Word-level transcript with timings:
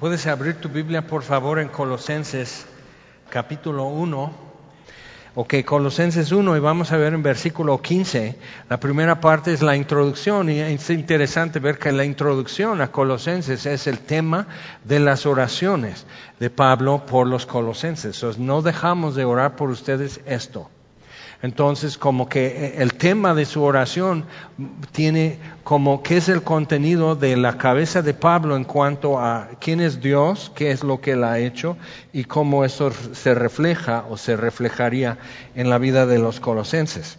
Puedes 0.00 0.26
abrir 0.26 0.54
tu 0.54 0.70
Biblia, 0.70 1.06
por 1.06 1.22
favor, 1.22 1.58
en 1.58 1.68
Colosenses 1.68 2.64
capítulo 3.28 3.84
1. 3.84 4.32
Ok, 5.34 5.56
Colosenses 5.62 6.32
1 6.32 6.56
y 6.56 6.58
vamos 6.58 6.90
a 6.90 6.96
ver 6.96 7.12
en 7.12 7.22
versículo 7.22 7.82
15. 7.82 8.34
La 8.70 8.80
primera 8.80 9.20
parte 9.20 9.52
es 9.52 9.60
la 9.60 9.76
introducción 9.76 10.48
y 10.48 10.58
es 10.58 10.88
interesante 10.88 11.58
ver 11.58 11.78
que 11.78 11.92
la 11.92 12.06
introducción 12.06 12.80
a 12.80 12.90
Colosenses 12.90 13.66
es 13.66 13.86
el 13.86 13.98
tema 13.98 14.46
de 14.84 15.00
las 15.00 15.26
oraciones 15.26 16.06
de 16.38 16.48
Pablo 16.48 17.04
por 17.04 17.26
los 17.26 17.44
colosenses. 17.44 18.16
Entonces, 18.16 18.40
no 18.40 18.62
dejamos 18.62 19.14
de 19.16 19.26
orar 19.26 19.54
por 19.54 19.68
ustedes 19.68 20.22
esto. 20.24 20.70
Entonces, 21.42 21.96
como 21.96 22.28
que 22.28 22.46
eh, 22.46 22.74
el 22.78 22.94
tema 22.94 23.34
de 23.34 23.46
su 23.46 23.62
oración 23.62 24.26
tiene 24.92 25.38
como 25.64 26.02
qué 26.02 26.18
es 26.18 26.28
el 26.28 26.42
contenido 26.42 27.16
de 27.16 27.36
la 27.36 27.56
cabeza 27.56 28.02
de 28.02 28.12
Pablo 28.12 28.56
en 28.56 28.64
cuanto 28.64 29.18
a 29.18 29.48
quién 29.58 29.80
es 29.80 30.00
Dios, 30.00 30.52
qué 30.54 30.70
es 30.70 30.84
lo 30.84 31.00
que 31.00 31.12
él 31.12 31.24
ha 31.24 31.38
hecho 31.38 31.78
y 32.12 32.24
cómo 32.24 32.64
eso 32.64 32.92
se 33.12 33.34
refleja 33.34 34.04
o 34.10 34.18
se 34.18 34.36
reflejaría 34.36 35.18
en 35.54 35.70
la 35.70 35.78
vida 35.78 36.04
de 36.04 36.18
los 36.18 36.40
colosenses. 36.40 37.18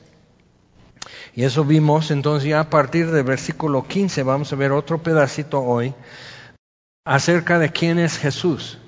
Y 1.33 1.44
eso 1.44 1.63
vimos 1.63 2.11
entonces 2.11 2.49
ya 2.49 2.59
a 2.59 2.69
partir 2.69 3.09
del 3.09 3.23
versículo 3.23 3.88
15, 3.88 4.22
vamos 4.23 4.53
a 4.53 4.55
ver 4.55 4.72
otro 4.72 5.02
pedacito 5.02 5.61
hoy 5.61 5.95
acerca 7.05 7.58
de 7.58 7.72
quién 7.72 7.97
es 7.97 8.17
Jesús. 8.17 8.80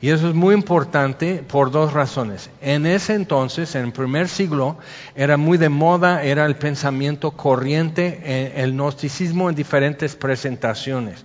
Y 0.00 0.10
eso 0.10 0.28
es 0.28 0.34
muy 0.34 0.54
importante 0.54 1.42
por 1.46 1.70
dos 1.70 1.92
razones. 1.94 2.50
En 2.60 2.84
ese 2.84 3.14
entonces, 3.14 3.74
en 3.74 3.86
el 3.86 3.92
primer 3.92 4.28
siglo, 4.28 4.76
era 5.14 5.36
muy 5.36 5.56
de 5.56 5.70
moda, 5.70 6.22
era 6.22 6.44
el 6.44 6.56
pensamiento 6.56 7.30
corriente, 7.30 8.20
eh, 8.22 8.52
el 8.56 8.72
gnosticismo 8.72 9.48
en 9.48 9.56
diferentes 9.56 10.14
presentaciones. 10.14 11.24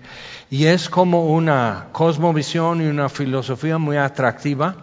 Y 0.50 0.66
es 0.66 0.90
como 0.90 1.28
una 1.28 1.88
cosmovisión 1.92 2.82
y 2.82 2.86
una 2.86 3.10
filosofía 3.10 3.78
muy 3.78 3.98
atractiva 3.98 4.78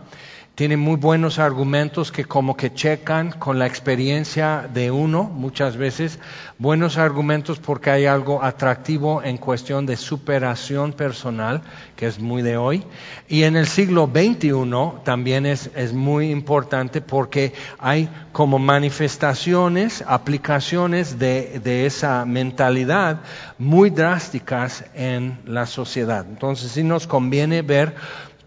tiene 0.59 0.77
muy 0.77 0.97
buenos 0.97 1.39
argumentos 1.39 2.11
que 2.11 2.25
como 2.25 2.57
que 2.57 2.75
checan 2.75 3.31
con 3.31 3.61
la 3.61 3.67
experiencia 3.69 4.69
de 4.75 4.91
uno 4.91 5.23
muchas 5.23 5.77
veces, 5.77 6.19
buenos 6.59 6.99
argumentos 6.99 7.61
porque 7.61 7.91
hay 7.91 8.07
algo 8.07 8.43
atractivo 8.43 9.23
en 9.23 9.37
cuestión 9.37 9.87
de 9.87 9.97
superación 9.97 10.95
personal, 10.95 11.63
que 11.95 12.09
es 12.09 12.19
muy 12.19 12.43
de 12.43 12.57
hoy. 12.57 12.83
Y 13.29 13.45
en 13.45 13.55
el 13.55 13.69
siglo 13.69 14.11
XXI 14.13 15.05
también 15.05 15.47
es, 15.47 15.71
es 15.77 15.93
muy 15.93 16.33
importante 16.33 17.03
porque 17.03 17.53
hay 17.79 18.09
como 18.33 18.59
manifestaciones, 18.59 20.03
aplicaciones 20.09 21.21
de, 21.21 21.61
de 21.63 21.87
esa 21.87 22.25
mentalidad 22.25 23.21
muy 23.59 23.91
drásticas 23.91 24.85
en 24.95 25.39
la 25.45 25.67
sociedad. 25.67 26.27
Entonces 26.29 26.73
sí 26.73 26.83
nos 26.83 27.07
conviene 27.07 27.63
ver 27.63 27.95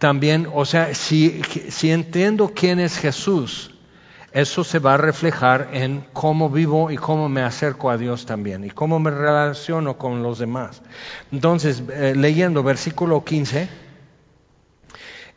también, 0.02 0.48
o 0.52 0.66
sea, 0.66 0.96
si, 0.96 1.44
si 1.70 1.92
entiendo 1.92 2.54
quién 2.56 2.80
es 2.80 2.98
Jesús, 2.98 3.70
eso 4.32 4.64
se 4.64 4.80
va 4.80 4.96
a 4.96 4.98
reflejar 4.98 5.70
en 5.74 6.04
cómo 6.12 6.50
vivo 6.50 6.90
y 6.90 6.98
cómo 6.98 7.30
me 7.30 7.44
acerco 7.44 7.92
a 7.92 8.00
Dios 8.00 8.26
también 8.26 8.64
y 8.64 8.72
cómo 8.72 8.98
me 8.98 9.12
relaciono 9.12 10.00
con 10.00 10.24
los 10.24 10.40
demás. 10.40 10.82
Entonces, 11.32 11.84
eh, 11.94 12.16
leyendo 12.16 12.64
versículo 12.64 13.24
15, 13.24 13.70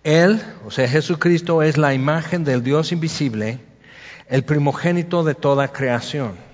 Él, 0.03 0.41
o 0.65 0.71
sea, 0.71 0.89
Jesucristo 0.89 1.61
es 1.61 1.77
la 1.77 1.93
imagen 1.93 2.43
del 2.43 2.62
Dios 2.62 2.91
invisible, 2.91 3.59
el 4.28 4.45
primogénito 4.45 5.25
de 5.25 5.34
toda 5.34 5.69
creación 5.69 6.53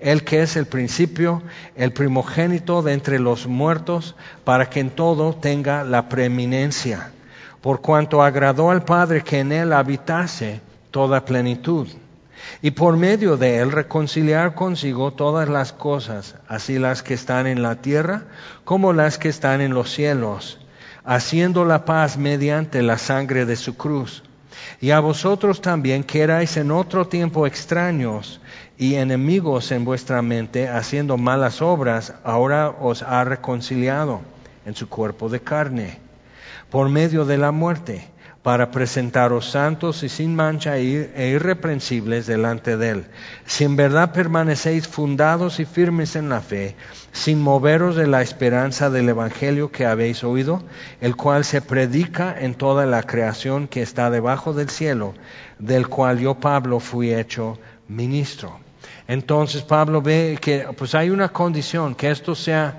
el 0.00 0.24
que 0.24 0.42
es 0.42 0.56
el 0.56 0.66
principio, 0.66 1.42
el 1.76 1.92
primogénito 1.92 2.82
de 2.82 2.92
entre 2.92 3.18
los 3.18 3.46
muertos, 3.46 4.14
para 4.44 4.70
que 4.70 4.80
en 4.80 4.90
todo 4.90 5.34
tenga 5.34 5.84
la 5.84 6.08
preeminencia, 6.08 7.10
por 7.60 7.80
cuanto 7.80 8.22
agradó 8.22 8.70
al 8.70 8.84
Padre 8.84 9.22
que 9.22 9.40
en 9.40 9.52
él 9.52 9.72
habitase 9.72 10.60
toda 10.90 11.24
plenitud, 11.24 11.88
y 12.62 12.70
por 12.70 12.96
medio 12.96 13.36
de 13.36 13.58
él 13.58 13.72
reconciliar 13.72 14.54
consigo 14.54 15.12
todas 15.12 15.48
las 15.48 15.72
cosas, 15.72 16.36
así 16.46 16.78
las 16.78 17.02
que 17.02 17.14
están 17.14 17.46
en 17.46 17.62
la 17.62 17.76
tierra 17.76 18.24
como 18.64 18.92
las 18.92 19.18
que 19.18 19.28
están 19.28 19.60
en 19.60 19.74
los 19.74 19.92
cielos, 19.92 20.58
haciendo 21.04 21.64
la 21.64 21.84
paz 21.84 22.16
mediante 22.16 22.82
la 22.82 22.98
sangre 22.98 23.46
de 23.46 23.56
su 23.56 23.76
cruz. 23.76 24.22
Y 24.80 24.90
a 24.90 25.00
vosotros 25.00 25.60
también 25.60 26.04
que 26.04 26.20
erais 26.20 26.56
en 26.56 26.70
otro 26.70 27.06
tiempo 27.08 27.46
extraños, 27.46 28.40
y 28.78 28.94
enemigos 28.94 29.72
en 29.72 29.84
vuestra 29.84 30.22
mente, 30.22 30.68
haciendo 30.68 31.16
malas 31.16 31.60
obras, 31.60 32.14
ahora 32.22 32.70
os 32.70 33.02
ha 33.02 33.24
reconciliado 33.24 34.20
en 34.64 34.76
su 34.76 34.88
cuerpo 34.88 35.28
de 35.28 35.40
carne, 35.40 35.98
por 36.70 36.88
medio 36.88 37.24
de 37.24 37.38
la 37.38 37.50
muerte, 37.50 38.08
para 38.42 38.70
presentaros 38.70 39.50
santos 39.50 40.04
y 40.04 40.08
sin 40.08 40.36
mancha 40.36 40.78
e, 40.78 41.10
e 41.16 41.28
irreprensibles 41.30 42.26
delante 42.26 42.76
de 42.76 42.90
Él. 42.90 43.04
Si 43.46 43.64
en 43.64 43.74
verdad 43.74 44.12
permanecéis 44.12 44.86
fundados 44.86 45.58
y 45.58 45.64
firmes 45.64 46.14
en 46.14 46.28
la 46.28 46.40
fe, 46.40 46.76
sin 47.12 47.42
moveros 47.42 47.96
de 47.96 48.06
la 48.06 48.22
esperanza 48.22 48.90
del 48.90 49.08
Evangelio 49.08 49.72
que 49.72 49.86
habéis 49.86 50.22
oído, 50.22 50.62
el 51.00 51.16
cual 51.16 51.44
se 51.44 51.60
predica 51.60 52.34
en 52.38 52.54
toda 52.54 52.86
la 52.86 53.02
creación 53.02 53.66
que 53.66 53.82
está 53.82 54.08
debajo 54.08 54.52
del 54.52 54.70
cielo, 54.70 55.14
del 55.58 55.88
cual 55.88 56.20
yo, 56.20 56.36
Pablo, 56.36 56.78
fui 56.78 57.12
hecho 57.12 57.58
ministro. 57.88 58.67
Entonces 59.08 59.62
Pablo 59.62 60.00
ve 60.00 60.38
que 60.40 60.66
pues 60.76 60.94
hay 60.94 61.10
una 61.10 61.30
condición, 61.30 61.96
que 61.96 62.10
esto 62.10 62.36
sea 62.36 62.78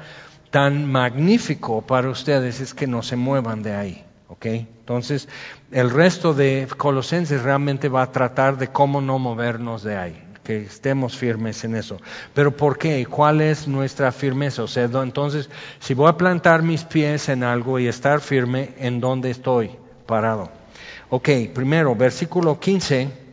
tan 0.52 0.90
magnífico 0.90 1.82
para 1.82 2.10
ustedes, 2.10 2.62
es 2.62 2.74
que 2.74 2.88
no 2.88 3.04
se 3.04 3.18
muevan 3.18 3.62
de 3.62 3.76
ahí. 3.76 4.06
Entonces, 4.42 5.28
el 5.72 5.90
resto 5.90 6.34
de 6.34 6.68
Colosenses 6.78 7.44
realmente 7.44 7.90
va 7.90 8.04
a 8.04 8.12
tratar 8.12 8.58
de 8.58 8.70
cómo 8.70 9.02
no 9.02 9.20
movernos 9.20 9.84
de 9.84 9.98
ahí, 9.98 10.24
que 10.44 10.62
estemos 10.62 11.18
firmes 11.18 11.64
en 11.64 11.76
eso. 11.76 11.98
Pero 12.34 12.56
¿por 12.56 12.78
qué? 12.78 13.06
¿Cuál 13.06 13.42
es 13.42 13.68
nuestra 13.68 14.12
firmeza? 14.12 14.64
O 14.64 14.68
sea, 14.68 14.86
entonces, 14.86 15.50
si 15.80 15.94
voy 15.94 16.08
a 16.08 16.18
plantar 16.18 16.62
mis 16.62 16.84
pies 16.84 17.28
en 17.28 17.44
algo 17.44 17.80
y 17.80 17.88
estar 17.88 18.22
firme, 18.22 18.70
¿en 18.78 19.02
dónde 19.02 19.32
estoy 19.32 19.72
parado? 20.06 20.50
Ok, 21.10 21.30
primero, 21.54 21.96
versículo 21.96 22.60
15 22.60 23.29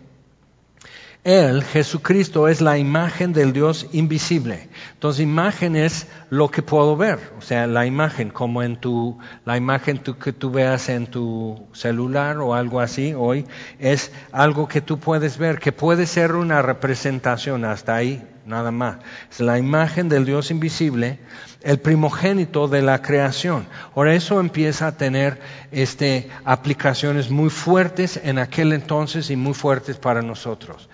él, 1.27 1.65
Jesucristo, 1.65 2.47
es 2.47 2.61
la 2.61 2.79
imagen 2.79 3.33
del 3.33 3.53
Dios 3.53 3.89
invisible. 3.91 4.69
Entonces, 4.93 5.25
imagen 5.25 5.75
es 5.75 6.07
lo 6.31 6.53
que 6.53 6.63
puedo 6.63 6.97
ver. 6.97 7.19
O 7.37 7.43
sea, 7.43 7.67
la 7.67 7.85
imagen, 7.85 8.31
como 8.31 8.63
en 8.63 8.77
tu, 8.77 9.19
la 9.45 9.57
imagen 9.57 9.99
que 9.99 10.33
tú 10.33 10.53
veas 10.53 10.89
en 10.89 11.09
tu 11.09 11.67
celular 11.73 12.39
o 12.39 12.55
algo 12.55 12.79
así 12.79 13.13
hoy, 13.13 13.45
es 13.81 14.13
algo 14.31 14.69
que 14.69 14.81
tú 14.81 15.01
puedes 15.01 15.37
ver, 15.37 15.59
que 15.59 15.73
puede 15.73 16.07
ser 16.07 16.37
una 16.37 16.63
representación 16.63 17.65
hasta 17.65 17.97
ahí, 17.97 18.25
nada 18.47 18.71
más. 18.71 18.99
Es 19.31 19.41
la 19.41 19.59
imagen 19.59 20.09
del 20.09 20.25
Dios 20.25 20.51
invisible, 20.51 21.19
el 21.63 21.79
primogénito 21.79 22.69
de 22.69 22.83
la 22.83 23.03
creación. 23.03 23.67
Ahora 23.95 24.15
eso 24.15 24.41
empieza 24.41 24.87
a 24.87 24.97
tener 24.97 25.41
este, 25.73 26.31
aplicaciones 26.45 27.31
muy 27.31 27.51
fuertes 27.51 28.21
en 28.23 28.39
aquel 28.39 28.73
entonces 28.73 29.31
y 29.31 29.37
muy 29.37 29.55
fuertes 29.55 29.97
para 29.97 30.23
nosotros. 30.23 30.89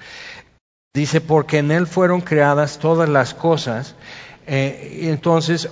Dice, 0.94 1.20
porque 1.20 1.58
en 1.58 1.70
Él 1.70 1.86
fueron 1.86 2.20
creadas 2.20 2.78
todas 2.78 3.08
las 3.08 3.34
cosas. 3.34 3.94
Eh, 4.46 5.00
entonces, 5.04 5.68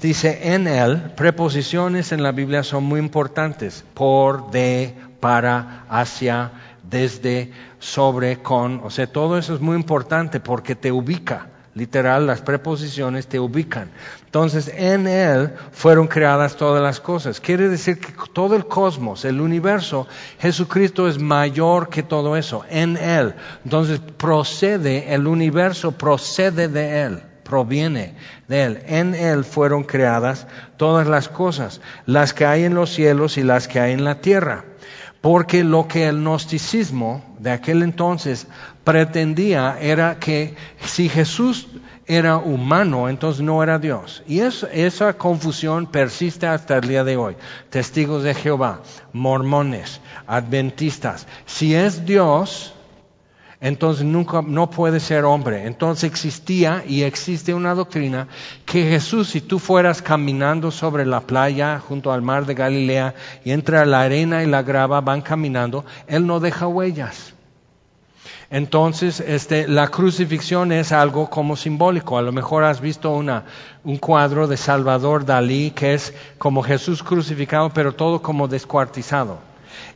dice 0.00 0.54
en 0.54 0.66
Él, 0.66 1.12
preposiciones 1.16 2.12
en 2.12 2.22
la 2.22 2.32
Biblia 2.32 2.62
son 2.62 2.84
muy 2.84 3.00
importantes. 3.00 3.84
Por, 3.94 4.50
de, 4.50 4.94
para, 5.20 5.84
hacia, 5.88 6.52
desde, 6.92 7.50
sobre, 7.80 8.42
con. 8.42 8.80
O 8.84 8.90
sea, 8.90 9.08
todo 9.08 9.36
eso 9.38 9.54
es 9.54 9.60
muy 9.60 9.74
importante 9.74 10.38
porque 10.38 10.76
te 10.76 10.92
ubica. 10.92 11.48
Literal, 11.74 12.26
las 12.26 12.42
preposiciones 12.42 13.28
te 13.28 13.40
ubican. 13.40 13.90
Entonces, 14.26 14.70
en 14.76 15.06
Él 15.06 15.54
fueron 15.72 16.06
creadas 16.06 16.56
todas 16.56 16.82
las 16.82 17.00
cosas. 17.00 17.40
Quiere 17.40 17.70
decir 17.70 17.98
que 17.98 18.12
todo 18.34 18.56
el 18.56 18.66
cosmos, 18.66 19.24
el 19.24 19.40
universo, 19.40 20.06
Jesucristo 20.38 21.08
es 21.08 21.18
mayor 21.18 21.88
que 21.88 22.02
todo 22.02 22.36
eso. 22.36 22.62
En 22.68 22.98
Él. 22.98 23.34
Entonces, 23.64 24.00
procede, 24.00 25.14
el 25.14 25.26
universo 25.26 25.92
procede 25.92 26.68
de 26.68 27.04
Él, 27.04 27.22
proviene 27.42 28.16
de 28.48 28.64
Él. 28.64 28.82
En 28.86 29.14
Él 29.14 29.42
fueron 29.42 29.84
creadas 29.84 30.46
todas 30.76 31.08
las 31.08 31.30
cosas, 31.30 31.80
las 32.04 32.34
que 32.34 32.44
hay 32.44 32.64
en 32.64 32.74
los 32.74 32.90
cielos 32.90 33.38
y 33.38 33.44
las 33.44 33.66
que 33.66 33.80
hay 33.80 33.92
en 33.92 34.04
la 34.04 34.20
tierra 34.20 34.66
Porque 35.22 35.64
lo 35.64 35.88
que 35.88 36.08
el 36.08 36.16
gnosticismo 36.16 37.24
de 37.38 37.52
aquel 37.52 37.82
entonces 37.82 38.48
pretendía 38.84 39.78
era 39.80 40.18
que 40.18 40.56
si 40.84 41.08
Jesús 41.08 41.68
era 42.06 42.38
humano, 42.38 43.08
entonces 43.08 43.40
no 43.40 43.62
era 43.62 43.78
Dios. 43.78 44.24
Y 44.26 44.40
esa 44.40 45.12
confusión 45.14 45.86
persiste 45.86 46.46
hasta 46.48 46.76
el 46.76 46.88
día 46.88 47.04
de 47.04 47.16
hoy. 47.16 47.36
Testigos 47.70 48.24
de 48.24 48.34
Jehová, 48.34 48.82
mormones, 49.12 50.00
adventistas. 50.26 51.28
Si 51.46 51.72
es 51.74 52.04
Dios, 52.04 52.74
entonces 53.62 54.04
nunca 54.04 54.42
no 54.42 54.68
puede 54.70 54.98
ser 54.98 55.24
hombre. 55.24 55.68
Entonces 55.68 56.10
existía 56.10 56.82
y 56.84 57.04
existe 57.04 57.54
una 57.54 57.76
doctrina 57.76 58.26
que 58.66 58.82
Jesús, 58.82 59.28
si 59.28 59.40
tú 59.40 59.60
fueras 59.60 60.02
caminando 60.02 60.72
sobre 60.72 61.06
la 61.06 61.20
playa 61.20 61.78
junto 61.78 62.12
al 62.12 62.22
mar 62.22 62.44
de 62.44 62.54
Galilea 62.54 63.14
y 63.44 63.52
entre 63.52 63.86
la 63.86 64.00
arena 64.00 64.42
y 64.42 64.48
la 64.48 64.64
grava 64.64 65.00
van 65.00 65.22
caminando, 65.22 65.84
Él 66.08 66.26
no 66.26 66.40
deja 66.40 66.66
huellas. 66.66 67.34
Entonces, 68.50 69.20
este, 69.20 69.68
la 69.68 69.86
crucifixión 69.86 70.72
es 70.72 70.90
algo 70.90 71.30
como 71.30 71.54
simbólico. 71.54 72.18
A 72.18 72.22
lo 72.22 72.32
mejor 72.32 72.64
has 72.64 72.80
visto 72.80 73.12
una, 73.12 73.44
un 73.84 73.96
cuadro 73.96 74.48
de 74.48 74.56
Salvador 74.56 75.24
Dalí 75.24 75.70
que 75.70 75.94
es 75.94 76.12
como 76.36 76.64
Jesús 76.64 77.04
crucificado, 77.04 77.70
pero 77.70 77.94
todo 77.94 78.22
como 78.22 78.48
descuartizado 78.48 79.51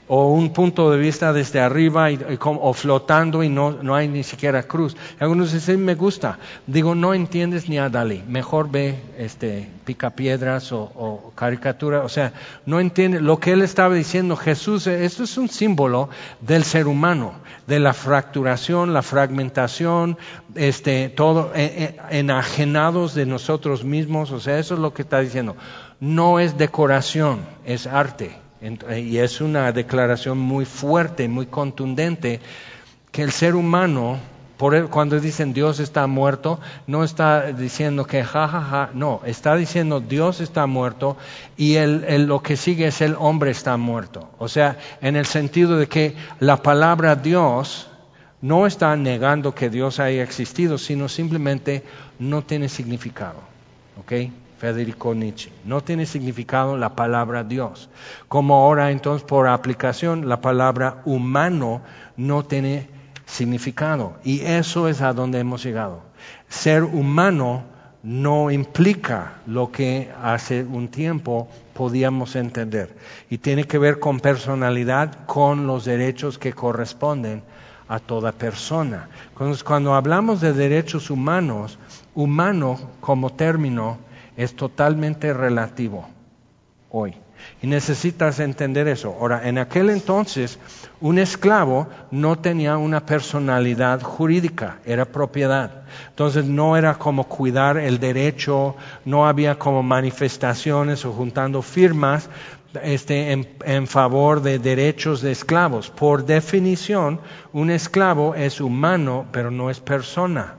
o 0.08 0.28
un 0.28 0.52
punto 0.52 0.90
de 0.90 0.98
vista 0.98 1.32
desde 1.32 1.60
arriba 1.60 2.10
y, 2.10 2.18
o 2.40 2.72
flotando 2.72 3.42
y 3.42 3.48
no, 3.48 3.72
no, 3.72 3.94
hay 3.94 4.06
ni 4.06 4.22
siquiera 4.22 4.62
cruz. 4.62 4.96
Algunos 5.18 5.52
dicen, 5.52 5.84
me 5.84 5.94
gusta. 5.94 6.38
Digo, 6.66 6.94
no 6.94 7.12
entiendes 7.12 7.68
ni 7.68 7.78
a 7.78 7.88
Dalí. 7.88 8.22
Mejor 8.28 8.70
ve 8.70 9.00
este, 9.18 9.68
picapiedras 9.84 10.70
o, 10.70 10.82
o 10.82 11.32
caricatura. 11.34 12.02
O 12.02 12.08
sea, 12.08 12.32
no 12.66 12.78
entiende 12.78 13.20
lo 13.20 13.40
que 13.40 13.52
él 13.52 13.62
estaba 13.62 13.94
diciendo. 13.94 14.36
Jesús, 14.36 14.86
esto 14.86 15.24
es 15.24 15.36
un 15.38 15.48
símbolo 15.48 16.08
del 16.40 16.62
ser 16.62 16.86
humano, 16.86 17.34
de 17.66 17.80
la 17.80 17.92
fracturación, 17.92 18.94
la 18.94 19.02
fragmentación, 19.02 20.18
este, 20.54 21.08
todo 21.08 21.50
eh, 21.54 21.96
eh, 21.98 22.00
enajenados 22.10 23.14
de 23.14 23.26
nosotros 23.26 23.82
mismos. 23.82 24.30
O 24.30 24.38
sea, 24.38 24.58
eso 24.60 24.74
es 24.74 24.80
lo 24.80 24.94
que 24.94 25.02
está 25.02 25.18
diciendo. 25.18 25.56
No 25.98 26.38
es 26.38 26.56
decoración, 26.56 27.40
es 27.64 27.88
arte. 27.88 28.45
Y 28.96 29.18
es 29.18 29.40
una 29.40 29.72
declaración 29.72 30.38
muy 30.38 30.64
fuerte, 30.64 31.28
muy 31.28 31.46
contundente, 31.46 32.40
que 33.12 33.22
el 33.22 33.32
ser 33.32 33.54
humano, 33.54 34.18
por 34.56 34.88
cuando 34.90 35.20
dicen 35.20 35.52
Dios 35.52 35.80
está 35.80 36.06
muerto, 36.06 36.60
no 36.86 37.04
está 37.04 37.52
diciendo 37.52 38.06
que 38.06 38.24
jajaja, 38.24 38.60
ja, 38.60 38.86
ja, 38.86 38.90
no, 38.94 39.20
está 39.24 39.56
diciendo 39.56 40.00
Dios 40.00 40.40
está 40.40 40.66
muerto 40.66 41.16
y 41.56 41.76
el, 41.76 42.26
lo 42.26 42.42
que 42.42 42.56
sigue 42.56 42.88
es 42.88 43.00
el 43.00 43.16
hombre 43.18 43.50
está 43.50 43.76
muerto. 43.76 44.30
O 44.38 44.48
sea, 44.48 44.78
en 45.00 45.16
el 45.16 45.26
sentido 45.26 45.78
de 45.78 45.86
que 45.86 46.14
la 46.40 46.62
palabra 46.62 47.16
Dios 47.16 47.88
no 48.40 48.66
está 48.66 48.94
negando 48.96 49.54
que 49.54 49.70
Dios 49.70 49.98
haya 49.98 50.22
existido, 50.22 50.78
sino 50.78 51.08
simplemente 51.08 51.82
no 52.18 52.42
tiene 52.42 52.68
significado. 52.68 53.40
¿Ok? 53.98 54.12
Federico 54.58 55.14
Nietzsche. 55.14 55.50
No 55.64 55.82
tiene 55.82 56.06
significado 56.06 56.76
la 56.76 56.96
palabra 56.96 57.44
Dios. 57.44 57.88
Como 58.28 58.54
ahora 58.54 58.90
entonces 58.90 59.26
por 59.26 59.48
aplicación 59.48 60.28
la 60.28 60.40
palabra 60.40 61.02
humano 61.04 61.82
no 62.16 62.44
tiene 62.44 62.88
significado. 63.26 64.14
Y 64.24 64.40
eso 64.40 64.88
es 64.88 65.02
a 65.02 65.12
donde 65.12 65.40
hemos 65.40 65.62
llegado. 65.62 66.02
Ser 66.48 66.84
humano 66.84 67.64
no 68.02 68.50
implica 68.52 69.34
lo 69.46 69.72
que 69.72 70.12
hace 70.22 70.62
un 70.62 70.88
tiempo 70.88 71.48
podíamos 71.74 72.36
entender. 72.36 72.96
Y 73.28 73.38
tiene 73.38 73.64
que 73.64 73.78
ver 73.78 73.98
con 73.98 74.20
personalidad, 74.20 75.26
con 75.26 75.66
los 75.66 75.84
derechos 75.84 76.38
que 76.38 76.52
corresponden 76.52 77.42
a 77.88 77.98
toda 77.98 78.32
persona. 78.32 79.08
Entonces, 79.32 79.64
cuando 79.64 79.94
hablamos 79.94 80.40
de 80.40 80.52
derechos 80.52 81.10
humanos, 81.10 81.78
humano 82.14 82.78
como 83.00 83.30
término 83.30 83.98
es 84.36 84.54
totalmente 84.54 85.32
relativo 85.32 86.08
hoy. 86.90 87.14
Y 87.62 87.66
necesitas 87.66 88.40
entender 88.40 88.88
eso. 88.88 89.16
Ahora, 89.20 89.48
en 89.48 89.58
aquel 89.58 89.90
entonces, 89.90 90.58
un 91.00 91.18
esclavo 91.18 91.88
no 92.10 92.38
tenía 92.38 92.76
una 92.76 93.04
personalidad 93.06 94.00
jurídica, 94.02 94.78
era 94.84 95.04
propiedad. 95.04 95.84
Entonces 96.08 96.46
no 96.46 96.76
era 96.76 96.94
como 96.94 97.24
cuidar 97.24 97.76
el 97.76 97.98
derecho, 97.98 98.76
no 99.04 99.26
había 99.26 99.58
como 99.58 99.82
manifestaciones 99.82 101.04
o 101.04 101.12
juntando 101.12 101.62
firmas 101.62 102.28
este, 102.82 103.32
en, 103.32 103.48
en 103.64 103.86
favor 103.86 104.42
de 104.42 104.58
derechos 104.58 105.22
de 105.22 105.32
esclavos. 105.32 105.90
Por 105.90 106.26
definición, 106.26 107.20
un 107.52 107.70
esclavo 107.70 108.34
es 108.34 108.60
humano, 108.60 109.26
pero 109.30 109.50
no 109.50 109.70
es 109.70 109.80
persona. 109.80 110.56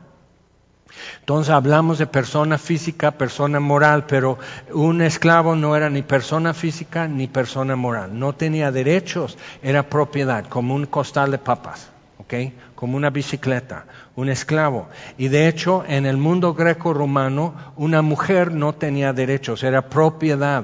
Entonces 1.20 1.54
hablamos 1.54 1.98
de 1.98 2.08
persona 2.08 2.58
física, 2.58 3.12
persona 3.12 3.60
moral, 3.60 4.06
pero 4.06 4.38
un 4.74 5.02
esclavo 5.02 5.56
no 5.56 5.76
era 5.76 5.90
ni 5.90 6.02
persona 6.02 6.54
física 6.54 7.08
ni 7.08 7.28
persona 7.28 7.76
moral. 7.76 8.18
No 8.18 8.34
tenía 8.34 8.72
derechos, 8.72 9.38
era 9.62 9.90
propiedad, 9.90 10.46
como 10.48 10.76
un 10.76 10.86
costal 10.86 11.32
de 11.32 11.38
papas, 11.38 11.90
¿ok? 12.18 12.34
Como 12.76 12.98
una 12.98 13.10
bicicleta, 13.10 13.86
un 14.16 14.30
esclavo. 14.30 14.88
Y 15.18 15.28
de 15.28 15.48
hecho, 15.48 15.84
en 15.88 16.06
el 16.06 16.18
mundo 16.18 16.54
greco-romano, 16.54 17.56
una 17.76 18.02
mujer 18.02 18.52
no 18.52 18.74
tenía 18.76 19.14
derechos, 19.14 19.64
era 19.64 19.90
propiedad 19.90 20.64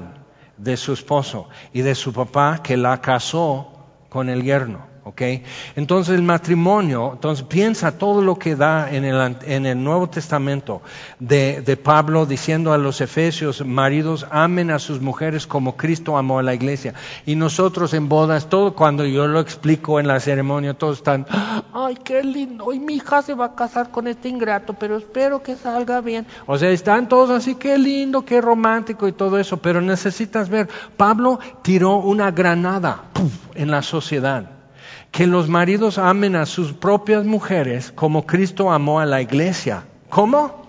de 0.56 0.76
su 0.76 0.92
esposo 0.92 1.48
y 1.72 1.82
de 1.82 1.94
su 1.94 2.12
papá 2.12 2.60
que 2.62 2.76
la 2.76 3.00
casó 3.00 3.72
con 4.08 4.28
el 4.28 4.42
yerno. 4.42 4.93
Entonces 5.76 6.14
el 6.14 6.22
matrimonio, 6.22 7.12
entonces 7.12 7.44
piensa 7.44 7.98
todo 7.98 8.22
lo 8.22 8.38
que 8.38 8.56
da 8.56 8.90
en 8.90 9.04
el, 9.04 9.36
en 9.46 9.66
el 9.66 9.82
Nuevo 9.82 10.08
Testamento 10.08 10.80
de, 11.20 11.60
de, 11.60 11.76
Pablo 11.76 12.24
diciendo 12.24 12.72
a 12.72 12.78
los 12.78 13.02
efesios, 13.02 13.64
maridos, 13.66 14.26
amen 14.30 14.70
a 14.70 14.78
sus 14.78 15.02
mujeres 15.02 15.46
como 15.46 15.76
Cristo 15.76 16.16
amó 16.16 16.38
a 16.38 16.42
la 16.42 16.54
iglesia. 16.54 16.94
Y 17.26 17.36
nosotros 17.36 17.92
en 17.92 18.08
bodas, 18.08 18.48
todo 18.48 18.74
cuando 18.74 19.04
yo 19.04 19.26
lo 19.26 19.40
explico 19.40 20.00
en 20.00 20.06
la 20.06 20.20
ceremonia, 20.20 20.72
todos 20.72 20.98
están, 20.98 21.26
ay, 21.74 21.98
qué 22.02 22.24
lindo, 22.24 22.72
y 22.72 22.80
mi 22.80 22.94
hija 22.94 23.20
se 23.20 23.34
va 23.34 23.46
a 23.46 23.54
casar 23.54 23.90
con 23.90 24.08
este 24.08 24.30
ingrato, 24.30 24.72
pero 24.72 24.96
espero 24.96 25.42
que 25.42 25.54
salga 25.54 26.00
bien. 26.00 26.26
O 26.46 26.56
sea, 26.56 26.70
están 26.70 27.10
todos 27.10 27.28
así, 27.28 27.56
qué 27.56 27.76
lindo, 27.76 28.24
qué 28.24 28.40
romántico 28.40 29.06
y 29.06 29.12
todo 29.12 29.38
eso, 29.38 29.58
pero 29.58 29.82
necesitas 29.82 30.48
ver, 30.48 30.68
Pablo 30.96 31.38
tiró 31.62 31.96
una 31.96 32.30
granada 32.30 33.04
en 33.54 33.70
la 33.70 33.82
sociedad 33.82 34.53
que 35.14 35.28
los 35.28 35.48
maridos 35.48 35.96
amen 35.96 36.34
a 36.34 36.44
sus 36.44 36.72
propias 36.72 37.24
mujeres 37.24 37.92
como 37.94 38.26
Cristo 38.26 38.72
amó 38.72 38.98
a 38.98 39.06
la 39.06 39.22
iglesia. 39.22 39.84
¿Cómo? 40.08 40.66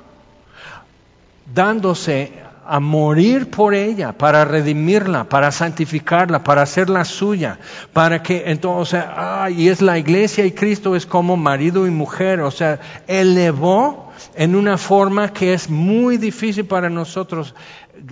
Dándose 1.52 2.32
a 2.64 2.80
morir 2.80 3.50
por 3.50 3.74
ella, 3.74 4.12
para 4.12 4.46
redimirla, 4.46 5.24
para 5.24 5.52
santificarla, 5.52 6.44
para 6.44 6.62
hacerla 6.62 7.06
suya, 7.06 7.58
para 7.92 8.22
que 8.22 8.44
entonces, 8.46 9.04
ah, 9.04 9.50
y 9.50 9.68
es 9.68 9.82
la 9.82 9.98
iglesia 9.98 10.46
y 10.46 10.52
Cristo 10.52 10.96
es 10.96 11.08
como 11.08 11.38
marido 11.38 11.88
y 11.88 11.90
mujer, 11.90 12.42
o 12.42 12.52
sea, 12.52 12.80
elevó 13.08 14.12
en 14.36 14.56
una 14.56 14.78
forma 14.78 15.34
que 15.34 15.56
es 15.56 15.72
muy 15.72 16.18
difícil 16.18 16.66
para 16.66 16.92
nosotros 16.92 17.56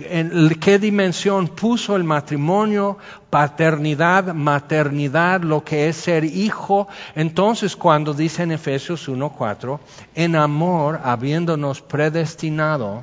en 0.00 0.48
qué 0.60 0.78
dimensión 0.78 1.48
puso 1.48 1.96
el 1.96 2.04
matrimonio, 2.04 2.98
paternidad, 3.30 4.34
maternidad, 4.34 5.42
lo 5.42 5.64
que 5.64 5.88
es 5.88 5.96
ser 5.96 6.24
hijo. 6.24 6.88
Entonces, 7.14 7.76
cuando 7.76 8.14
dice 8.14 8.42
en 8.42 8.52
Efesios 8.52 9.08
1:4, 9.08 9.80
en 10.14 10.36
amor, 10.36 11.00
habiéndonos 11.04 11.80
predestinado 11.80 13.02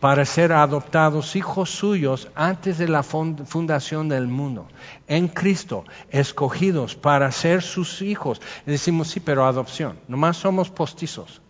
para 0.00 0.24
ser 0.24 0.52
adoptados 0.52 1.34
hijos 1.34 1.70
suyos 1.70 2.28
antes 2.34 2.78
de 2.78 2.88
la 2.88 3.02
fundación 3.02 4.08
del 4.08 4.28
mundo, 4.28 4.68
en 5.08 5.28
Cristo, 5.28 5.84
escogidos 6.10 6.94
para 6.94 7.32
ser 7.32 7.62
sus 7.62 8.00
hijos. 8.02 8.40
decimos, 8.64 9.08
sí, 9.08 9.20
pero 9.20 9.46
adopción, 9.46 9.98
nomás 10.06 10.36
somos 10.36 10.70
postizos. 10.70 11.40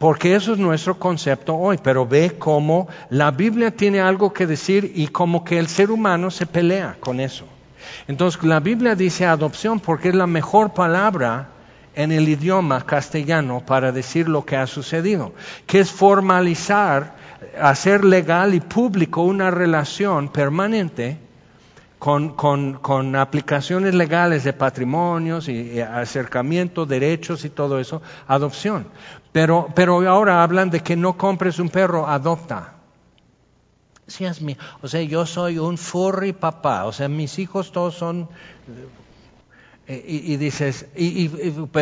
Porque 0.00 0.34
eso 0.34 0.54
es 0.54 0.58
nuestro 0.58 0.98
concepto 0.98 1.54
hoy, 1.54 1.76
pero 1.76 2.06
ve 2.06 2.36
cómo 2.38 2.88
la 3.10 3.30
Biblia 3.30 3.70
tiene 3.70 4.00
algo 4.00 4.32
que 4.32 4.46
decir 4.46 4.92
y 4.94 5.08
como 5.08 5.44
que 5.44 5.58
el 5.58 5.68
ser 5.68 5.90
humano 5.90 6.30
se 6.30 6.46
pelea 6.46 6.96
con 6.98 7.20
eso. 7.20 7.44
Entonces 8.08 8.42
la 8.42 8.60
Biblia 8.60 8.94
dice 8.94 9.26
adopción 9.26 9.78
porque 9.78 10.08
es 10.08 10.14
la 10.14 10.26
mejor 10.26 10.72
palabra 10.72 11.50
en 11.94 12.12
el 12.12 12.30
idioma 12.30 12.86
castellano 12.86 13.62
para 13.66 13.92
decir 13.92 14.26
lo 14.26 14.46
que 14.46 14.56
ha 14.56 14.66
sucedido, 14.66 15.34
que 15.66 15.80
es 15.80 15.90
formalizar, 15.90 17.16
hacer 17.60 18.02
legal 18.02 18.54
y 18.54 18.60
público 18.60 19.20
una 19.20 19.50
relación 19.50 20.30
permanente 20.30 21.18
con, 21.98 22.30
con, 22.30 22.78
con, 22.78 23.14
aplicaciones 23.14 23.94
legales 23.94 24.44
de 24.44 24.54
patrimonios 24.54 25.50
y, 25.50 25.78
acercamiento, 25.80 26.86
derechos 26.86 27.44
y 27.44 27.50
todo 27.50 27.78
eso, 27.78 28.00
adopción. 28.26 28.86
Pero, 29.32 29.68
pero 29.74 30.08
ahora 30.08 30.42
hablan 30.42 30.70
de 30.70 30.80
que 30.80 30.96
no 30.96 31.16
compres 31.16 31.58
un 31.58 31.68
perro, 31.68 32.06
adopta. 32.06 32.74
Sí, 34.06 34.24
es 34.24 34.42
mío. 34.42 34.56
O 34.82 34.88
sea, 34.88 35.02
yo 35.02 35.24
soy 35.24 35.58
un 35.58 35.78
furry 35.78 36.32
papá. 36.32 36.84
O 36.84 36.92
sea, 36.92 37.08
mis 37.08 37.38
hijos 37.38 37.70
todos 37.70 37.94
son 37.94 38.28
Eh, 39.92 40.04
y, 40.06 40.36
dices, 40.36 40.86
y, 40.94 41.28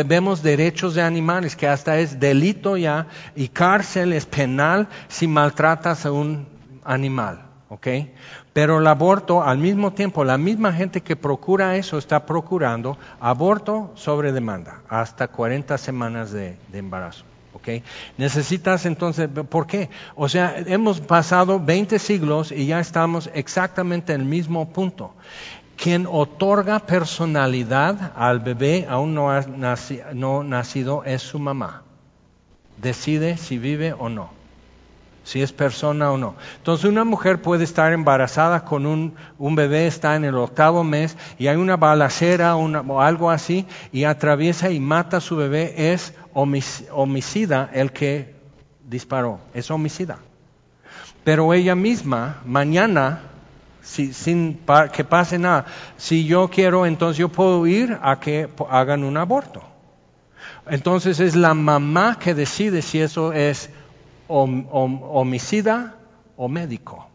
vemos 0.06 0.42
derechos 0.42 0.94
de 0.94 1.02
animales, 1.02 1.54
que 1.54 1.68
hasta 1.68 1.98
es 1.98 2.18
delito 2.18 2.78
ya, 2.78 3.06
y 3.36 3.48
cárcel 3.48 4.14
es 4.14 4.24
penal 4.24 4.88
si 5.08 5.28
maltratas 5.28 6.06
a 6.06 6.12
un 6.12 6.46
animal, 6.84 7.42
¿ok? 7.68 7.86
Pero 8.54 8.78
el 8.78 8.86
aborto, 8.86 9.42
al 9.42 9.58
mismo 9.58 9.92
tiempo, 9.92 10.24
la 10.24 10.38
misma 10.38 10.72
gente 10.72 11.02
que 11.02 11.16
procura 11.16 11.76
eso 11.76 11.98
está 11.98 12.24
procurando 12.24 12.96
aborto 13.20 13.92
sobre 13.94 14.32
demanda, 14.32 14.80
hasta 14.88 15.28
40 15.28 15.76
semanas 15.76 16.32
de 16.32 16.56
embarazo. 16.72 17.27
Necesitas 18.16 18.86
entonces, 18.86 19.28
¿por 19.28 19.66
qué? 19.66 19.90
O 20.14 20.28
sea, 20.28 20.56
hemos 20.58 21.00
pasado 21.00 21.60
20 21.60 21.98
siglos 21.98 22.52
y 22.52 22.66
ya 22.66 22.80
estamos 22.80 23.30
exactamente 23.34 24.12
en 24.12 24.22
el 24.22 24.26
mismo 24.26 24.72
punto. 24.72 25.14
Quien 25.76 26.06
otorga 26.10 26.80
personalidad 26.80 28.12
al 28.16 28.40
bebé 28.40 28.86
aún 28.88 29.14
no, 29.14 29.30
no 30.14 30.42
nacido 30.42 31.04
es 31.04 31.22
su 31.22 31.38
mamá. 31.38 31.82
Decide 32.78 33.36
si 33.36 33.58
vive 33.58 33.92
o 33.92 34.08
no 34.08 34.37
si 35.28 35.42
es 35.42 35.52
persona 35.52 36.10
o 36.10 36.16
no. 36.16 36.36
Entonces 36.56 36.86
una 36.88 37.04
mujer 37.04 37.42
puede 37.42 37.62
estar 37.62 37.92
embarazada 37.92 38.64
con 38.64 38.86
un, 38.86 39.14
un 39.36 39.54
bebé, 39.56 39.86
está 39.86 40.16
en 40.16 40.24
el 40.24 40.34
octavo 40.34 40.84
mes 40.84 41.18
y 41.38 41.48
hay 41.48 41.56
una 41.56 41.76
balacera 41.76 42.56
o 42.56 43.00
algo 43.02 43.30
así 43.30 43.66
y 43.92 44.04
atraviesa 44.04 44.70
y 44.70 44.80
mata 44.80 45.18
a 45.18 45.20
su 45.20 45.36
bebé, 45.36 45.92
es 45.92 46.14
homicida 46.32 47.68
el 47.74 47.92
que 47.92 48.36
disparó, 48.88 49.40
es 49.52 49.70
homicida. 49.70 50.18
Pero 51.24 51.52
ella 51.52 51.74
misma, 51.74 52.40
mañana, 52.46 53.20
sin 53.82 54.58
que 54.94 55.04
pase 55.04 55.38
nada, 55.38 55.66
si 55.98 56.24
yo 56.24 56.48
quiero, 56.48 56.86
entonces 56.86 57.18
yo 57.18 57.28
puedo 57.28 57.66
ir 57.66 57.98
a 58.00 58.18
que 58.18 58.48
hagan 58.70 59.04
un 59.04 59.18
aborto. 59.18 59.62
Entonces 60.66 61.20
es 61.20 61.36
la 61.36 61.52
mamá 61.52 62.18
que 62.18 62.34
decide 62.34 62.80
si 62.80 63.02
eso 63.02 63.34
es 63.34 63.68
homicida 64.28 65.96
o 66.36 66.48
médico. 66.48 67.06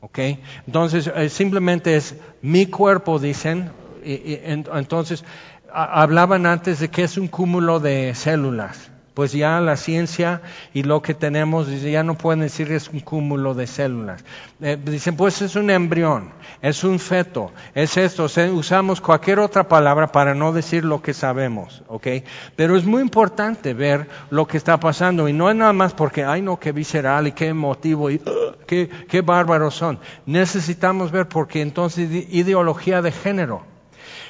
¿Ok? 0.00 0.18
Entonces, 0.66 1.10
eh, 1.14 1.28
simplemente 1.28 1.96
es 1.96 2.16
mi 2.42 2.66
cuerpo, 2.66 3.18
dicen. 3.18 3.70
Y, 4.04 4.38
entonces, 4.44 5.24
hablaban 5.72 6.46
antes 6.46 6.78
de 6.78 6.88
que 6.88 7.02
es 7.02 7.18
un 7.18 7.28
cúmulo 7.28 7.80
de 7.80 8.14
células 8.14 8.90
pues 9.16 9.32
ya 9.32 9.58
la 9.62 9.78
ciencia 9.78 10.42
y 10.74 10.82
lo 10.82 11.00
que 11.00 11.14
tenemos 11.14 11.70
ya 11.80 12.02
no 12.02 12.18
pueden 12.18 12.40
decir 12.40 12.70
es 12.70 12.90
un 12.90 13.00
cúmulo 13.00 13.54
de 13.54 13.66
células. 13.66 14.22
Eh, 14.60 14.76
dicen, 14.76 15.16
pues 15.16 15.40
es 15.40 15.56
un 15.56 15.70
embrión, 15.70 16.32
es 16.60 16.84
un 16.84 16.98
feto, 16.98 17.50
es 17.74 17.96
esto. 17.96 18.26
usamos 18.52 19.00
cualquier 19.00 19.38
otra 19.38 19.66
palabra 19.68 20.08
para 20.12 20.34
no 20.34 20.52
decir 20.52 20.84
lo 20.84 21.00
que 21.00 21.14
sabemos, 21.14 21.82
¿ok? 21.88 22.08
Pero 22.56 22.76
es 22.76 22.84
muy 22.84 23.00
importante 23.00 23.72
ver 23.72 24.06
lo 24.28 24.46
que 24.46 24.58
está 24.58 24.78
pasando 24.78 25.30
y 25.30 25.32
no 25.32 25.48
es 25.48 25.56
nada 25.56 25.72
más 25.72 25.94
porque, 25.94 26.22
ay 26.22 26.42
no, 26.42 26.60
qué 26.60 26.72
visceral 26.72 27.26
y 27.26 27.32
qué 27.32 27.46
emotivo 27.46 28.10
y 28.10 28.20
qué, 28.66 28.90
qué 29.08 29.22
bárbaros 29.22 29.74
son. 29.74 29.98
Necesitamos 30.26 31.10
ver 31.10 31.26
porque 31.26 31.62
entonces 31.62 32.10
ideología 32.30 33.00
de 33.00 33.12
género. 33.12 33.62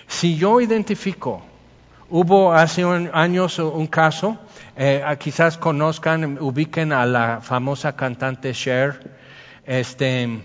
Si 0.07 0.37
yo 0.37 0.61
identifico, 0.61 1.43
hubo 2.10 2.52
hace 2.52 2.84
años 3.12 3.58
un 3.58 3.86
caso, 3.86 4.38
eh, 4.76 5.04
quizás 5.18 5.58
conozcan, 5.58 6.38
ubiquen 6.40 6.92
a 6.92 7.06
la 7.06 7.40
famosa 7.40 7.96
cantante 7.96 8.52
Cher. 8.52 9.16
Este, 9.64 10.40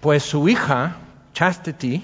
pues 0.00 0.22
su 0.22 0.48
hija, 0.48 0.96
Chastity, 1.32 2.02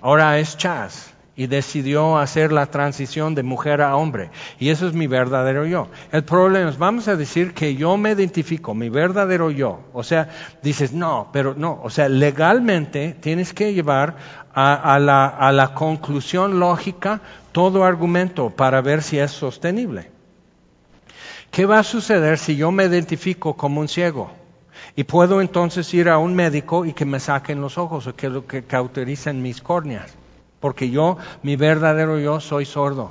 ahora 0.00 0.38
es 0.38 0.56
Chas 0.56 1.14
y 1.36 1.48
decidió 1.48 2.18
hacer 2.18 2.52
la 2.52 2.66
transición 2.66 3.34
de 3.34 3.42
mujer 3.42 3.82
a 3.82 3.96
hombre. 3.96 4.30
Y 4.58 4.68
eso 4.68 4.86
es 4.86 4.94
mi 4.94 5.06
verdadero 5.06 5.66
yo. 5.66 5.88
El 6.12 6.24
problema 6.24 6.70
es, 6.70 6.78
vamos 6.78 7.08
a 7.08 7.16
decir 7.16 7.54
que 7.54 7.74
yo 7.74 7.96
me 7.96 8.12
identifico, 8.12 8.74
mi 8.74 8.88
verdadero 8.88 9.50
yo. 9.50 9.80
O 9.92 10.02
sea, 10.02 10.28
dices, 10.62 10.92
no, 10.92 11.30
pero 11.32 11.54
no. 11.56 11.80
O 11.82 11.90
sea, 11.90 12.08
legalmente 12.08 13.16
tienes 13.20 13.52
que 13.52 13.74
llevar 13.74 14.16
a, 14.54 14.98
la, 15.00 15.26
a 15.26 15.50
la 15.50 15.74
conclusión 15.74 16.60
lógica 16.60 17.20
todo 17.50 17.84
argumento 17.84 18.50
para 18.50 18.80
ver 18.80 19.02
si 19.02 19.18
es 19.18 19.32
sostenible. 19.32 20.12
¿Qué 21.50 21.66
va 21.66 21.80
a 21.80 21.84
suceder 21.84 22.38
si 22.38 22.56
yo 22.56 22.70
me 22.70 22.84
identifico 22.84 23.54
como 23.54 23.80
un 23.80 23.88
ciego? 23.88 24.30
Y 24.96 25.04
puedo 25.04 25.40
entonces 25.40 25.92
ir 25.94 26.08
a 26.08 26.18
un 26.18 26.34
médico 26.34 26.84
y 26.84 26.92
que 26.92 27.04
me 27.04 27.18
saquen 27.18 27.60
los 27.60 27.78
ojos 27.78 28.06
o 28.06 28.14
que, 28.14 28.42
que 28.46 28.62
cautericen 28.62 29.42
mis 29.42 29.60
córneas. 29.60 30.14
Porque 30.64 30.88
yo, 30.88 31.18
mi 31.42 31.56
verdadero 31.56 32.18
yo, 32.18 32.40
soy 32.40 32.64
sordo. 32.64 33.10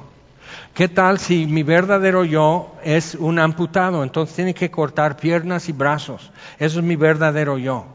¿Qué 0.74 0.88
tal 0.88 1.20
si 1.20 1.46
mi 1.46 1.62
verdadero 1.62 2.26
yo 2.26 2.74
es 2.84 3.14
un 3.14 3.38
amputado? 3.38 4.02
Entonces 4.02 4.36
tiene 4.36 4.56
que 4.56 4.72
cortar 4.72 5.18
piernas 5.18 5.70
y 5.70 5.72
brazos. 5.72 6.32
Eso 6.58 6.80
es 6.80 6.84
mi 6.84 6.96
verdadero 6.96 7.60
yo. 7.60 7.86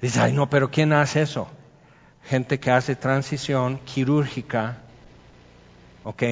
Dice, 0.00 0.20
ay 0.20 0.32
no, 0.32 0.48
pero 0.48 0.70
¿quién 0.70 0.94
hace 0.94 1.20
eso? 1.20 1.48
Gente 2.22 2.58
que 2.58 2.70
hace 2.70 2.96
transición 2.96 3.78
quirúrgica, 3.84 4.78
¿ok? 6.04 6.22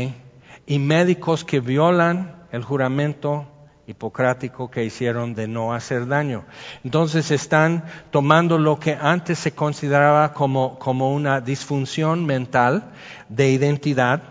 Y 0.65 0.79
médicos 0.79 1.45
que 1.45 1.61
violan 1.61 2.37
el 2.53 2.65
juramento 2.65 3.52
hipocrático 3.93 4.71
que 4.71 4.85
hicieron 4.85 5.35
de 5.35 5.47
no 5.47 5.73
hacer 5.73 6.07
daño. 6.07 6.45
Entonces 6.85 7.31
están 7.31 7.85
tomando 8.11 8.59
lo 8.59 8.79
que 8.81 8.99
antes 9.01 9.39
se 9.39 9.53
consideraba 9.53 10.33
como, 10.33 10.79
como 10.79 11.15
una 11.15 11.41
disfunción 11.41 12.27
mental 12.27 12.91
de 13.29 13.51
identidad, 13.51 14.23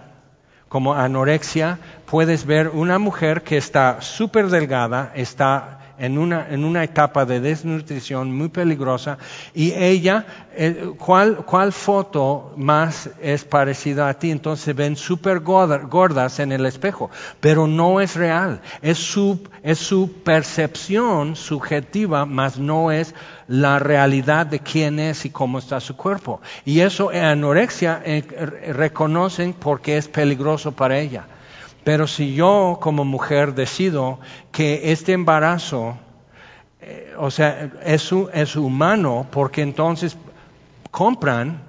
como 0.68 0.94
anorexia. 0.94 1.80
Puedes 2.06 2.46
ver 2.46 2.70
una 2.70 3.00
mujer 3.00 3.44
que 3.44 3.58
está 3.58 4.02
súper 4.02 4.48
delgada, 4.48 5.12
está 5.16 5.81
en 6.02 6.18
una, 6.18 6.48
en 6.50 6.66
una 6.66 6.84
etapa 6.84 7.26
de 7.26 7.40
desnutrición 7.40 8.36
muy 8.36 8.50
peligrosa 8.50 9.20
y 9.54 9.72
ella, 9.74 10.26
eh, 10.56 10.94
¿cuál, 10.98 11.46
¿cuál 11.46 11.72
foto 11.72 12.54
más 12.58 13.12
es 13.22 13.44
parecida 13.44 14.10
a 14.10 14.16
ti? 14.16 14.32
Entonces 14.32 14.76
ven 14.76 14.96
súper 14.96 15.42
gordas 15.42 16.40
en 16.40 16.52
el 16.52 16.66
espejo, 16.66 17.12
pero 17.40 17.68
no 17.68 18.02
es 18.02 18.16
real, 18.16 18.62
es 18.82 18.98
su, 18.98 19.48
es 19.62 19.78
su 19.78 20.12
percepción 20.24 21.36
subjetiva, 21.36 22.26
más 22.26 22.58
no 22.58 22.92
es 22.92 23.14
la 23.48 23.78
realidad 23.78 24.48
de 24.48 24.60
quién 24.60 24.98
es 25.00 25.26
y 25.26 25.30
cómo 25.30 25.60
está 25.60 25.80
su 25.80 25.96
cuerpo. 25.96 26.42
Y 26.66 26.80
eso 26.80 27.12
en 27.12 27.26
anorexia 27.26 28.02
eh, 28.04 28.24
reconocen 28.74 29.54
porque 29.54 29.98
es 29.98 30.08
peligroso 30.08 30.72
para 30.72 30.98
ella. 30.98 31.28
Pero 31.84 32.08
si 32.08 32.36
yo 32.36 32.78
como 32.82 33.06
mujer 33.06 33.56
decido 33.56 34.20
que 34.52 34.92
este 34.92 35.14
embarazo, 35.14 35.98
eh, 36.80 37.14
o 37.18 37.32
sea, 37.32 37.72
es, 37.84 38.12
es 38.34 38.56
humano, 38.56 39.28
porque 39.32 39.62
entonces 39.62 40.18
compran 40.92 41.64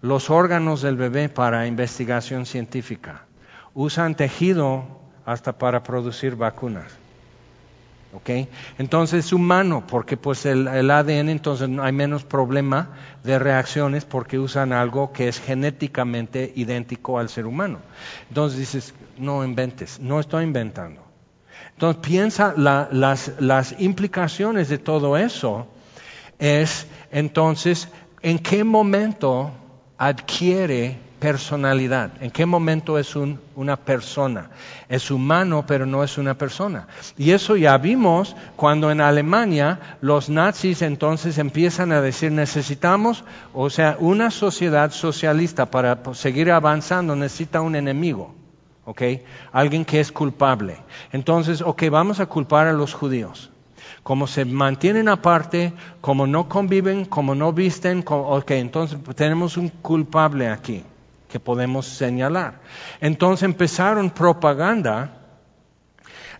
los 0.00 0.30
órganos 0.30 0.82
del 0.82 0.96
bebé 0.96 1.28
para 1.28 1.66
investigación 1.66 2.46
científica, 2.46 3.26
usan 3.74 4.14
tejido 4.14 4.84
hasta 5.24 5.52
para 5.58 5.82
producir 5.82 6.36
vacunas. 6.36 7.01
¿Ok? 8.12 8.30
Entonces 8.78 9.26
es 9.26 9.32
humano, 9.32 9.84
porque 9.86 10.16
pues 10.16 10.44
el, 10.46 10.90
ADN 10.90 11.28
entonces 11.28 11.68
hay 11.80 11.92
menos 11.92 12.24
problema 12.24 12.90
de 13.24 13.38
reacciones 13.38 14.04
porque 14.04 14.38
usan 14.38 14.72
algo 14.72 15.12
que 15.12 15.28
es 15.28 15.40
genéticamente 15.40 16.52
idéntico 16.54 17.18
al 17.18 17.28
ser 17.28 17.46
humano. 17.46 17.78
Entonces 18.28 18.58
dices, 18.58 18.94
no 19.18 19.44
inventes, 19.44 19.98
no 20.00 20.20
estoy 20.20 20.44
inventando. 20.44 21.02
Entonces 21.72 22.02
piensa 22.02 22.54
las, 22.56 23.32
las 23.40 23.80
implicaciones 23.80 24.68
de 24.68 24.78
todo 24.78 25.16
eso 25.16 25.66
es 26.38 26.86
entonces 27.10 27.88
en 28.20 28.38
qué 28.38 28.62
momento 28.62 29.50
adquiere 29.96 30.98
personalidad. 31.22 32.10
¿En 32.20 32.32
qué 32.32 32.46
momento 32.46 32.98
es 32.98 33.14
una 33.14 33.76
persona? 33.76 34.50
Es 34.88 35.08
humano, 35.08 35.64
pero 35.68 35.86
no 35.86 36.02
es 36.02 36.18
una 36.18 36.34
persona. 36.34 36.88
Y 37.16 37.30
eso 37.30 37.54
ya 37.54 37.78
vimos 37.78 38.34
cuando 38.56 38.90
en 38.90 39.00
Alemania 39.00 39.98
los 40.00 40.28
nazis 40.28 40.82
entonces 40.82 41.38
empiezan 41.38 41.92
a 41.92 42.00
decir 42.00 42.32
necesitamos, 42.32 43.22
o 43.54 43.70
sea, 43.70 43.96
una 44.00 44.32
sociedad 44.32 44.90
socialista 44.90 45.66
para 45.66 45.96
seguir 46.14 46.50
avanzando 46.50 47.14
necesita 47.14 47.60
un 47.60 47.76
enemigo. 47.76 48.34
¿ok? 48.84 49.02
Alguien 49.52 49.84
que 49.84 50.00
es 50.00 50.10
culpable. 50.10 50.78
Entonces, 51.12 51.62
ok, 51.62 51.84
vamos 51.88 52.18
a 52.18 52.26
culpar 52.26 52.66
a 52.66 52.72
los 52.72 52.94
judíos. 52.94 53.52
Como 54.02 54.26
se 54.26 54.44
mantienen 54.44 55.08
aparte, 55.08 55.72
como 56.00 56.26
no 56.26 56.48
conviven, 56.48 57.04
como 57.04 57.36
no 57.36 57.52
visten, 57.52 58.02
ok, 58.04 58.50
entonces 58.50 58.98
tenemos 59.14 59.56
un 59.56 59.68
culpable 59.68 60.48
aquí 60.48 60.82
que 61.32 61.40
podemos 61.40 61.86
señalar. 61.86 62.60
Entonces 63.00 63.44
empezaron 63.44 64.10
propaganda 64.10 65.14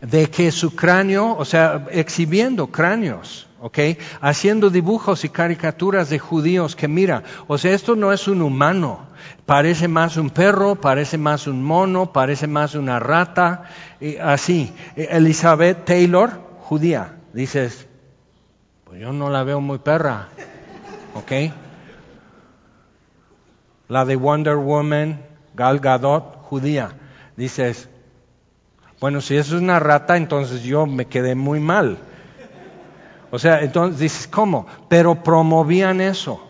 de 0.02 0.28
que 0.28 0.52
su 0.52 0.76
cráneo, 0.76 1.34
o 1.34 1.46
sea, 1.46 1.86
exhibiendo 1.90 2.66
cráneos, 2.66 3.48
¿ok? 3.62 3.78
Haciendo 4.20 4.68
dibujos 4.68 5.24
y 5.24 5.30
caricaturas 5.30 6.10
de 6.10 6.18
judíos 6.18 6.76
que 6.76 6.88
mira, 6.88 7.22
o 7.46 7.56
sea, 7.56 7.72
esto 7.72 7.96
no 7.96 8.12
es 8.12 8.28
un 8.28 8.42
humano, 8.42 9.06
parece 9.46 9.88
más 9.88 10.18
un 10.18 10.28
perro, 10.28 10.74
parece 10.74 11.16
más 11.16 11.46
un 11.46 11.62
mono, 11.62 12.12
parece 12.12 12.46
más 12.46 12.74
una 12.74 12.98
rata, 12.98 13.62
así. 14.20 14.74
Elizabeth 14.94 15.86
Taylor, 15.86 16.32
judía, 16.60 17.16
dices, 17.32 17.86
pues 18.84 19.00
yo 19.00 19.14
no 19.14 19.30
la 19.30 19.42
veo 19.42 19.62
muy 19.62 19.78
perra, 19.78 20.28
¿ok? 21.14 21.32
La 23.92 24.06
de 24.06 24.16
Wonder 24.16 24.56
Woman, 24.56 25.20
Gal 25.54 25.78
Gadot, 25.78 26.44
judía, 26.44 26.92
dices, 27.36 27.90
bueno, 28.98 29.20
si 29.20 29.36
eso 29.36 29.56
es 29.56 29.60
una 29.60 29.78
rata, 29.80 30.16
entonces 30.16 30.62
yo 30.62 30.86
me 30.86 31.08
quedé 31.08 31.34
muy 31.34 31.60
mal. 31.60 31.98
O 33.30 33.38
sea, 33.38 33.60
entonces 33.60 34.00
dices, 34.00 34.26
¿cómo? 34.26 34.66
Pero 34.88 35.22
promovían 35.22 36.00
eso. 36.00 36.40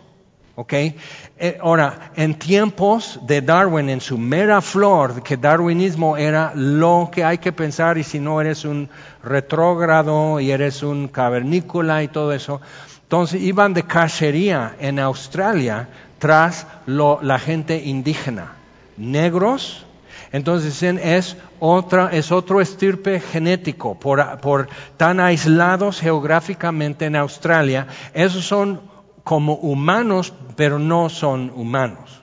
¿Ok? 0.54 0.72
Eh, 0.72 1.58
ahora, 1.60 2.12
en 2.14 2.38
tiempos 2.38 3.18
de 3.26 3.42
Darwin, 3.42 3.88
en 3.88 4.00
su 4.00 4.18
mera 4.18 4.60
flor, 4.60 5.24
que 5.24 5.36
darwinismo 5.36 6.16
era 6.16 6.52
lo 6.54 7.10
que 7.10 7.24
hay 7.24 7.38
que 7.38 7.50
pensar, 7.50 7.98
y 7.98 8.04
si 8.04 8.20
no 8.20 8.40
eres 8.40 8.64
un 8.64 8.88
retrógrado 9.24 10.38
y 10.38 10.52
eres 10.52 10.84
un 10.84 11.08
cavernícola 11.08 12.04
y 12.04 12.08
todo 12.08 12.32
eso, 12.32 12.60
entonces 13.02 13.42
iban 13.42 13.74
de 13.74 13.82
cacería 13.82 14.76
en 14.78 15.00
Australia 15.00 15.88
tras 16.22 16.68
la 16.86 17.40
gente 17.40 17.82
indígena, 17.82 18.52
negros, 18.96 19.84
entonces 20.30 20.80
es, 20.84 21.36
otra, 21.58 22.10
es 22.12 22.30
otro 22.30 22.60
estirpe 22.60 23.18
genético 23.18 23.98
por, 23.98 24.38
por 24.38 24.68
tan 24.96 25.18
aislados 25.18 25.98
geográficamente 25.98 27.06
en 27.06 27.16
Australia. 27.16 27.88
Esos 28.14 28.44
son 28.44 28.82
como 29.24 29.54
humanos, 29.54 30.32
pero 30.54 30.78
no 30.78 31.08
son 31.08 31.50
humanos. 31.56 32.22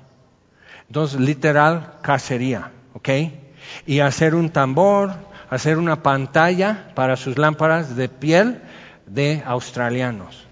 Entonces, 0.88 1.20
literal, 1.20 1.96
cacería, 2.02 2.72
¿ok? 2.94 3.10
Y 3.86 4.00
hacer 4.00 4.34
un 4.34 4.50
tambor, 4.50 5.12
hacer 5.50 5.78
una 5.78 6.02
pantalla 6.04 6.94
para 6.96 7.18
sus 7.18 7.38
lámparas 7.38 7.98
de 7.98 8.08
piel 8.08 8.62
de 9.08 9.44
australianos. 9.46 10.49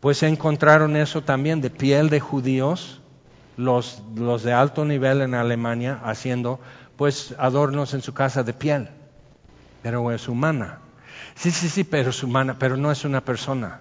Pues 0.00 0.22
encontraron 0.22 0.96
eso 0.96 1.22
también 1.22 1.60
de 1.60 1.70
piel 1.70 2.08
de 2.08 2.20
judíos 2.20 3.00
los, 3.56 4.02
los 4.16 4.42
de 4.42 4.52
alto 4.52 4.84
nivel 4.84 5.20
en 5.20 5.34
Alemania 5.34 6.00
haciendo 6.02 6.58
pues 6.96 7.34
adornos 7.38 7.94
en 7.94 8.02
su 8.02 8.14
casa 8.14 8.42
de 8.42 8.52
piel, 8.52 8.88
pero 9.82 10.10
es 10.12 10.28
humana. 10.28 10.78
Sí, 11.34 11.50
sí, 11.50 11.68
sí, 11.68 11.84
pero 11.84 12.10
es 12.10 12.22
humana, 12.22 12.56
pero 12.58 12.76
no 12.76 12.90
es 12.90 13.04
una 13.04 13.22
persona. 13.22 13.80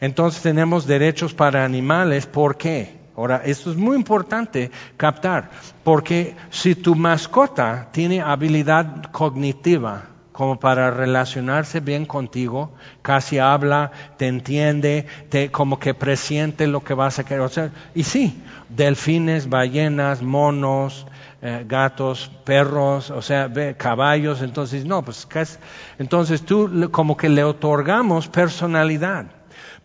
Entonces 0.00 0.42
tenemos 0.42 0.86
derechos 0.86 1.34
para 1.34 1.64
animales, 1.64 2.26
¿por 2.26 2.56
qué? 2.56 2.98
Ahora, 3.16 3.42
esto 3.44 3.70
es 3.70 3.76
muy 3.76 3.96
importante 3.96 4.70
captar, 4.96 5.50
porque 5.82 6.36
si 6.50 6.74
tu 6.74 6.94
mascota 6.94 7.88
tiene 7.90 8.20
habilidad 8.20 9.10
cognitiva, 9.10 10.04
como 10.38 10.60
para 10.60 10.92
relacionarse 10.92 11.80
bien 11.80 12.06
contigo, 12.06 12.70
casi 13.02 13.40
habla, 13.40 13.90
te 14.18 14.28
entiende, 14.28 15.04
te, 15.30 15.50
como 15.50 15.80
que 15.80 15.94
presiente 15.94 16.68
lo 16.68 16.84
que 16.84 16.94
vas 16.94 17.18
a 17.18 17.24
querer. 17.24 17.40
O 17.40 17.48
sea, 17.48 17.72
y 17.92 18.04
sí, 18.04 18.40
delfines, 18.68 19.48
ballenas, 19.48 20.22
monos, 20.22 21.08
eh, 21.42 21.64
gatos, 21.66 22.30
perros, 22.44 23.10
o 23.10 23.20
sea, 23.20 23.50
caballos, 23.76 24.40
entonces, 24.40 24.84
no, 24.84 25.02
pues, 25.02 25.26
entonces 25.98 26.44
tú 26.44 26.88
como 26.92 27.16
que 27.16 27.28
le 27.28 27.42
otorgamos 27.42 28.28
personalidad. 28.28 29.26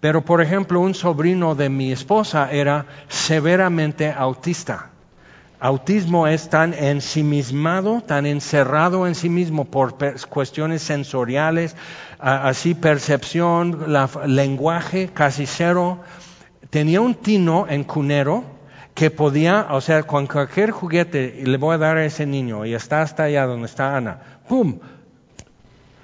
Pero, 0.01 0.23
por 0.23 0.39
ejemplo, 0.39 0.81
un 0.81 0.93
sobrino 0.93 1.55
de 1.55 1.69
mi 1.69 1.91
esposa 1.91 2.51
era 2.51 2.85
severamente 3.07 4.11
autista. 4.11 4.92
Autismo 5.63 6.27
es 6.27 6.49
tan 6.49 6.73
ensimismado, 6.73 8.01
tan 8.01 8.25
encerrado 8.25 9.07
en 9.07 9.15
sí 9.15 9.29
mismo 9.29 9.63
por 9.63 9.95
cuestiones 10.27 10.81
sensoriales, 10.81 11.77
así 12.19 12.75
percepción, 12.75 13.85
lenguaje 14.27 15.11
casi 15.13 15.45
cero. 15.45 15.99
Tenía 16.69 16.99
un 16.99 17.15
tino 17.15 17.65
en 17.69 17.85
cunero 17.85 18.43
que 18.93 19.09
podía, 19.09 19.67
o 19.69 19.79
sea, 19.79 20.03
con 20.03 20.27
cualquier 20.27 20.71
juguete, 20.71 21.43
le 21.45 21.57
voy 21.57 21.75
a 21.75 21.77
dar 21.77 21.95
a 21.95 22.03
ese 22.03 22.25
niño, 22.25 22.65
y 22.65 22.73
está 22.73 23.01
hasta 23.01 23.23
allá 23.23 23.45
donde 23.45 23.67
está 23.67 23.95
Ana, 23.95 24.19
¡pum! 24.49 24.79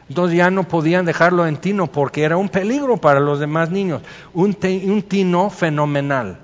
Entonces 0.10 0.38
ya 0.38 0.50
no 0.50 0.64
podían 0.64 1.06
dejarlo 1.06 1.46
en 1.46 1.58
tino 1.58 1.88
porque 1.88 2.24
era 2.24 2.36
un 2.36 2.50
peligro 2.50 2.98
para 2.98 3.20
los 3.20 3.40
demás 3.40 3.70
niños. 3.70 4.02
Un, 4.34 4.56
tino 4.56 5.50
fenomenal. 5.52 6.40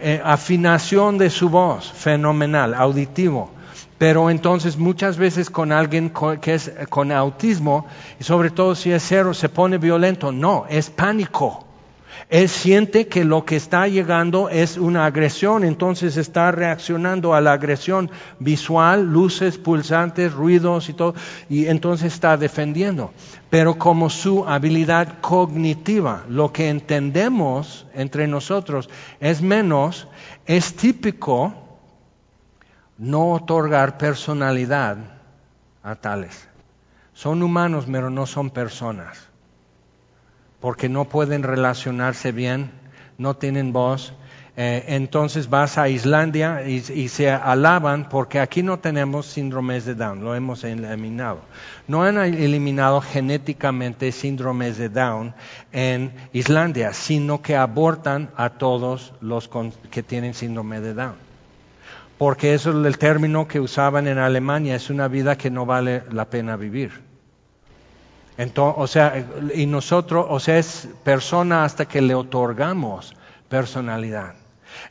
Eh, 0.00 0.20
afinación 0.24 1.18
de 1.18 1.28
su 1.28 1.50
voz, 1.50 1.92
fenomenal, 1.92 2.72
auditivo. 2.74 3.50
Pero 3.98 4.30
entonces 4.30 4.78
muchas 4.78 5.18
veces 5.18 5.50
con 5.50 5.70
alguien 5.70 6.10
que 6.40 6.54
es 6.54 6.72
con 6.88 7.12
autismo, 7.12 7.86
y 8.18 8.24
sobre 8.24 8.48
todo 8.48 8.74
si 8.74 8.90
es 8.90 9.04
cero, 9.06 9.34
se 9.34 9.50
pone 9.50 9.76
violento. 9.76 10.32
No, 10.32 10.64
es 10.70 10.88
pánico. 10.88 11.69
Él 12.28 12.48
siente 12.48 13.08
que 13.08 13.24
lo 13.24 13.44
que 13.44 13.56
está 13.56 13.88
llegando 13.88 14.48
es 14.48 14.76
una 14.76 15.04
agresión, 15.06 15.64
entonces 15.64 16.16
está 16.16 16.52
reaccionando 16.52 17.34
a 17.34 17.40
la 17.40 17.52
agresión 17.52 18.10
visual, 18.38 19.04
luces, 19.04 19.58
pulsantes, 19.58 20.32
ruidos 20.32 20.88
y 20.88 20.92
todo, 20.92 21.14
y 21.48 21.66
entonces 21.66 22.12
está 22.12 22.36
defendiendo. 22.36 23.12
Pero 23.48 23.78
como 23.78 24.10
su 24.10 24.46
habilidad 24.46 25.20
cognitiva, 25.20 26.24
lo 26.28 26.52
que 26.52 26.68
entendemos 26.68 27.86
entre 27.94 28.26
nosotros 28.26 28.88
es 29.18 29.42
menos, 29.42 30.06
es 30.46 30.74
típico 30.76 31.54
no 32.96 33.32
otorgar 33.32 33.98
personalidad 33.98 34.98
a 35.82 35.96
tales. 35.96 36.48
Son 37.12 37.42
humanos, 37.42 37.86
pero 37.90 38.08
no 38.10 38.26
son 38.26 38.50
personas 38.50 39.29
porque 40.60 40.88
no 40.88 41.06
pueden 41.06 41.42
relacionarse 41.42 42.32
bien, 42.32 42.70
no 43.18 43.34
tienen 43.36 43.72
voz. 43.72 44.12
Eh, 44.56 44.84
entonces 44.88 45.48
vas 45.48 45.78
a 45.78 45.88
Islandia 45.88 46.66
y, 46.66 46.80
se 47.08 47.30
alaban 47.30 48.08
porque 48.08 48.40
aquí 48.40 48.62
no 48.62 48.78
tenemos 48.78 49.24
síndromes 49.26 49.86
de 49.86 49.94
Down, 49.94 50.22
lo 50.22 50.34
hemos 50.34 50.64
eliminado. 50.64 51.40
No 51.86 52.02
han 52.02 52.18
eliminado 52.18 53.00
genéticamente 53.00 54.12
síndromes 54.12 54.76
de 54.76 54.90
Down 54.90 55.34
en 55.72 56.12
Islandia, 56.32 56.92
sino 56.92 57.40
que 57.40 57.56
abortan 57.56 58.30
a 58.36 58.50
todos 58.50 59.14
los 59.20 59.48
que 59.90 60.02
tienen 60.02 60.34
síndrome 60.34 60.80
de 60.80 60.94
Down. 60.94 61.14
Porque 62.18 62.52
eso 62.52 62.78
es 62.78 62.86
el 62.86 62.98
término 62.98 63.48
que 63.48 63.60
usaban 63.60 64.08
en 64.08 64.18
Alemania, 64.18 64.74
es 64.74 64.90
una 64.90 65.08
vida 65.08 65.38
que 65.38 65.50
no 65.50 65.64
vale 65.64 66.02
la 66.10 66.26
pena 66.26 66.56
vivir 66.56 67.09
o 68.56 68.86
sea, 68.86 69.24
y 69.54 69.66
nosotros, 69.66 70.26
o 70.28 70.40
sea, 70.40 70.58
es 70.58 70.88
persona 71.04 71.64
hasta 71.64 71.86
que 71.86 72.00
le 72.00 72.14
otorgamos 72.14 73.14
personalidad. 73.48 74.34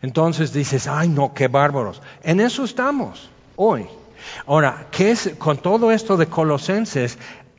Entonces 0.01 0.53
dices, 0.53 0.87
ay 0.87 1.09
no, 1.09 1.33
qué 1.33 1.47
bárbaros. 1.47 2.01
En 2.21 2.39
eso 2.39 2.63
estamos 2.63 3.29
hoy. 3.55 3.87
Ahora, 4.45 4.87
¿qué 4.91 5.11
es 5.11 5.33
con 5.37 5.57
todo 5.57 5.91
esto 5.91 6.17
de 6.17 6.27
Colosenses? 6.27 7.17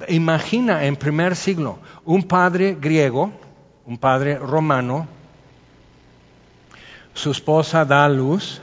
Imagina 0.09 0.85
en 0.85 0.97
primer 0.97 1.35
siglo 1.35 1.79
un 2.05 2.23
padre 2.23 2.77
griego, 2.81 3.33
un 3.87 3.99
padre 3.99 4.39
romano, 4.39 5.09
su 7.15 7.31
esposa 7.31 7.85
da 7.85 8.09
luz, 8.09 8.63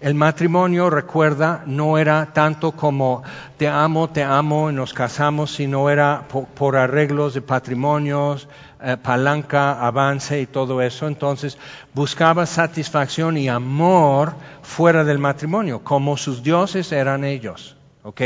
el 0.00 0.14
matrimonio, 0.14 0.90
recuerda, 0.90 1.64
no 1.66 1.98
era 1.98 2.32
tanto 2.32 2.72
como 2.72 3.24
te 3.56 3.66
amo, 3.66 4.08
te 4.08 4.22
amo 4.22 4.70
y 4.70 4.74
nos 4.74 4.94
casamos, 4.94 5.52
sino 5.52 5.90
era 5.90 6.28
por, 6.28 6.76
arreglos 6.76 7.34
de 7.34 7.42
patrimonios, 7.42 8.48
eh, 8.80 8.96
palanca, 8.96 9.84
avance 9.84 10.40
y 10.40 10.46
todo 10.46 10.82
eso. 10.82 11.08
Entonces 11.08 11.58
buscaba 11.94 12.46
satisfacción 12.46 13.36
y 13.36 13.48
amor 13.48 14.34
fuera 14.62 15.02
del 15.02 15.18
matrimonio, 15.18 15.82
como 15.82 16.16
sus 16.16 16.44
dioses 16.44 16.92
eran 16.92 17.24
ellos. 17.24 17.76
¿ok? 18.04 18.20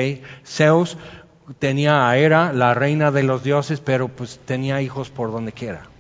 Zeus 0.45 0.99
tenía 1.59 2.09
a 2.09 2.19
Hera, 2.19 2.53
la 2.53 2.75
reina 2.75 3.11
de 3.11 3.23
los 3.23 3.43
dioses, 3.43 3.81
pero 3.81 4.09
pues 4.09 4.41
tenía 4.45 4.83
hijos 4.83 5.09
por 5.09 5.33
donde 5.33 5.53
quiera. 5.53 5.92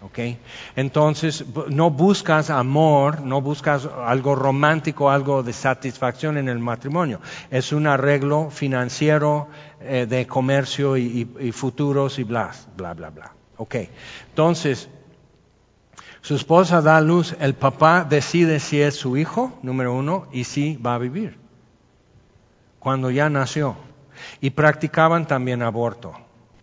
Okay. 0.00 0.38
Entonces, 0.76 1.44
no 1.70 1.90
buscas 1.90 2.50
amor, 2.50 3.20
no 3.20 3.40
buscas 3.40 3.84
algo 3.84 4.36
romántico, 4.36 5.10
algo 5.10 5.42
de 5.42 5.52
satisfacción 5.52 6.36
en 6.36 6.48
el 6.48 6.60
matrimonio. 6.60 7.20
Es 7.50 7.72
un 7.72 7.88
arreglo 7.88 8.50
financiero 8.50 9.48
eh, 9.80 10.06
de 10.08 10.26
comercio 10.28 10.96
y, 10.96 11.24
futuros 11.52 12.20
y 12.20 12.24
bla, 12.24 12.52
bla, 12.76 12.94
bla, 12.94 13.10
bla. 13.10 13.32
Okay. 13.56 13.90
Entonces, 14.28 14.88
su 16.20 16.36
esposa 16.36 16.80
da 16.80 17.00
luz, 17.00 17.34
el 17.40 17.54
papá 17.54 18.06
decide 18.08 18.60
si 18.60 18.80
es 18.80 18.94
su 18.94 19.16
hijo, 19.16 19.58
número 19.62 19.94
uno, 19.94 20.28
y 20.30 20.44
si 20.44 20.76
va 20.76 20.94
a 20.94 20.98
vivir. 20.98 21.38
Cuando 22.78 23.10
ya 23.10 23.28
nació. 23.28 23.76
Y 24.40 24.50
practicaban 24.50 25.26
también 25.26 25.62
aborto, 25.62 26.14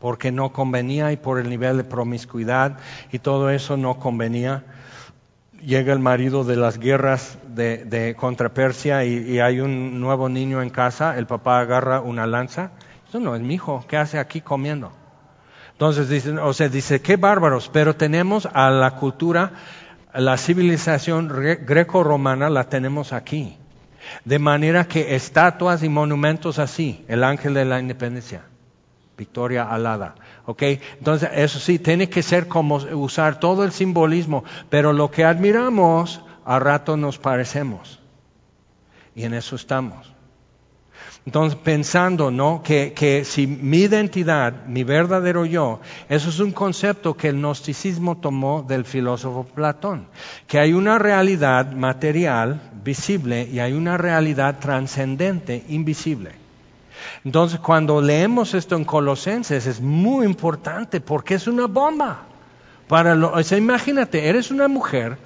porque 0.05 0.31
no 0.31 0.53
convenía 0.53 1.11
y 1.11 1.17
por 1.17 1.39
el 1.39 1.49
nivel 1.49 1.77
de 1.77 1.83
promiscuidad 1.83 2.77
y 3.11 3.17
todo 3.17 3.49
eso 3.49 3.75
no 3.75 3.97
convenía. 3.97 4.63
Llega 5.63 5.93
el 5.93 5.99
marido 5.99 6.43
de 6.43 6.55
las 6.55 6.77
guerras 6.77 7.39
de, 7.47 8.15
contra 8.15 8.53
Persia 8.53 9.03
y, 9.03 9.39
hay 9.39 9.61
un 9.61 9.99
nuevo 9.99 10.29
niño 10.29 10.61
en 10.61 10.69
casa, 10.69 11.17
el 11.17 11.25
papá 11.25 11.59
agarra 11.59 12.01
una 12.01 12.27
lanza. 12.27 12.69
Eso 13.09 13.19
no 13.19 13.35
es 13.35 13.41
mi 13.41 13.55
hijo, 13.55 13.83
¿qué 13.87 13.97
hace 13.97 14.19
aquí 14.19 14.41
comiendo? 14.41 14.91
Entonces 15.71 16.07
dicen, 16.07 16.37
o 16.37 16.53
sea, 16.53 16.69
dice, 16.69 17.01
qué 17.01 17.15
bárbaros, 17.15 17.71
pero 17.73 17.95
tenemos 17.95 18.47
a 18.53 18.69
la 18.69 18.97
cultura, 18.97 19.53
la 20.13 20.37
civilización 20.37 21.29
greco-romana 21.65 22.51
la 22.51 22.65
tenemos 22.65 23.11
aquí. 23.11 23.57
De 24.23 24.37
manera 24.37 24.87
que 24.87 25.15
estatuas 25.15 25.81
y 25.81 25.89
monumentos 25.89 26.59
así, 26.59 27.03
el 27.07 27.23
ángel 27.23 27.55
de 27.55 27.65
la 27.65 27.79
independencia, 27.79 28.43
Victoria 29.17 29.63
alada. 29.63 30.15
¿Ok? 30.45 30.61
Entonces, 30.97 31.29
eso 31.33 31.59
sí, 31.59 31.79
tiene 31.79 32.09
que 32.09 32.23
ser 32.23 32.47
como 32.47 32.75
usar 32.75 33.39
todo 33.39 33.63
el 33.63 33.71
simbolismo, 33.71 34.43
pero 34.69 34.93
lo 34.93 35.11
que 35.11 35.23
admiramos, 35.23 36.21
a 36.45 36.59
rato 36.59 36.97
nos 36.97 37.17
parecemos. 37.17 37.99
Y 39.15 39.23
en 39.23 39.33
eso 39.33 39.55
estamos. 39.55 40.15
Entonces, 41.25 41.57
pensando, 41.57 42.29
¿no? 42.29 42.61
Que, 42.63 42.93
que, 42.93 43.25
si 43.25 43.47
mi 43.47 43.79
identidad, 43.79 44.67
mi 44.67 44.83
verdadero 44.83 45.45
yo, 45.45 45.79
eso 46.07 46.29
es 46.29 46.39
un 46.39 46.51
concepto 46.51 47.17
que 47.17 47.29
el 47.29 47.37
gnosticismo 47.37 48.17
tomó 48.17 48.61
del 48.61 48.85
filósofo 48.85 49.43
Platón, 49.43 50.07
que 50.45 50.59
hay 50.59 50.73
una 50.73 50.99
realidad 50.99 51.71
material, 51.71 52.61
visible, 52.83 53.49
y 53.51 53.57
hay 53.57 53.73
una 53.73 53.97
realidad 53.97 54.59
trascendente, 54.59 55.63
invisible. 55.69 56.44
Entonces, 57.23 57.59
cuando 57.59 58.01
leemos 58.01 58.53
esto 58.53 58.75
en 58.75 58.85
Colosenses, 58.85 59.67
es 59.67 59.81
muy 59.81 60.25
importante 60.25 61.01
porque 61.01 61.35
es 61.35 61.47
una 61.47 61.67
bomba. 61.67 62.23
Para 62.87 63.15
lo, 63.15 63.31
o 63.33 63.43
sea, 63.43 63.57
imagínate, 63.57 64.27
eres 64.27 64.51
una 64.51 64.67
mujer 64.67 65.17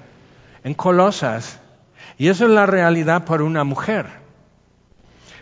en 0.64 0.74
Colosas, 0.74 1.60
y 2.18 2.28
eso 2.28 2.44
es 2.44 2.50
la 2.50 2.66
realidad 2.66 3.24
para 3.24 3.44
una 3.44 3.64
mujer 3.64 4.20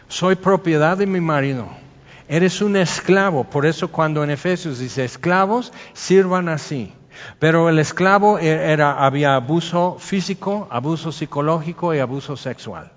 soy 0.08 0.36
propiedad 0.36 0.96
de 0.96 1.06
mi 1.06 1.20
marido. 1.20 1.68
Eres 2.28 2.60
un 2.60 2.76
esclavo. 2.76 3.44
Por 3.44 3.66
eso 3.66 3.88
cuando 3.88 4.24
en 4.24 4.30
Efesios 4.30 4.78
dice 4.78 5.04
esclavos, 5.04 5.72
sirvan 5.92 6.48
así. 6.48 6.92
Pero 7.38 7.68
el 7.68 7.78
esclavo 7.78 8.38
e-, 8.38 8.72
era, 8.72 9.04
había 9.04 9.34
abuso 9.36 9.96
físico, 9.98 10.66
abuso 10.70 11.12
psicológico 11.12 11.94
y 11.94 11.98
abuso 11.98 12.36
sexual. 12.36 12.90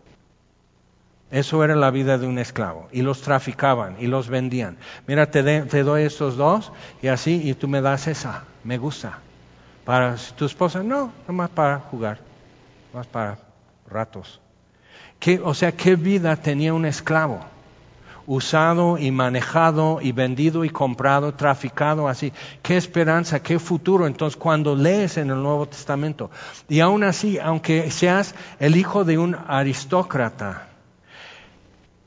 Eso 1.31 1.63
era 1.63 1.75
la 1.75 1.91
vida 1.91 2.17
de 2.17 2.27
un 2.27 2.37
esclavo. 2.37 2.87
Y 2.91 3.01
los 3.01 3.21
traficaban 3.21 3.95
y 3.99 4.07
los 4.07 4.27
vendían. 4.27 4.77
Mira, 5.07 5.31
te, 5.31 5.43
te 5.43 5.83
doy 5.83 6.03
estos 6.03 6.37
dos 6.37 6.71
y 7.01 7.07
así, 7.07 7.41
y 7.49 7.53
tú 7.53 7.67
me 7.67 7.81
das 7.81 8.07
esa. 8.07 8.43
Me 8.63 8.77
gusta. 8.77 9.19
Para 9.85 10.15
tu 10.35 10.45
esposa, 10.45 10.83
no, 10.83 11.11
nomás 11.27 11.49
para 11.49 11.79
jugar. 11.79 12.19
Más 12.93 13.07
para 13.07 13.37
ratos 13.89 14.41
o 15.43 15.53
sea, 15.53 15.71
¿qué 15.71 15.95
vida 15.95 16.35
tenía 16.35 16.73
un 16.73 16.85
esclavo? 16.85 17.39
Usado 18.25 18.97
y 18.97 19.11
manejado 19.11 19.99
y 20.01 20.11
vendido 20.11 20.63
y 20.63 20.69
comprado, 20.69 21.33
traficado 21.33 22.07
así. 22.07 22.31
¿Qué 22.61 22.77
esperanza, 22.77 23.41
qué 23.41 23.59
futuro? 23.59 24.07
Entonces, 24.07 24.37
cuando 24.37 24.75
lees 24.75 25.17
en 25.17 25.29
el 25.29 25.41
Nuevo 25.41 25.67
Testamento, 25.67 26.31
y 26.69 26.79
aún 26.79 27.03
así, 27.03 27.37
aunque 27.39 27.91
seas 27.91 28.33
el 28.59 28.77
hijo 28.77 29.03
de 29.03 29.17
un 29.17 29.35
aristócrata, 29.47 30.67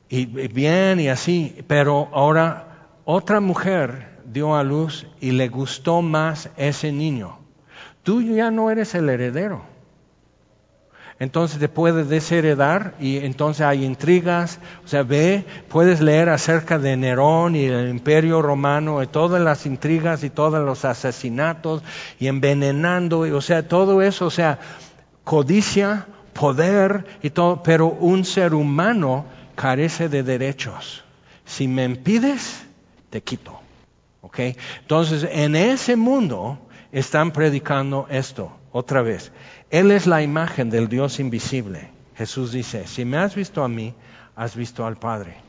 y 0.09 0.27
bien 0.27 1.01
y 1.01 1.09
así, 1.09 1.65
pero 1.67 2.09
ahora 2.13 2.89
otra 3.05 3.41
mujer 3.41 4.21
dio 4.25 4.55
a 4.55 4.63
luz 4.63 5.07
y 5.21 5.33
le 5.33 5.49
gustó 5.49 6.03
más 6.03 6.51
ese 6.57 6.93
niño. 6.93 7.39
Tú 8.03 8.23
ya 8.23 8.51
no 8.51 8.71
eres 8.71 8.95
el 8.95 9.09
heredero 9.09 9.75
entonces 11.21 11.61
te 11.61 11.69
puede 11.69 12.05
desheredar 12.05 12.95
y 12.99 13.19
entonces 13.19 13.65
hay 13.65 13.85
intrigas. 13.85 14.59
O 14.85 14.89
sea, 14.89 15.05
ve, 15.05 15.45
puedes 15.69 16.01
leer 16.01 16.29
acerca 16.29 16.79
de 16.79 16.97
Nerón 16.97 17.55
y 17.55 17.65
el 17.65 17.89
imperio 17.89 18.43
romano 18.43 19.03
y 19.03 19.07
todas 19.07 19.41
las 19.41 19.65
intrigas 19.65 20.25
y 20.25 20.31
todos 20.31 20.65
los 20.65 20.85
asesinatos 20.85 21.83
y 22.19 22.27
envenenando, 22.27 23.21
o 23.21 23.41
sea, 23.41 23.69
todo 23.69 24.03
eso, 24.03 24.27
o 24.27 24.31
sea, 24.31 24.59
codicia, 25.23 26.07
poder 26.33 27.05
y 27.23 27.31
todo, 27.31 27.63
pero 27.63 27.87
un 27.87 28.25
ser 28.25 28.53
humano 28.53 29.25
carece 29.55 30.09
de 30.09 30.23
derechos. 30.23 31.05
Si 31.45 31.69
me 31.69 31.85
impides, 31.85 32.65
te 33.11 33.23
quito. 33.23 33.61
¿Ok? 34.21 34.39
Entonces, 34.81 35.29
en 35.31 35.55
ese 35.55 35.97
mundo 35.97 36.59
están 36.93 37.33
predicando 37.33 38.07
esto, 38.11 38.57
otra 38.73 39.03
vez. 39.03 39.33
Él 39.71 39.91
es 39.91 40.07
la 40.07 40.23
imagen 40.23 40.71
del 40.71 40.89
Dios 40.89 41.21
invisible. 41.21 41.91
Jesús 42.17 42.53
dice, 42.53 42.87
si 42.87 43.05
me 43.05 43.19
has 43.19 43.35
visto 43.35 43.63
a 43.63 43.69
mí, 43.69 43.95
has 44.37 44.57
visto 44.57 44.87
al 44.87 44.97
Padre. 44.97 45.44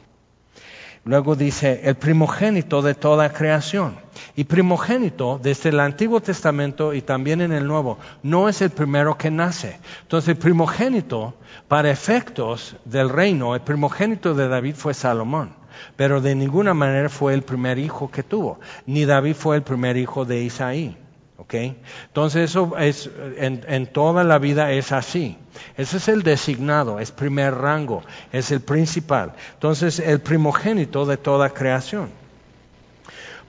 Luego 1.05 1.35
dice, 1.35 1.81
el 1.83 1.95
primogénito 1.95 2.81
de 2.81 2.95
toda 2.95 3.31
creación. 3.31 3.95
Y 4.35 4.45
primogénito, 4.45 5.39
desde 5.41 5.69
el 5.69 5.79
Antiguo 5.79 6.19
Testamento 6.19 6.95
y 6.95 7.03
también 7.03 7.41
en 7.41 7.51
el 7.51 7.67
Nuevo, 7.67 7.99
no 8.23 8.49
es 8.49 8.63
el 8.63 8.71
primero 8.71 9.15
que 9.15 9.29
nace. 9.29 9.77
Entonces, 10.01 10.29
el 10.29 10.37
primogénito, 10.37 11.35
para 11.67 11.91
efectos 11.91 12.75
del 12.85 13.09
reino, 13.09 13.53
el 13.53 13.61
primogénito 13.61 14.33
de 14.33 14.47
David 14.47 14.73
fue 14.73 14.95
Salomón. 14.95 15.53
Pero 15.95 16.21
de 16.21 16.33
ninguna 16.33 16.73
manera 16.73 17.09
fue 17.09 17.35
el 17.35 17.43
primer 17.43 17.77
hijo 17.77 18.09
que 18.09 18.23
tuvo. 18.23 18.59
Ni 18.87 19.05
David 19.05 19.35
fue 19.35 19.57
el 19.57 19.61
primer 19.61 19.97
hijo 19.97 20.25
de 20.25 20.41
Isaí. 20.41 20.97
Entonces 21.37 22.49
eso 22.49 22.77
es, 22.77 23.09
en, 23.37 23.87
toda 23.87 24.23
la 24.23 24.39
vida 24.39 24.71
es 24.71 24.91
así. 24.91 25.37
Ese 25.77 25.97
es 25.97 26.07
el 26.07 26.23
designado, 26.23 26.99
es 26.99 27.11
primer 27.11 27.55
rango, 27.55 28.03
es 28.31 28.51
el 28.51 28.61
principal. 28.61 29.33
Entonces 29.53 29.99
el 29.99 30.21
primogénito 30.21 31.05
de 31.05 31.17
toda 31.17 31.49
creación. 31.49 32.09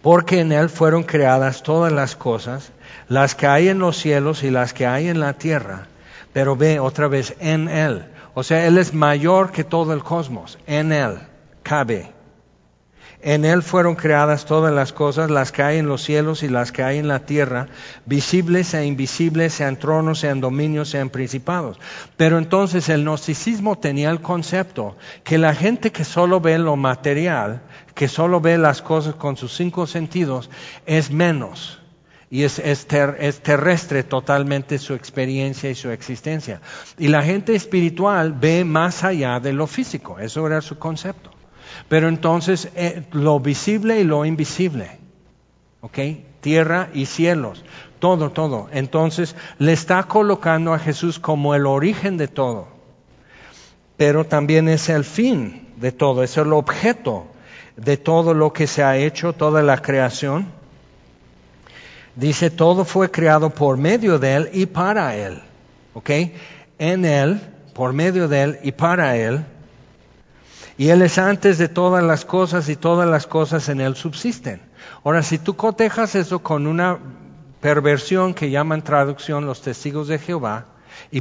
Porque 0.03 0.41
en 0.41 0.53
Él 0.53 0.69
fueron 0.69 1.03
creadas 1.03 1.63
todas 1.63 1.93
las 1.93 2.17
cosas, 2.17 2.71
las 3.09 3.35
que 3.35 3.47
hay 3.47 3.69
en 3.69 3.79
los 3.79 3.97
cielos 3.97 4.43
y 4.45 4.51
las 4.51 4.73
que 4.73 4.87
hay 4.87 5.09
en 5.09 5.21
la 5.21 5.33
tierra. 5.35 5.87
Pero 6.33 6.55
ve 6.55 6.79
otra 6.79 7.09
vez, 7.09 7.35
en 7.41 7.69
Él. 7.69 8.05
O 8.35 8.43
sea, 8.43 8.67
Él 8.67 8.79
es 8.79 8.95
mayor 8.95 9.51
que 9.51 9.65
todo 9.65 9.95
el 9.95 10.03
cosmos. 10.03 10.59
En 10.67 10.93
Él 10.93 11.19
cabe 11.63 12.16
en 13.27 13.45
Él 13.45 13.65
fueron 13.65 13.97
creadas 13.97 14.47
todas 14.47 14.73
las 14.73 14.93
cosas, 14.93 15.33
las 15.33 15.51
que 15.51 15.65
hay 15.65 15.79
en 15.79 15.89
los 15.89 16.01
cielos 16.01 16.45
y 16.45 16.49
las 16.49 16.71
que 16.71 16.85
hay 16.85 16.99
en 16.99 17.09
la 17.09 17.27
tierra, 17.27 17.67
visibles 18.05 18.73
e 18.73 18.87
invisibles, 18.87 19.53
sean 19.53 19.79
tronos, 19.79 20.21
sean 20.21 20.41
dominios, 20.41 20.91
sean 20.91 21.11
principados. 21.11 21.81
Pero 22.17 22.39
entonces 22.39 22.89
el 22.89 23.03
gnosticismo 23.03 23.79
tenía 23.79 24.11
el 24.11 24.21
concepto 24.21 24.97
que 25.25 25.39
la 25.39 25.57
gente 25.57 25.91
que 25.91 26.05
solo 26.05 26.41
ve 26.41 26.57
lo 26.57 26.77
material, 26.77 27.63
que 27.97 28.07
solo 28.07 28.41
ve 28.41 28.59
las 28.59 28.81
cosas 28.81 29.17
con 29.17 29.37
sus 29.37 29.57
cinco 29.57 29.89
sentidos, 29.89 30.49
es 30.87 31.11
menos. 31.11 31.81
Y 32.31 32.45
es, 32.45 32.61
es, 32.61 32.87
terrestre 32.87 34.05
totalmente 34.05 34.79
su 34.79 34.95
experiencia 34.95 35.69
y 35.69 35.75
su 35.75 35.91
existencia. 35.91 36.61
Y 36.97 37.09
la 37.09 37.25
gente 37.25 37.57
espiritual 37.57 38.33
ve 38.35 38.65
más 38.65 39.03
allá 39.03 39.41
de 39.41 39.53
lo 39.53 39.67
físico. 39.67 40.21
Eso 40.21 40.47
era 40.47 40.61
su 40.61 40.79
concepto. 40.79 41.36
Pero 41.89 42.09
entonces 42.09 42.71
eh, 42.75 43.03
lo 43.13 43.41
visible 43.41 44.01
y 44.01 44.05
lo 44.05 44.25
invisible, 44.25 44.99
¿ok? 45.81 45.99
Tierra 46.41 46.89
y 46.95 47.07
cielos, 47.07 47.65
todo, 47.99 48.31
todo. 48.31 48.69
Entonces 48.73 49.35
le 49.59 49.73
está 49.73 50.03
colocando 50.05 50.75
a 50.75 50.79
Jesús 50.79 51.19
como 51.19 51.55
el 51.55 51.67
origen 51.67 52.17
de 52.17 52.29
todo, 52.29 52.69
pero 53.97 54.25
también 54.25 54.69
es 54.69 54.89
el 54.89 55.05
fin 55.05 55.69
de 55.77 55.93
todo, 55.93 56.23
es 56.23 56.37
el 56.37 56.53
objeto 56.53 57.27
de 57.77 57.97
todo 57.97 58.35
lo 58.35 58.53
que 58.53 58.67
se 58.67 58.83
ha 58.83 58.97
hecho, 58.97 59.33
toda 59.33 59.63
la 59.63 59.83
creación. 59.83 60.47
Dice, 62.15 62.51
todo 62.51 62.87
fue 62.87 63.11
creado 63.11 63.51
por 63.51 63.77
medio 63.77 64.19
de 64.19 64.35
Él 64.35 64.51
y 64.53 64.67
para 64.67 65.15
Él, 65.15 65.43
¿ok? 65.93 66.11
En 66.79 67.05
Él, 67.05 67.41
por 67.75 67.93
medio 67.93 68.27
de 68.27 68.43
Él 68.43 68.59
y 68.63 68.73
para 68.73 69.17
Él 69.17 69.45
y 70.79 70.89
Él 70.89 71.03
es 71.03 71.19
antes 71.19 71.59
de 71.59 71.69
todas 71.69 72.05
las 72.05 72.25
cosas 72.25 72.69
y 72.69 72.77
todas 72.77 73.09
las 73.09 73.27
cosas 73.27 73.69
en 73.69 73.81
Él 73.81 73.97
subsisten. 73.97 74.61
Ahora, 75.05 75.23
si 75.23 75.39
tú 75.39 75.57
cotejas 75.57 76.15
eso 76.15 76.41
con 76.41 76.67
una 76.67 76.99
perversión 77.61 78.35
que 78.35 78.51
llaman 78.51 78.83
traducción 78.83 79.47
los 79.47 79.63
testigos 79.63 80.09
de 80.09 80.19
Jehová, 80.19 80.67
y 81.11 81.21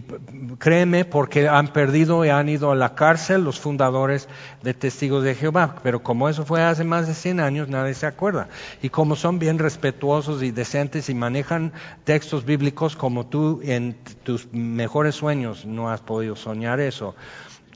créeme 0.58 1.06
porque 1.06 1.48
han 1.48 1.70
perdido 1.70 2.26
y 2.26 2.30
han 2.30 2.50
ido 2.50 2.72
a 2.72 2.76
la 2.76 2.96
cárcel 2.96 3.44
los 3.44 3.60
fundadores 3.60 4.28
de 4.64 4.74
Testigos 4.74 5.24
de 5.24 5.36
Jehová. 5.36 5.76
Pero 5.84 6.02
como 6.02 6.30
eso 6.30 6.46
fue 6.46 6.64
hace 6.64 6.84
más 6.84 7.08
de 7.08 7.14
100 7.14 7.40
años, 7.40 7.68
nadie 7.68 7.94
se 7.94 8.06
acuerda. 8.06 8.48
Y 8.82 8.90
como 8.90 9.16
son 9.16 9.38
bien 9.38 9.60
respetuosos 9.60 10.44
y 10.44 10.52
decentes 10.52 11.10
y 11.10 11.14
manejan 11.14 11.74
textos 12.04 12.46
bíblicos 12.46 12.96
como 12.96 13.26
tú 13.28 13.60
en 13.64 13.98
tus 14.24 14.52
mejores 14.54 15.16
sueños 15.16 15.66
no 15.66 15.90
has 15.90 16.02
podido 16.02 16.36
soñar 16.36 16.80
eso, 16.80 17.16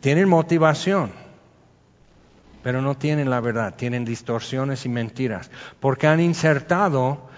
tienen 0.02 0.30
motivación 0.30 1.12
pero 2.64 2.82
no 2.82 2.96
tienen 2.96 3.30
la 3.30 3.40
verdad, 3.40 3.76
tienen 3.76 4.06
distorsiones 4.06 4.86
y 4.86 4.90
mentiras, 4.90 5.50
porque 5.80 6.08
han 6.08 6.20
insertado 6.20 7.30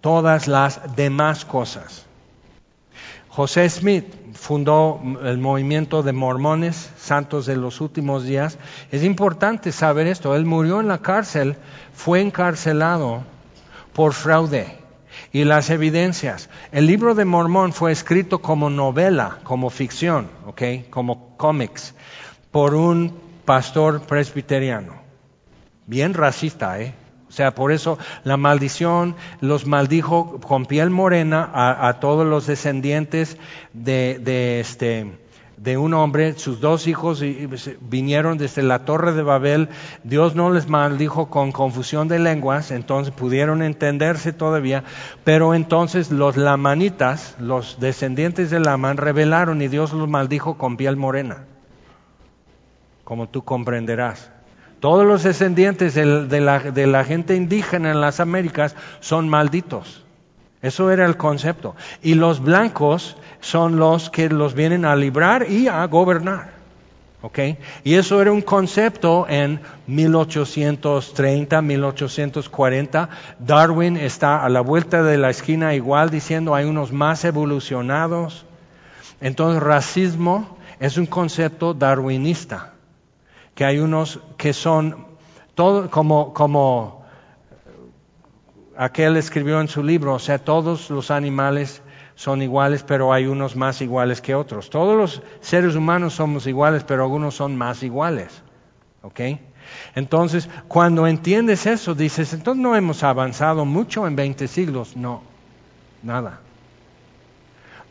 todas 0.00 0.48
las 0.48 0.96
demás 0.96 1.44
cosas. 1.44 2.06
José 3.28 3.68
Smith 3.70 4.04
fundó 4.34 5.00
el 5.22 5.38
movimiento 5.38 6.02
de 6.02 6.12
mormones, 6.12 6.90
santos 6.96 7.46
de 7.46 7.56
los 7.56 7.80
últimos 7.80 8.24
días. 8.24 8.58
Es 8.90 9.04
importante 9.04 9.70
saber 9.70 10.08
esto. 10.08 10.34
Él 10.34 10.44
murió 10.44 10.80
en 10.80 10.88
la 10.88 10.98
cárcel, 10.98 11.56
fue 11.94 12.20
encarcelado 12.20 13.22
por 13.92 14.12
fraude. 14.12 14.78
Y 15.32 15.44
las 15.44 15.70
evidencias. 15.70 16.48
El 16.72 16.86
libro 16.86 17.14
de 17.14 17.24
Mormón 17.24 17.72
fue 17.72 17.92
escrito 17.92 18.40
como 18.40 18.70
novela, 18.70 19.38
como 19.44 19.70
ficción, 19.70 20.28
como 20.90 21.36
cómics, 21.36 21.94
por 22.50 22.74
un 22.74 23.27
pastor 23.48 24.02
presbiteriano. 24.02 24.92
Bien 25.86 26.12
racista, 26.12 26.78
¿eh? 26.82 26.92
O 27.30 27.32
sea, 27.32 27.54
por 27.54 27.72
eso 27.72 27.96
la 28.22 28.36
maldición 28.36 29.16
los 29.40 29.64
maldijo 29.64 30.38
con 30.38 30.66
piel 30.66 30.90
morena 30.90 31.50
a, 31.54 31.98
todos 31.98 32.26
los 32.26 32.46
descendientes 32.46 33.38
de, 33.72 34.20
de, 34.22 34.60
este, 34.60 35.18
de 35.56 35.78
un 35.78 35.94
hombre, 35.94 36.34
sus 36.34 36.60
dos 36.60 36.86
hijos 36.86 37.24
vinieron 37.80 38.36
desde 38.36 38.62
la 38.62 38.84
torre 38.84 39.14
de 39.14 39.22
Babel, 39.22 39.70
Dios 40.04 40.34
no 40.34 40.50
les 40.50 40.68
maldijo 40.68 41.30
con 41.30 41.50
confusión 41.50 42.06
de 42.06 42.18
lenguas, 42.18 42.70
entonces 42.70 43.14
pudieron 43.14 43.62
entenderse 43.62 44.34
todavía, 44.34 44.84
pero 45.24 45.54
entonces 45.54 46.10
los 46.10 46.36
lamanitas, 46.36 47.34
los 47.40 47.80
descendientes 47.80 48.50
de 48.50 48.60
Laman, 48.60 48.98
revelaron 48.98 49.62
y 49.62 49.68
Dios 49.68 49.94
los 49.94 50.06
maldijo 50.06 50.58
con 50.58 50.76
piel 50.76 50.98
morena, 50.98 51.46
como 53.08 53.26
tú 53.26 53.42
comprenderás. 53.42 54.30
Todos 54.80 55.06
los 55.06 55.22
descendientes 55.22 55.94
de 55.94 56.40
la, 56.42 57.04
gente 57.04 57.36
indígena 57.36 57.90
en 57.90 58.02
las 58.02 58.20
Américas 58.20 58.76
son 59.00 59.30
malditos. 59.30 60.04
Eso 60.60 60.90
era 60.90 61.06
el 61.06 61.16
concepto. 61.16 61.74
Y 62.02 62.16
los 62.16 62.40
blancos 62.40 63.16
son 63.40 63.78
los 63.78 64.10
que 64.10 64.28
los 64.28 64.52
vienen 64.52 64.84
a 64.84 64.94
librar 64.94 65.50
y 65.50 65.68
a 65.68 65.86
gobernar. 65.86 66.50
Y 67.82 67.94
eso 67.94 68.20
era 68.20 68.30
un 68.30 68.42
concepto 68.42 69.24
en 69.26 69.58
1830, 69.86 71.62
1840. 71.62 73.08
Darwin 73.38 73.96
está 73.96 74.44
a 74.44 74.50
la 74.50 74.60
vuelta 74.60 75.02
de 75.02 75.16
la 75.16 75.30
esquina 75.30 75.72
igual 75.72 76.10
diciendo 76.10 76.54
hay 76.54 76.66
unos 76.66 76.92
más 76.92 77.24
evolucionados. 77.24 78.44
Entonces, 79.22 79.62
racismo 79.62 80.58
es 80.78 80.98
un 80.98 81.06
concepto 81.06 81.72
darwinista 81.72 82.74
que 83.58 83.64
hay 83.64 83.80
unos 83.80 84.20
que 84.36 84.52
son 84.52 85.04
todo, 85.56 85.90
como, 85.90 86.32
como 86.32 87.04
aquel 88.76 89.16
escribió 89.16 89.60
en 89.60 89.66
su 89.66 89.82
libro, 89.82 90.14
o 90.14 90.20
sea, 90.20 90.38
todos 90.38 90.90
los 90.90 91.10
animales 91.10 91.82
son 92.14 92.40
iguales, 92.40 92.84
pero 92.84 93.12
hay 93.12 93.26
unos 93.26 93.56
más 93.56 93.82
iguales 93.82 94.20
que 94.20 94.36
otros. 94.36 94.70
Todos 94.70 94.96
los 94.96 95.22
seres 95.40 95.74
humanos 95.74 96.14
somos 96.14 96.46
iguales, 96.46 96.84
pero 96.84 97.02
algunos 97.02 97.34
son 97.34 97.56
más 97.56 97.82
iguales. 97.82 98.44
¿Ok? 99.02 99.18
Entonces, 99.96 100.48
cuando 100.68 101.08
entiendes 101.08 101.66
eso, 101.66 101.96
dices, 101.96 102.32
entonces 102.34 102.62
no 102.62 102.76
hemos 102.76 103.02
avanzado 103.02 103.64
mucho 103.64 104.06
en 104.06 104.14
20 104.14 104.46
siglos. 104.46 104.96
No, 104.96 105.22
nada 106.04 106.42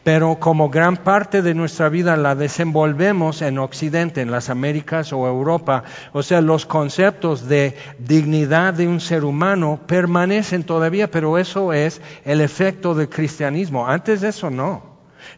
pero 0.07 0.39
como 0.39 0.69
gran 0.69 0.95
parte 0.95 1.41
de 1.41 1.53
nuestra 1.53 1.89
vida 1.89 2.15
la 2.15 2.33
desenvolvemos 2.33 3.41
en 3.41 3.59
Occidente, 3.59 4.21
en 4.21 4.31
las 4.31 4.49
Américas 4.49 5.11
o 5.11 5.27
Europa, 5.27 5.83
o 6.13 6.23
sea, 6.23 6.39
los 6.39 6.65
conceptos 6.65 7.49
de 7.49 7.75
dignidad 7.99 8.73
de 8.73 8.87
un 8.87 9.01
ser 9.01 9.25
humano 9.25 9.81
permanecen 9.85 10.63
todavía, 10.63 11.11
pero 11.11 11.37
eso 11.37 11.73
es 11.73 12.01
el 12.23 12.39
efecto 12.39 12.95
del 12.95 13.09
cristianismo. 13.09 13.85
Antes 13.85 14.21
de 14.21 14.29
eso 14.29 14.49
no. 14.49 14.81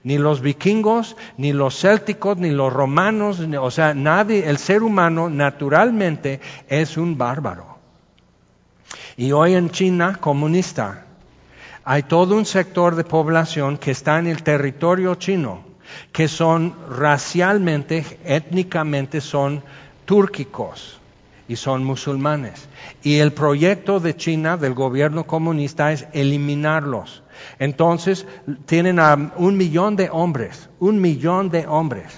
Ni 0.04 0.20
los 0.20 0.40
vikingos, 0.40 1.18
ni 1.36 1.52
los 1.52 1.80
célticos, 1.82 2.38
ni 2.38 2.52
los 2.52 2.72
romanos, 2.72 3.40
o 3.40 3.72
sea, 3.72 3.96
nadie, 3.96 4.48
el 4.48 4.60
ser 4.60 4.84
humano 4.84 5.32
naturalmente 5.32 6.42
es 6.68 6.96
un 6.96 7.18
bárbaro. 7.18 7.80
Y 9.18 9.32
hoy 9.32 9.56
en 9.56 9.72
China 9.72 10.20
comunista, 10.22 11.08
hay 11.92 12.04
todo 12.04 12.36
un 12.36 12.46
sector 12.46 12.96
de 12.96 13.04
población 13.04 13.80
que 13.80 13.90
está 13.90 14.20
en 14.20 14.28
el 14.28 14.44
territorio 14.44 15.16
chino, 15.16 15.62
que 16.12 16.28
son 16.28 16.76
racialmente, 16.88 18.20
étnicamente 18.26 19.22
son 19.22 19.64
túrquicos 20.06 21.00
y 21.48 21.56
son 21.56 21.84
musulmanes. 21.84 22.70
Y 23.02 23.18
el 23.18 23.34
proyecto 23.34 24.00
de 24.00 24.16
China, 24.16 24.56
del 24.56 24.76
gobierno 24.76 25.24
comunista, 25.24 25.92
es 25.92 26.06
eliminarlos. 26.14 27.24
Entonces, 27.58 28.28
tienen 28.68 29.00
a 29.00 29.34
un 29.38 29.58
millón 29.58 29.96
de 29.96 30.12
hombres, 30.12 30.70
un 30.78 31.02
millón 31.02 31.50
de 31.50 31.66
hombres, 31.66 32.14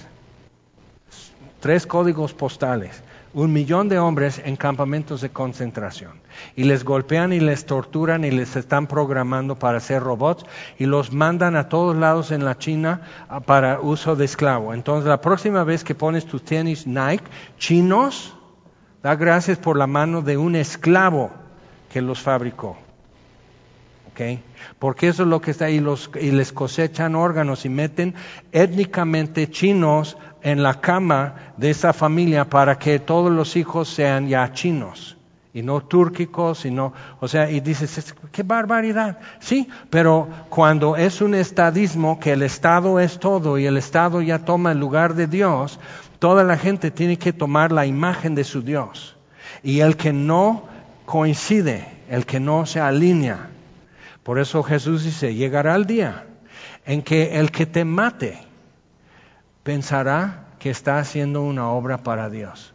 tres 1.60 1.86
códigos 1.86 2.34
postales 2.34 3.02
un 3.34 3.52
millón 3.52 3.88
de 3.88 3.98
hombres 3.98 4.40
en 4.44 4.56
campamentos 4.56 5.20
de 5.20 5.30
concentración 5.30 6.12
y 6.54 6.64
les 6.64 6.84
golpean 6.84 7.32
y 7.32 7.40
les 7.40 7.64
torturan 7.64 8.24
y 8.24 8.30
les 8.30 8.56
están 8.56 8.86
programando 8.86 9.58
para 9.58 9.80
ser 9.80 10.02
robots 10.02 10.44
y 10.78 10.86
los 10.86 11.12
mandan 11.12 11.56
a 11.56 11.68
todos 11.68 11.96
lados 11.96 12.30
en 12.30 12.44
la 12.44 12.58
China 12.58 13.02
ah, 13.28 13.40
para 13.40 13.80
uso 13.80 14.16
de 14.16 14.24
esclavo. 14.24 14.74
Entonces 14.74 15.08
la 15.08 15.20
próxima 15.20 15.64
vez 15.64 15.84
que 15.84 15.94
pones 15.94 16.26
tus 16.26 16.44
tenis 16.44 16.86
Nike 16.86 17.24
chinos, 17.58 18.34
da 19.02 19.14
gracias 19.16 19.58
por 19.58 19.76
la 19.76 19.86
mano 19.86 20.22
de 20.22 20.36
un 20.36 20.54
esclavo 20.54 21.30
que 21.92 22.02
los 22.02 22.20
fabricó. 22.20 22.76
Porque 24.78 25.08
eso 25.08 25.22
es 25.22 25.28
lo 25.28 25.40
que 25.40 25.52
está 25.52 25.66
ahí, 25.66 25.84
y 26.20 26.30
les 26.30 26.52
cosechan 26.52 27.14
órganos 27.14 27.64
y 27.64 27.68
meten 27.68 28.14
étnicamente 28.52 29.50
chinos 29.50 30.16
en 30.42 30.62
la 30.62 30.80
cama 30.80 31.54
de 31.56 31.70
esa 31.70 31.92
familia 31.92 32.48
para 32.48 32.78
que 32.78 32.98
todos 32.98 33.30
los 33.30 33.56
hijos 33.56 33.88
sean 33.88 34.28
ya 34.28 34.52
chinos 34.52 35.16
y 35.54 35.62
no 35.62 35.82
túrquicos, 35.82 36.64
y 36.64 36.70
no, 36.70 36.94
o 37.20 37.28
sea, 37.28 37.50
y 37.50 37.60
dices, 37.60 38.14
qué 38.30 38.42
barbaridad. 38.42 39.18
Sí, 39.38 39.68
pero 39.90 40.28
cuando 40.48 40.96
es 40.96 41.20
un 41.20 41.34
estadismo 41.34 42.18
que 42.18 42.32
el 42.32 42.42
Estado 42.42 42.98
es 43.00 43.18
todo 43.18 43.58
y 43.58 43.66
el 43.66 43.76
Estado 43.76 44.22
ya 44.22 44.38
toma 44.44 44.72
el 44.72 44.78
lugar 44.78 45.14
de 45.14 45.26
Dios, 45.26 45.78
toda 46.18 46.42
la 46.42 46.56
gente 46.56 46.90
tiene 46.90 47.18
que 47.18 47.34
tomar 47.34 47.70
la 47.70 47.84
imagen 47.84 48.34
de 48.34 48.44
su 48.44 48.62
Dios. 48.62 49.16
Y 49.62 49.80
el 49.80 49.96
que 49.96 50.12
no 50.12 50.64
coincide, 51.04 51.86
el 52.08 52.24
que 52.24 52.40
no 52.40 52.64
se 52.64 52.80
alinea, 52.80 53.50
por 54.22 54.38
eso 54.38 54.62
Jesús 54.62 55.04
dice, 55.04 55.34
llegará 55.34 55.74
el 55.74 55.86
día 55.86 56.26
en 56.84 57.02
que 57.02 57.38
el 57.38 57.50
que 57.50 57.66
te 57.66 57.84
mate 57.84 58.38
pensará 59.62 60.46
que 60.58 60.70
está 60.70 60.98
haciendo 60.98 61.42
una 61.42 61.68
obra 61.68 61.98
para 61.98 62.30
Dios. 62.30 62.72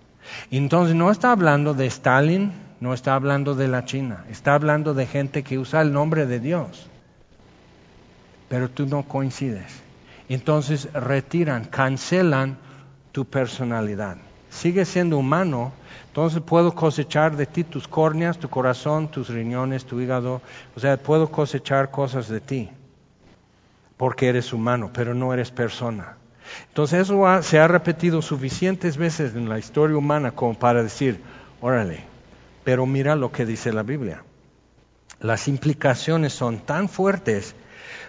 Entonces 0.52 0.96
no 0.96 1.10
está 1.10 1.32
hablando 1.32 1.74
de 1.74 1.86
Stalin, 1.88 2.52
no 2.80 2.94
está 2.94 3.16
hablando 3.16 3.56
de 3.56 3.68
la 3.68 3.86
China, 3.86 4.26
está 4.30 4.54
hablando 4.54 4.94
de 4.94 5.08
gente 5.08 5.44
que 5.44 5.58
usa 5.58 5.82
el 5.82 5.94
nombre 5.94 6.26
de 6.26 6.40
Dios. 6.40 6.88
Pero 8.50 8.70
tú 8.70 8.86
no 8.86 9.04
coincides. 9.04 9.82
Entonces 10.30 10.92
retiran, 10.94 11.66
cancelan 11.66 12.58
tu 13.14 13.26
personalidad. 13.26 14.18
Sigue 14.50 14.86
siendo 14.86 15.18
humano, 15.18 15.72
entonces 16.08 16.42
puedo 16.42 16.74
cosechar 16.74 17.36
de 17.36 17.46
ti 17.46 17.64
tus 17.64 17.88
córneas, 17.88 18.40
tu 18.40 18.50
corazón, 18.50 19.08
tus 19.08 19.30
riñones, 19.30 19.86
tu 19.86 20.02
hígado. 20.02 20.42
O 20.76 20.80
sea, 20.80 20.98
puedo 20.98 21.30
cosechar 21.30 21.92
cosas 21.92 22.28
de 22.28 22.42
ti. 22.42 22.70
Porque 23.98 24.28
eres 24.28 24.52
humano, 24.52 24.90
pero 24.92 25.14
no 25.14 25.32
eres 25.32 25.52
persona. 25.52 26.18
Entonces 26.70 27.02
eso 27.02 27.44
se 27.44 27.60
ha 27.60 27.68
repetido 27.68 28.22
suficientes 28.22 28.98
veces 28.98 29.36
en 29.36 29.48
la 29.48 29.60
historia 29.60 29.96
humana 29.96 30.32
como 30.32 30.56
para 30.56 30.82
decir, 30.82 31.22
órale, 31.62 32.04
pero 32.64 32.86
mira 32.86 33.16
lo 33.16 33.32
que 33.32 33.46
dice 33.46 33.72
la 33.72 33.84
Biblia. 33.84 34.24
Las 35.20 35.48
implicaciones 35.48 36.34
son 36.34 36.60
tan 36.60 36.90
fuertes 36.90 37.56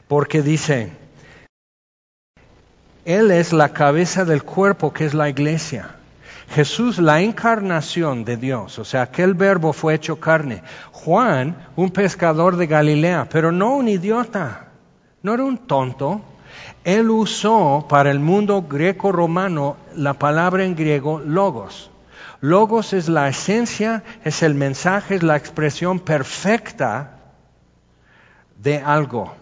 porque 0.08 0.42
dice, 0.42 0.92
Él 3.04 3.30
es 3.30 3.52
la 3.52 3.70
cabeza 3.74 4.24
del 4.24 4.44
cuerpo 4.44 4.92
que 4.92 5.04
es 5.04 5.14
la 5.14 5.28
iglesia. 5.28 5.97
Jesús, 6.50 6.98
la 6.98 7.20
encarnación 7.20 8.24
de 8.24 8.36
Dios, 8.36 8.78
o 8.78 8.84
sea, 8.84 9.02
aquel 9.02 9.34
verbo 9.34 9.72
fue 9.72 9.94
hecho 9.94 10.18
carne. 10.18 10.62
Juan, 10.92 11.56
un 11.76 11.90
pescador 11.90 12.56
de 12.56 12.66
Galilea, 12.66 13.28
pero 13.30 13.52
no 13.52 13.76
un 13.76 13.88
idiota, 13.88 14.68
no 15.22 15.34
era 15.34 15.44
un 15.44 15.58
tonto. 15.58 16.22
Él 16.84 17.10
usó 17.10 17.86
para 17.88 18.10
el 18.10 18.18
mundo 18.18 18.64
greco-romano 18.68 19.76
la 19.94 20.14
palabra 20.14 20.64
en 20.64 20.74
griego 20.74 21.20
logos. 21.20 21.90
Logos 22.40 22.92
es 22.92 23.08
la 23.08 23.28
esencia, 23.28 24.02
es 24.24 24.42
el 24.42 24.54
mensaje, 24.54 25.16
es 25.16 25.22
la 25.22 25.36
expresión 25.36 26.00
perfecta 26.00 27.18
de 28.56 28.78
algo. 28.78 29.34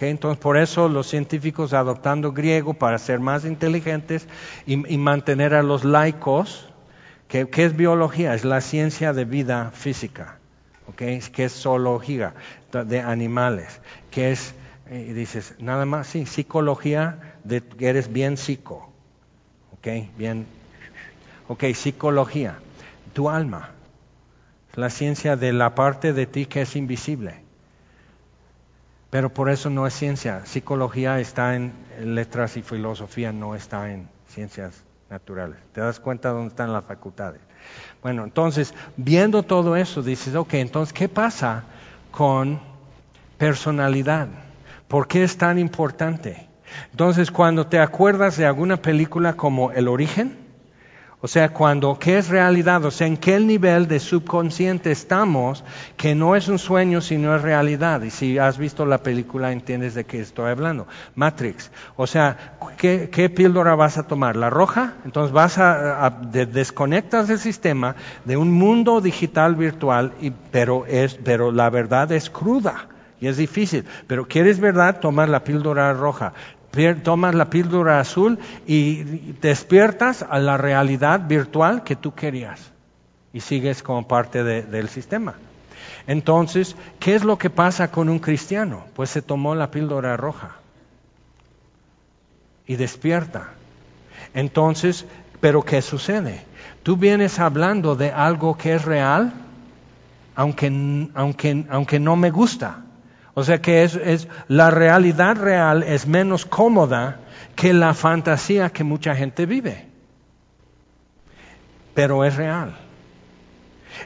Entonces, 0.00 0.40
por 0.40 0.56
eso 0.56 0.88
los 0.88 1.08
científicos 1.08 1.72
adoptando 1.72 2.32
griego 2.32 2.74
para 2.74 2.98
ser 2.98 3.18
más 3.18 3.44
inteligentes 3.44 4.28
y, 4.66 4.76
mantener 4.76 5.54
a 5.54 5.62
los 5.62 5.84
laicos, 5.84 6.68
¿Qué, 7.28 7.46
es 7.52 7.76
biología? 7.76 8.34
Es 8.34 8.44
la 8.44 8.60
ciencia 8.60 9.12
de 9.12 9.24
vida 9.24 9.70
física. 9.74 10.38
¿okay? 10.88 11.20
¿Qué 11.20 11.44
es 11.44 11.52
zoología? 11.52 12.34
De 12.72 13.00
animales. 13.00 13.80
¿Qué 14.10 14.32
es, 14.32 14.54
y 14.90 15.12
dices, 15.12 15.54
nada 15.58 15.84
más, 15.84 16.06
sí, 16.06 16.24
psicología, 16.24 17.36
de, 17.44 17.62
eres 17.80 18.10
bien 18.10 18.38
psico. 18.38 18.90
¿Ok? 19.72 19.88
Bien. 20.16 20.46
Ok, 21.48 21.64
psicología. 21.74 22.58
Tu 23.12 23.28
alma. 23.28 23.70
La 24.74 24.88
ciencia 24.88 25.36
de 25.36 25.52
la 25.52 25.74
parte 25.74 26.12
de 26.12 26.26
ti 26.26 26.46
que 26.46 26.62
es 26.62 26.76
invisible. 26.76 27.47
Pero 29.10 29.32
por 29.32 29.48
eso 29.48 29.70
no 29.70 29.86
es 29.86 29.94
ciencia. 29.94 30.44
Psicología 30.44 31.18
está 31.18 31.56
en 31.56 31.72
letras 32.02 32.56
y 32.56 32.62
filosofía, 32.62 33.32
no 33.32 33.54
está 33.54 33.90
en 33.90 34.08
ciencias 34.26 34.84
naturales. 35.08 35.58
¿Te 35.72 35.80
das 35.80 35.98
cuenta 35.98 36.30
dónde 36.30 36.48
están 36.48 36.72
las 36.72 36.84
facultades? 36.84 37.40
Bueno, 38.02 38.24
entonces, 38.24 38.74
viendo 38.96 39.42
todo 39.42 39.76
eso, 39.76 40.02
dices, 40.02 40.34
ok, 40.34 40.54
entonces, 40.54 40.92
¿qué 40.92 41.08
pasa 41.08 41.64
con 42.10 42.60
personalidad? 43.38 44.28
¿Por 44.88 45.08
qué 45.08 45.24
es 45.24 45.38
tan 45.38 45.58
importante? 45.58 46.48
Entonces, 46.90 47.30
cuando 47.30 47.66
te 47.66 47.78
acuerdas 47.78 48.36
de 48.36 48.46
alguna 48.46 48.76
película 48.76 49.34
como 49.34 49.72
El 49.72 49.88
origen, 49.88 50.47
o 51.20 51.26
sea, 51.26 51.48
cuando, 51.48 51.98
¿qué 51.98 52.18
es 52.18 52.28
realidad? 52.28 52.84
O 52.84 52.92
sea, 52.92 53.08
¿en 53.08 53.16
qué 53.16 53.40
nivel 53.40 53.88
de 53.88 53.98
subconsciente 53.98 54.92
estamos 54.92 55.64
que 55.96 56.14
no 56.14 56.36
es 56.36 56.46
un 56.46 56.60
sueño 56.60 57.00
sino 57.00 57.34
es 57.34 57.42
realidad? 57.42 58.02
Y 58.02 58.10
si 58.10 58.38
has 58.38 58.56
visto 58.56 58.86
la 58.86 58.98
película 58.98 59.50
entiendes 59.50 59.94
de 59.94 60.04
qué 60.04 60.20
estoy 60.20 60.50
hablando. 60.50 60.86
Matrix. 61.16 61.72
O 61.96 62.06
sea, 62.06 62.56
¿qué, 62.76 63.32
píldora 63.34 63.74
vas 63.74 63.98
a 63.98 64.06
tomar? 64.06 64.36
¿La 64.36 64.48
roja? 64.48 64.94
Entonces 65.04 65.32
vas 65.32 65.58
a, 65.58 66.20
desconectas 66.30 67.26
del 67.26 67.40
sistema 67.40 67.96
de 68.24 68.36
un 68.36 68.52
mundo 68.52 69.00
digital 69.00 69.56
virtual, 69.56 70.12
y, 70.20 70.30
pero, 70.30 70.86
es, 70.86 71.14
pero 71.14 71.50
la 71.50 71.68
verdad 71.68 72.12
es 72.12 72.30
cruda. 72.30 72.86
Y 73.20 73.26
es 73.26 73.36
difícil, 73.36 73.84
pero 74.06 74.28
quieres 74.28 74.60
verdad, 74.60 75.00
tomas 75.00 75.28
la 75.28 75.42
píldora 75.42 75.92
roja 75.92 76.34
tomas 77.02 77.34
la 77.34 77.50
píldora 77.50 78.00
azul 78.00 78.38
y 78.66 79.02
despiertas 79.40 80.24
a 80.28 80.38
la 80.38 80.56
realidad 80.56 81.26
virtual 81.26 81.82
que 81.82 81.96
tú 81.96 82.14
querías 82.14 82.72
y 83.32 83.40
sigues 83.40 83.82
como 83.82 84.06
parte 84.06 84.44
del 84.44 84.88
sistema. 84.88 85.34
Entonces, 86.06 86.76
¿qué 87.00 87.14
es 87.14 87.24
lo 87.24 87.36
que 87.38 87.50
pasa 87.50 87.90
con 87.90 88.08
un 88.08 88.18
cristiano? 88.18 88.84
Pues 88.94 89.10
se 89.10 89.22
tomó 89.22 89.54
la 89.54 89.70
píldora 89.70 90.16
roja 90.16 90.56
y 92.66 92.76
despierta. 92.76 93.50
Entonces, 94.34 95.04
¿pero 95.40 95.62
qué 95.62 95.82
sucede? 95.82 96.44
Tú 96.82 96.96
vienes 96.96 97.38
hablando 97.38 97.96
de 97.96 98.10
algo 98.10 98.56
que 98.56 98.74
es 98.74 98.84
real, 98.84 99.32
aunque, 100.34 101.08
aunque, 101.14 101.66
aunque 101.68 102.00
no 102.00 102.16
me 102.16 102.30
gusta. 102.30 102.84
O 103.38 103.44
sea 103.44 103.62
que 103.62 103.84
es, 103.84 104.26
la 104.48 104.68
realidad 104.68 105.36
real 105.36 105.84
es 105.84 106.08
menos 106.08 106.44
cómoda 106.44 107.20
que 107.54 107.72
la 107.72 107.94
fantasía 107.94 108.70
que 108.70 108.82
mucha 108.82 109.14
gente 109.14 109.46
vive. 109.46 109.86
Pero 111.94 112.24
es 112.24 112.34
real. 112.34 112.76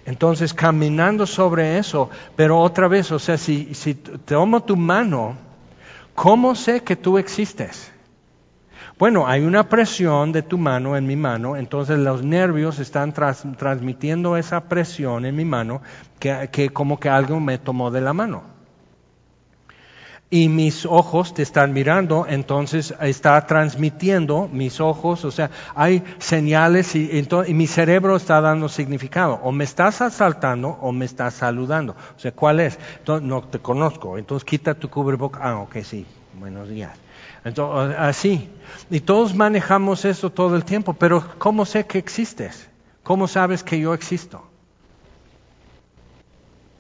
Entonces, 0.04 0.52
caminando 0.52 1.26
sobre 1.26 1.78
eso, 1.78 2.10
pero 2.36 2.60
otra 2.60 2.88
vez, 2.88 3.10
o 3.10 3.18
sea, 3.18 3.38
si, 3.38 3.94
tomo 4.26 4.64
tu 4.64 4.76
mano, 4.76 5.34
¿cómo 6.14 6.54
sé 6.54 6.82
que 6.82 6.96
tú 6.96 7.16
existes? 7.16 7.90
Bueno, 8.98 9.26
hay 9.26 9.46
una 9.46 9.66
presión 9.66 10.32
de 10.32 10.42
tu 10.42 10.58
mano 10.58 10.94
en 10.94 11.06
mi 11.06 11.16
mano, 11.16 11.56
entonces 11.56 11.98
los 11.98 12.22
nervios 12.22 12.78
están 12.80 13.14
transmitiendo 13.14 14.36
esa 14.36 14.64
presión 14.64 15.24
en 15.24 15.34
mi 15.34 15.46
mano 15.46 15.80
que 16.18 16.68
como 16.70 17.00
que 17.00 17.08
algo 17.08 17.40
me 17.40 17.56
tomó 17.56 17.90
de 17.90 18.02
la 18.02 18.12
mano 18.12 18.51
y 20.32 20.48
mis 20.48 20.86
ojos 20.86 21.34
te 21.34 21.42
están 21.42 21.74
mirando, 21.74 22.24
entonces 22.26 22.94
está 23.02 23.38
transmitiendo 23.46 24.48
mis 24.50 24.80
ojos, 24.80 25.26
o 25.26 25.30
sea, 25.30 25.50
hay 25.74 26.02
señales 26.16 26.96
y, 26.96 27.28
mi 27.48 27.66
cerebro 27.66 28.16
está 28.16 28.40
dando 28.40 28.70
significado. 28.70 29.40
O 29.42 29.52
me 29.52 29.64
estás 29.64 30.00
asaltando 30.00 30.70
o 30.80 30.90
me 30.90 31.04
estás 31.04 31.34
saludando. 31.34 31.94
O 32.16 32.18
sea, 32.18 32.32
¿cuál 32.32 32.60
es? 32.60 32.78
Entonces, 33.00 33.28
no 33.28 33.42
te 33.42 33.58
conozco, 33.58 34.16
entonces 34.16 34.46
quita 34.46 34.72
tu 34.72 34.88
cubreboca. 34.88 35.40
Ah, 35.42 35.58
ok, 35.58 35.76
sí, 35.82 36.06
buenos 36.40 36.66
días. 36.66 36.92
Entonces, 37.44 37.94
así. 37.98 38.48
Y 38.88 39.00
todos 39.00 39.34
manejamos 39.34 40.06
eso 40.06 40.30
todo 40.30 40.56
el 40.56 40.64
tiempo, 40.64 40.94
pero 40.94 41.22
¿cómo 41.36 41.66
sé 41.66 41.84
que 41.84 41.98
existes? 41.98 42.70
¿Cómo 43.02 43.28
sabes 43.28 43.62
que 43.62 43.78
yo 43.78 43.92
existo? 43.92 44.51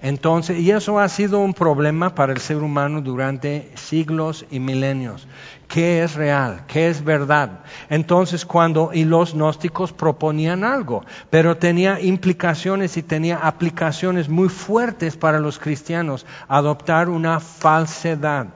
Entonces, 0.02 0.58
y 0.58 0.72
eso 0.72 0.98
ha 0.98 1.08
sido 1.08 1.38
un 1.38 1.54
problema 1.54 2.12
para 2.16 2.32
el 2.32 2.40
ser 2.40 2.56
humano 2.56 3.00
durante 3.00 3.70
siglos 3.76 4.44
y 4.50 4.58
milenios. 4.58 5.28
¿Qué 5.68 6.02
es 6.02 6.16
real? 6.16 6.64
¿Qué 6.66 6.88
es 6.88 7.04
verdad? 7.04 7.60
Entonces, 7.88 8.44
cuando, 8.44 8.90
y 8.92 9.04
los 9.04 9.32
gnósticos 9.32 9.92
proponían 9.92 10.64
algo, 10.64 11.04
pero 11.30 11.56
tenía 11.56 12.00
implicaciones 12.00 12.96
y 12.96 13.04
tenía 13.04 13.36
aplicaciones 13.36 14.28
muy 14.28 14.48
fuertes 14.48 15.16
para 15.16 15.38
los 15.38 15.60
cristianos, 15.60 16.26
adoptar 16.48 17.08
una 17.08 17.38
falsedad. 17.38 18.48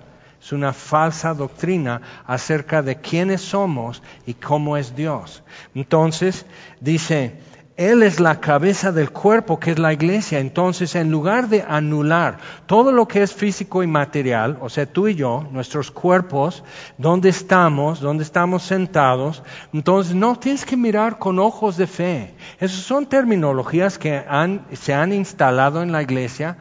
Es 0.43 0.53
una 0.53 0.73
falsa 0.73 1.33
doctrina 1.33 2.03
acerca 2.27 2.83
de 2.83 2.97
quiénes 3.01 3.41
somos 3.41 4.03
y 4.27 4.35
cómo 4.35 4.77
es 4.77 4.95
Dios. 4.95 5.43
Entonces, 5.75 6.45
dice, 6.81 7.41
él 7.77 8.03
es 8.03 8.21
la 8.21 8.41
cabeza 8.41 8.91
del 8.91 9.11
cuerpo, 9.11 9.61
que 9.61 9.73
es 9.73 9.79
la 9.79 9.93
iglesia. 9.93 10.39
Entonces, 10.39 10.95
en 10.95 11.11
lugar 11.11 11.49
de 11.49 11.63
anular 11.63 12.39
todo 12.65 12.91
lo 12.91 13.07
que 13.07 13.23
es 13.23 13.35
físico 13.35 13.83
y 13.83 13.87
material, 13.87 14.57
o 14.63 14.71
sea, 14.71 14.87
tú 14.87 15.09
y 15.09 15.15
yo, 15.15 15.47
nuestros 15.53 15.91
cuerpos, 15.91 16.65
dónde 16.97 17.29
estamos, 17.29 18.01
dónde 18.01 18.25
estamos 18.25 18.63
sentados, 18.63 19.43
entonces 19.75 20.15
no 20.15 20.39
tienes 20.39 20.65
que 20.65 20.77
mirar 20.77 21.19
con 21.19 21.39
ojos 21.39 21.77
de 21.77 21.87
fe. 21.87 22.35
Esas 22.59 22.81
son 22.81 23.07
terminologías 23.07 23.99
que 23.99 24.25
se 24.73 24.95
han 24.95 25.13
instalado 25.13 25.83
en 25.83 25.93
la 25.93 26.03
iglesia. 26.03 26.57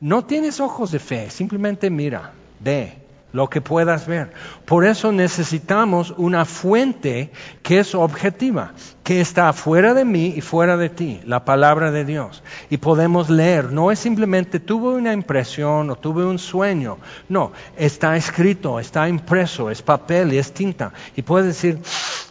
No 0.00 0.24
tienes 0.24 0.60
ojos 0.60 0.92
de 0.92 1.00
fe, 1.00 1.30
simplemente 1.30 1.90
mira, 1.90 2.30
ve 2.60 2.99
lo 3.32 3.48
que 3.48 3.60
puedas 3.60 4.06
ver. 4.06 4.32
Por 4.64 4.84
eso 4.84 5.12
necesitamos 5.12 6.14
una 6.16 6.44
fuente 6.44 7.30
que 7.62 7.80
es 7.80 7.94
objetiva, 7.94 8.72
que 9.04 9.20
está 9.20 9.52
fuera 9.52 9.94
de 9.94 10.04
mí 10.04 10.34
y 10.36 10.40
fuera 10.40 10.76
de 10.76 10.88
ti, 10.88 11.20
la 11.24 11.44
palabra 11.44 11.90
de 11.90 12.04
Dios. 12.04 12.42
Y 12.70 12.78
podemos 12.78 13.30
leer, 13.30 13.72
no 13.72 13.90
es 13.90 13.98
simplemente 13.98 14.60
tuve 14.60 14.94
una 14.94 15.12
impresión 15.12 15.90
o 15.90 15.96
tuve 15.96 16.24
un 16.24 16.38
sueño, 16.38 16.98
no, 17.28 17.52
está 17.76 18.16
escrito, 18.16 18.80
está 18.80 19.08
impreso, 19.08 19.70
es 19.70 19.82
papel 19.82 20.32
y 20.32 20.38
es 20.38 20.52
tinta. 20.52 20.92
Y 21.16 21.22
puedes 21.22 21.46
decir, 21.46 21.78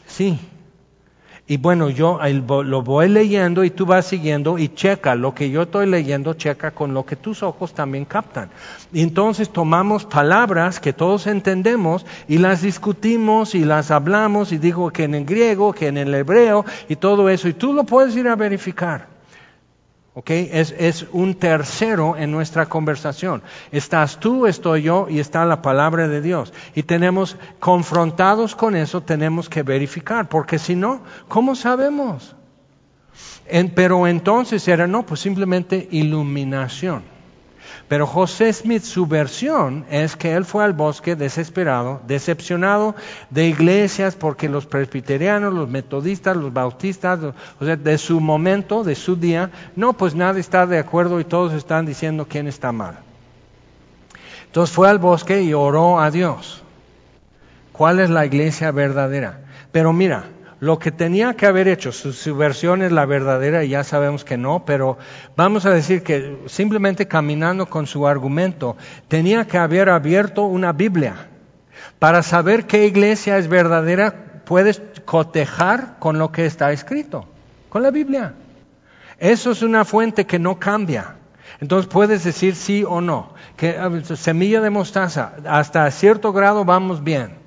sí, 0.08 0.40
y 1.50 1.58
bueno, 1.58 1.90
yo 1.90 2.20
lo 2.64 2.84
voy 2.84 3.10
leyendo 3.10 3.64
y 3.64 3.72
tú 3.72 3.88
vas 3.88 4.06
siguiendo 4.06 4.60
y 4.60 4.70
checa 4.70 5.16
lo 5.16 5.34
que 5.34 5.50
yo 5.50 5.64
estoy 5.64 5.88
leyendo, 5.88 6.36
checa 6.36 6.70
con 6.70 6.94
lo 6.94 7.08
que 7.08 7.16
tus 7.16 7.42
ojos 7.42 7.74
también 7.74 8.06
captan. 8.06 8.52
Y 8.94 9.02
entonces 9.02 9.50
tomamos 9.50 10.06
palabras 10.06 10.80
que 10.80 10.94
todos 10.94 11.26
entendemos 11.26 12.06
y 12.28 12.38
las 12.38 12.62
discutimos 12.62 13.56
y 13.56 13.66
las 13.66 13.90
hablamos 13.90 14.52
y 14.52 14.60
digo 14.60 14.92
que 14.92 15.06
en 15.06 15.16
el 15.16 15.26
griego, 15.26 15.74
que 15.74 15.88
en 15.88 15.98
el 15.98 16.14
hebreo 16.14 16.66
y 16.88 16.98
todo 16.98 17.28
eso. 17.30 17.48
Y 17.48 17.54
tú 17.54 17.74
lo 17.74 17.84
puedes 17.84 18.16
ir 18.16 18.28
a 18.28 18.36
verificar. 18.36 19.19
Es, 20.26 20.74
es, 20.78 21.06
un 21.12 21.36
tercero 21.36 22.18
en 22.18 22.32
nuestra 22.32 22.68
conversación. 22.68 23.42
Estás 23.72 24.20
tú, 24.20 24.48
estoy 24.48 24.84
yo 24.84 25.08
y 25.10 25.20
está 25.20 25.46
la 25.46 25.62
palabra 25.62 26.08
de 26.08 26.22
Dios. 26.22 26.54
Y 26.76 26.84
tenemos, 26.84 27.38
confrontados 27.60 28.56
con 28.56 28.76
eso, 28.76 29.02
tenemos 29.02 29.50
que 29.50 29.64
verificar, 29.64 30.28
porque 30.30 30.60
si 30.60 30.76
no, 30.76 31.02
¿cómo 31.28 31.56
sabemos? 31.56 32.36
pero 33.74 34.06
entonces 34.06 34.68
era, 34.68 34.86
no, 34.86 35.06
pues 35.06 35.22
simplemente 35.22 35.88
iluminación. 35.92 37.02
Pero 37.90 38.06
José 38.06 38.54
Smith, 38.54 38.84
su 38.84 39.08
versión 39.08 39.84
es 39.90 40.16
que 40.16 40.36
él 40.36 40.46
fue 40.46 40.64
al 40.64 40.74
bosque 40.74 41.16
desesperado, 41.16 42.00
decepcionado 42.06 42.96
de 43.32 43.48
iglesias 43.48 44.16
porque 44.16 44.48
los 44.48 44.68
presbiterianos, 44.68 45.52
los 45.52 45.68
metodistas, 45.68 46.38
los 46.38 46.54
bautistas, 46.54 47.20
o 47.60 47.66
sea, 47.66 47.76
de 47.76 47.98
su 47.98 48.20
momento, 48.20 48.84
de 48.84 48.94
su 48.94 49.16
día, 49.16 49.50
no, 49.76 49.94
pues 49.94 50.14
nadie 50.14 50.40
está 50.40 50.68
de 50.68 50.78
acuerdo 50.78 51.20
y 51.20 51.24
todos 51.24 51.52
están 51.54 51.88
diciendo 51.88 52.28
quién 52.30 52.48
está 52.48 52.72
mal. 52.72 53.00
Entonces 54.46 54.76
fue 54.76 54.88
al 54.88 55.00
bosque 55.00 55.42
y 55.42 55.56
oró 55.56 56.00
a 56.00 56.12
Dios. 56.12 56.62
¿Cuál 57.72 58.00
es 58.00 58.12
la 58.12 58.24
iglesia 58.24 58.70
verdadera? 58.70 59.40
Pero 59.72 59.94
mira, 59.94 60.26
lo 60.60 60.78
que 60.78 60.92
tenía 60.92 61.36
que 61.36 61.46
haber 61.46 61.68
hecho, 61.68 61.92
su, 61.92 62.36
versión 62.36 62.82
es 62.82 62.92
la 62.92 63.06
verdadera 63.06 63.64
y 63.64 63.70
ya 63.70 63.84
sabemos 63.84 64.26
que 64.26 64.38
no, 64.38 64.66
pero 64.66 64.98
vamos 65.36 65.66
a 65.66 65.72
decir 65.72 66.04
que 66.04 66.38
simplemente 66.48 67.08
caminando 67.08 67.68
con 67.68 67.88
su 67.88 68.08
argumento, 68.08 68.76
tenía 69.08 69.46
que 69.46 69.58
haber 69.58 69.90
abierto 69.90 70.44
una 70.44 70.74
Biblia 70.74 71.30
para 71.98 72.24
saber 72.24 72.66
qué 72.66 72.88
iglesia 72.88 73.38
es 73.38 73.48
verdadera, 73.48 74.42
puedes 74.46 74.82
cotejar 75.06 75.98
con 76.00 76.18
lo 76.18 76.32
que 76.32 76.46
está 76.46 76.72
escrito. 76.72 77.26
Con 77.70 77.84
la 77.84 77.92
Biblia. 77.92 78.34
Eso 79.18 79.52
es 79.52 79.62
una 79.62 79.86
fuente 79.86 80.26
que 80.26 80.40
no 80.40 80.60
cambia. 80.60 81.16
Entonces 81.60 81.92
puedes 81.92 82.24
decir 82.24 82.56
sí 82.56 82.84
o 82.88 83.02
no. 83.02 83.34
Que 83.58 83.78
semilla 84.16 84.62
de 84.62 84.70
mostaza, 84.70 85.34
hasta 85.46 85.90
cierto 85.92 86.32
grado 86.32 86.66
vamos 86.66 87.04
bien. 87.04 87.39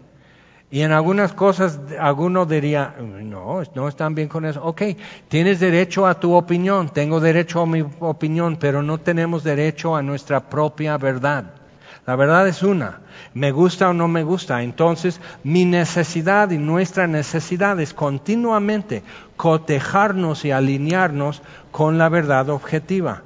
Y 0.72 0.80
en 0.80 0.92
algunas 0.92 1.34
cosas 1.34 1.78
alguno 2.00 2.46
diría, 2.46 2.94
no, 2.98 3.62
no 3.74 3.88
están 3.88 4.14
bien 4.14 4.28
con 4.28 4.46
eso. 4.46 4.64
Ok, 4.64 4.80
tienes 5.28 5.60
derecho 5.60 6.06
a 6.06 6.18
tu 6.18 6.32
opinión, 6.32 6.88
tengo 6.88 7.20
derecho 7.20 7.60
a 7.60 7.66
mi 7.66 7.84
opinión, 8.00 8.56
pero 8.56 8.82
no 8.82 8.96
tenemos 8.96 9.44
derecho 9.44 9.94
a 9.94 10.00
nuestra 10.00 10.48
propia 10.48 10.96
verdad. 10.96 11.44
La 12.06 12.16
verdad 12.16 12.48
es 12.48 12.62
una, 12.62 13.00
me 13.34 13.52
gusta 13.52 13.90
o 13.90 13.92
no 13.92 14.08
me 14.08 14.24
gusta. 14.24 14.62
Entonces, 14.62 15.20
mi 15.44 15.66
necesidad 15.66 16.50
y 16.50 16.56
nuestra 16.56 17.06
necesidad 17.06 17.78
es 17.78 17.92
continuamente 17.92 19.02
cotejarnos 19.36 20.46
y 20.46 20.52
alinearnos 20.52 21.42
con 21.70 21.98
la 21.98 22.08
verdad 22.08 22.48
objetiva 22.48 23.24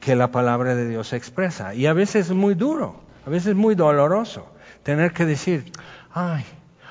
que 0.00 0.16
la 0.16 0.32
palabra 0.32 0.74
de 0.74 0.88
Dios 0.88 1.12
expresa. 1.12 1.72
Y 1.72 1.86
a 1.86 1.92
veces 1.92 2.30
es 2.30 2.36
muy 2.36 2.54
duro, 2.54 2.96
a 3.24 3.30
veces 3.30 3.50
es 3.50 3.56
muy 3.56 3.76
doloroso 3.76 4.48
tener 4.82 5.12
que 5.12 5.24
decir, 5.24 5.70
ay, 6.12 6.44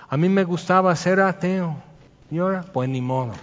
a 0.09 0.17
mí 0.17 0.27
me 0.29 0.43
gustaba 0.43 0.95
ser 0.95 1.19
ateo. 1.19 1.75
Y 2.31 2.39
ahora, 2.39 2.63
pues 2.73 2.89
ni 2.89 3.01
modo. 3.01 3.33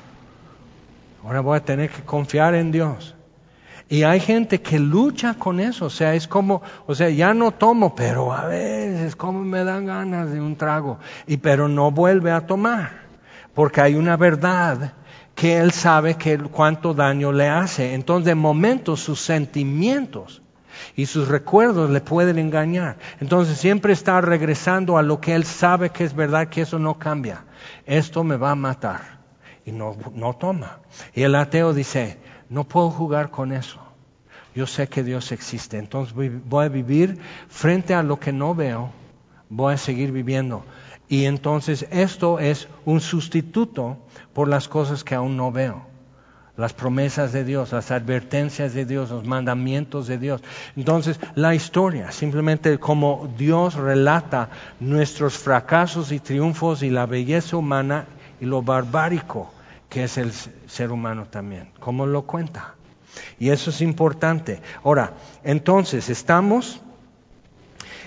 Ahora 1.25 1.41
voy 1.41 1.57
a 1.57 1.65
tener 1.65 1.91
que 1.91 2.03
confiar 2.03 2.55
en 2.55 2.73
Dios. 2.73 3.15
Y 3.89 4.03
hay 4.03 4.19
gente 4.19 4.61
que 4.61 4.81
lucha 4.81 5.35
con 5.35 5.61
eso, 5.61 5.87
o 5.87 5.91
sea, 5.91 6.15
es 6.15 6.27
como, 6.27 6.61
o 6.87 6.95
sea, 6.97 7.09
ya 7.09 7.35
no 7.35 7.53
tomo, 7.53 7.95
pero 7.95 8.33
a 8.33 8.47
veces 8.47 9.15
como 9.15 9.45
me 9.45 9.63
dan 9.63 9.87
ganas 9.87 10.33
de 10.33 10.41
un 10.41 10.57
trago, 10.57 10.99
y 11.29 11.37
pero 11.37 11.69
no 11.69 11.93
vuelve 11.93 12.33
a 12.33 12.49
tomar, 12.49 12.91
porque 13.55 13.81
hay 13.81 13.95
una 13.95 14.17
verdad 14.17 14.95
que 15.37 15.59
él 15.59 15.71
sabe 15.71 16.15
que 16.15 16.37
cuánto 16.37 16.95
daño 16.95 17.31
le 17.31 17.49
hace. 17.49 17.95
Entonces, 17.95 18.27
de 18.27 18.35
momento, 18.35 18.97
sus 18.97 19.21
sentimientos 19.21 20.43
y 20.95 21.07
sus 21.07 21.29
recuerdos 21.29 21.91
le 21.91 22.01
pueden 22.01 22.39
engañar. 22.39 22.99
Entonces 23.21 23.59
siempre 23.59 23.93
está 23.93 24.21
regresando 24.21 24.99
a 24.99 25.03
lo 25.03 25.21
que 25.21 25.35
él 25.35 25.45
sabe 25.45 25.91
que 25.91 26.05
es 26.05 26.15
verdad, 26.15 26.49
que 26.49 26.63
eso 26.63 26.79
no 26.79 26.99
cambia. 26.99 27.45
Esto 27.85 28.25
me 28.25 28.37
va 28.37 28.53
a 28.53 28.57
matar. 28.57 29.17
Y 29.65 29.73
no, 29.73 29.97
no 30.15 30.35
toma. 30.35 30.81
Y 31.15 31.23
el 31.23 31.35
ateo 31.35 31.73
dice, 31.73 32.19
no 32.49 32.65
puedo 32.65 32.91
jugar 32.91 33.31
con 33.31 33.53
eso. 33.53 33.81
Yo 34.55 34.67
sé 34.67 34.89
que 34.89 35.03
Dios 35.03 35.33
existe. 35.33 35.79
Entonces 35.79 36.15
voy 36.15 36.65
a 36.65 36.69
vivir 36.69 37.19
frente 37.49 37.95
a 37.95 38.03
lo 38.03 38.19
que 38.19 38.33
no 38.33 38.55
veo. 38.55 38.91
Voy 39.49 39.75
a 39.75 39.79
seguir 39.79 40.13
viviendo. 40.13 40.65
Y 41.09 41.25
entonces 41.27 41.87
esto 41.91 42.39
es 42.39 42.69
un 42.85 43.01
sustituto 43.01 43.99
por 44.33 44.49
las 44.49 44.69
cosas 44.69 45.05
que 45.05 45.15
aún 45.15 45.37
no 45.37 45.53
veo 45.53 45.96
las 46.57 46.73
promesas 46.73 47.33
de 47.33 47.45
Dios, 47.45 47.73
las 47.73 47.91
advertencias 47.91 48.73
de 48.73 48.85
Dios, 48.85 49.11
los 49.11 49.25
mandamientos 49.25 50.07
de 50.07 50.19
Dios. 50.19 50.43
Entonces, 50.77 51.21
la 51.35 51.55
historia, 51.55 52.13
simplemente 52.13 52.79
como 52.79 53.33
Dios 53.37 53.75
relata 53.75 54.49
nuestros 54.81 55.37
fracasos 55.39 56.13
y 56.13 56.21
triunfos 56.21 56.83
y 56.83 56.91
la 56.91 57.07
belleza 57.07 57.57
humana 57.57 58.07
y 58.41 58.47
lo 58.47 58.63
barbárico 58.63 59.53
que 59.89 60.05
es 60.05 60.19
el 60.19 60.33
ser 60.33 60.91
humano 60.91 61.27
también, 61.31 61.71
como 61.81 62.07
lo 62.07 62.23
cuenta. 62.23 62.75
Y 63.39 63.51
eso 63.51 63.71
es 63.71 63.81
importante. 63.81 64.61
Ahora, 64.83 65.15
entonces, 65.45 66.11
estamos 66.11 66.81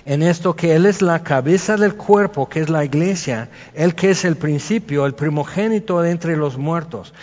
en 0.06 0.24
esto 0.24 0.56
que 0.56 0.76
Él 0.76 0.86
es 0.86 1.02
la 1.02 1.24
cabeza 1.24 1.78
del 1.78 1.95
cuerpo, 1.95 2.50
que 2.50 2.62
es 2.62 2.70
la 2.70 2.86
iglesia, 2.86 3.50
Él 3.74 3.95
que 3.95 4.12
es 4.12 4.26
el 4.26 4.38
principio, 4.38 5.06
el 5.06 5.14
primogénito 5.14 6.02
de 6.02 6.12
entre 6.12 6.38
los 6.38 6.58
muertos, 6.58 7.14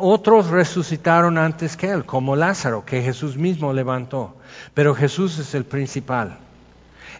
otros 0.00 0.48
resucitaron 0.48 1.38
antes 1.38 1.76
que 1.76 1.90
él, 1.90 2.04
como 2.04 2.36
Lázaro, 2.36 2.84
que 2.84 3.02
Jesús 3.02 3.36
mismo 3.36 3.72
levantó. 3.72 4.36
Pero 4.74 4.94
Jesús 4.94 5.38
es 5.38 5.54
el 5.54 5.64
principal. 5.64 6.38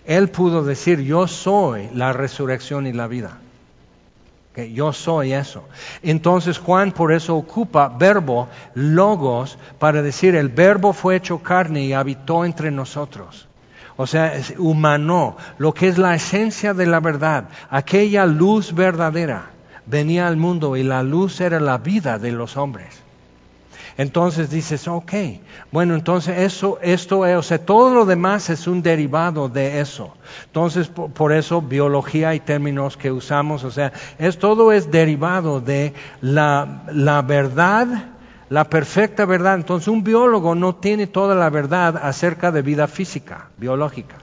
Él 0.05 0.31
pudo 0.31 0.65
decir, 0.65 1.01
yo 1.01 1.27
soy 1.27 1.91
la 1.95 2.13
resurrección 2.13 2.87
y 2.87 2.93
la 2.93 3.07
vida. 3.07 3.39
Que 4.55 4.73
yo 4.73 4.93
soy 4.93 5.35
eso. 5.35 5.65
Entonces 6.03 6.59
Juan 6.59 6.93
por 6.93 7.13
eso 7.13 7.37
ocupa 7.37 7.89
verbo, 7.89 8.49
logos, 8.75 9.59
para 9.79 10.03
decir, 10.03 10.35
el 10.35 10.49
verbo 10.49 10.93
fue 10.93 11.17
hecho 11.17 11.39
carne 11.39 11.85
y 11.85 11.93
habitó 11.93 12.45
entre 12.45 12.71
nosotros. 12.71 13.49
O 13.97 14.07
sea, 14.07 14.35
es 14.35 14.55
humano, 14.57 15.37
lo 15.59 15.75
que 15.75 15.89
es 15.89 15.99
la 15.99 16.15
esencia 16.15 16.73
de 16.73 16.87
la 16.87 17.01
verdad, 17.01 17.49
aquella 17.69 18.27
luz 18.27 18.73
verdadera 18.73 19.51
venía 19.89 20.29
al 20.29 20.37
mundo 20.37 20.77
y 20.77 20.83
la 20.83 21.03
luz 21.03 21.41
era 21.41 21.61
la 21.61 21.79
vida 21.79 22.19
de 22.19 22.33
los 22.33 22.57
hombres. 22.57 23.09
Entonces 23.99 24.49
dices, 24.49 24.87
ok, 24.87 25.13
bueno, 25.73 25.97
entonces 25.97 26.39
eso, 26.39 26.79
esto 26.83 27.27
es, 27.27 27.37
o 27.37 27.43
sea, 27.43 27.59
todo 27.59 27.93
lo 27.93 28.07
demás 28.07 28.49
es 28.49 28.69
un 28.69 28.81
derivado 28.81 29.49
de 29.49 29.81
eso. 29.81 30.15
Entonces, 30.45 30.87
por, 30.87 31.33
eso 31.33 31.61
biología 31.61 32.33
y 32.37 32.39
términos 32.39 32.97
que 32.97 33.11
usamos, 33.11 33.65
o 33.65 33.73
sea, 33.73 33.93
es 34.21 34.39
todo 34.39 34.71
es 34.71 34.93
derivado 34.93 35.61
de 35.61 35.95
la, 36.21 36.85
la 36.93 37.23
verdad, 37.23 37.89
la 38.49 38.71
perfecta 38.71 39.25
verdad. 39.25 39.57
Entonces, 39.57 39.89
un 39.89 40.05
biólogo 40.05 40.55
no 40.55 40.77
tiene 40.77 41.09
toda 41.09 41.35
la 41.35 41.51
verdad 41.51 41.97
acerca 42.01 42.53
de 42.53 42.63
vida 42.63 42.87
física, 42.87 43.49
biológica. 43.57 44.15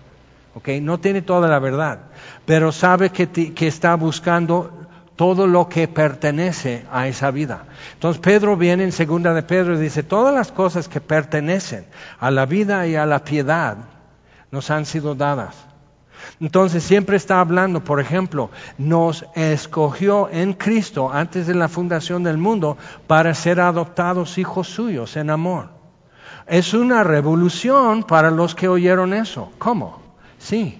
¿ok? 0.53 0.69
No 0.81 0.99
tiene 0.99 1.21
toda 1.21 1.49
la 1.49 1.59
verdad, 1.59 1.99
pero 2.45 2.71
sabe 2.71 3.09
que, 3.09 3.27
que 3.27 3.67
está 3.67 3.95
buscando 3.95 4.84
todo 5.15 5.47
lo 5.47 5.69
que 5.69 5.87
pertenece 5.87 6.85
a 6.91 7.07
esa 7.07 7.31
vida. 7.31 7.65
Entonces 7.93 8.21
Pedro 8.21 8.57
viene 8.57 8.83
en 8.83 8.91
segunda 8.91 9.33
de 9.33 9.43
Pedro 9.43 9.75
y 9.75 9.81
dice, 9.81 10.03
todas 10.03 10.33
las 10.33 10.51
cosas 10.51 10.87
que 10.87 11.01
pertenecen 11.01 11.85
a 12.19 12.31
la 12.31 12.45
vida 12.45 12.85
y 12.87 12.95
a 12.95 13.05
la 13.05 13.23
piedad 13.23 13.77
nos 14.51 14.69
han 14.71 14.85
sido 14.85 15.15
dadas. 15.15 15.55
Entonces 16.39 16.83
siempre 16.83 17.17
está 17.17 17.39
hablando, 17.39 17.83
por 17.83 17.99
ejemplo, 17.99 18.49
nos 18.77 19.25
escogió 19.35 20.29
en 20.29 20.53
Cristo 20.53 21.09
antes 21.11 21.47
de 21.47 21.55
la 21.55 21.69
fundación 21.69 22.23
del 22.23 22.37
mundo 22.37 22.77
para 23.07 23.33
ser 23.33 23.59
adoptados 23.59 24.37
hijos 24.37 24.67
suyos 24.67 25.15
en 25.15 25.29
amor. 25.29 25.69
Es 26.47 26.73
una 26.73 27.03
revolución 27.03 28.03
para 28.03 28.31
los 28.31 28.53
que 28.53 28.67
oyeron 28.67 29.13
eso. 29.13 29.51
¿Cómo? 29.57 30.01
Sí, 30.37 30.79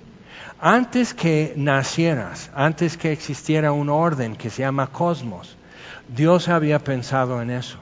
antes 0.60 1.14
que 1.14 1.54
nacieras, 1.56 2.50
antes 2.56 2.98
que 2.98 3.12
existiera 3.12 3.72
un 3.72 3.90
orden 3.90 4.36
que 4.36 4.50
se 4.50 4.62
llama 4.62 4.88
cosmos, 4.88 5.58
Dios 6.08 6.48
había 6.50 6.80
pensado 6.80 7.42
en 7.42 7.50
eso. 7.50 7.80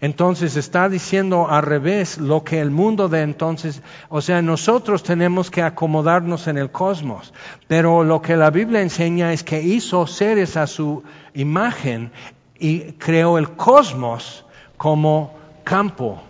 Entonces 0.00 0.56
está 0.56 0.88
diciendo 0.88 1.48
al 1.50 1.62
revés 1.62 2.18
lo 2.18 2.42
que 2.42 2.60
el 2.60 2.70
mundo 2.70 3.08
de 3.08 3.20
entonces, 3.20 3.82
o 4.08 4.22
sea, 4.22 4.40
nosotros 4.40 5.02
tenemos 5.02 5.50
que 5.50 5.62
acomodarnos 5.62 6.46
en 6.48 6.56
el 6.56 6.70
cosmos, 6.70 7.34
pero 7.68 8.02
lo 8.02 8.22
que 8.22 8.36
la 8.36 8.50
Biblia 8.50 8.80
enseña 8.80 9.32
es 9.32 9.44
que 9.44 9.60
hizo 9.60 10.06
seres 10.06 10.56
a 10.56 10.66
su 10.66 11.04
imagen 11.34 12.12
y 12.58 12.92
creó 12.92 13.36
el 13.36 13.50
cosmos 13.50 14.46
como 14.78 15.34
campo 15.64 16.22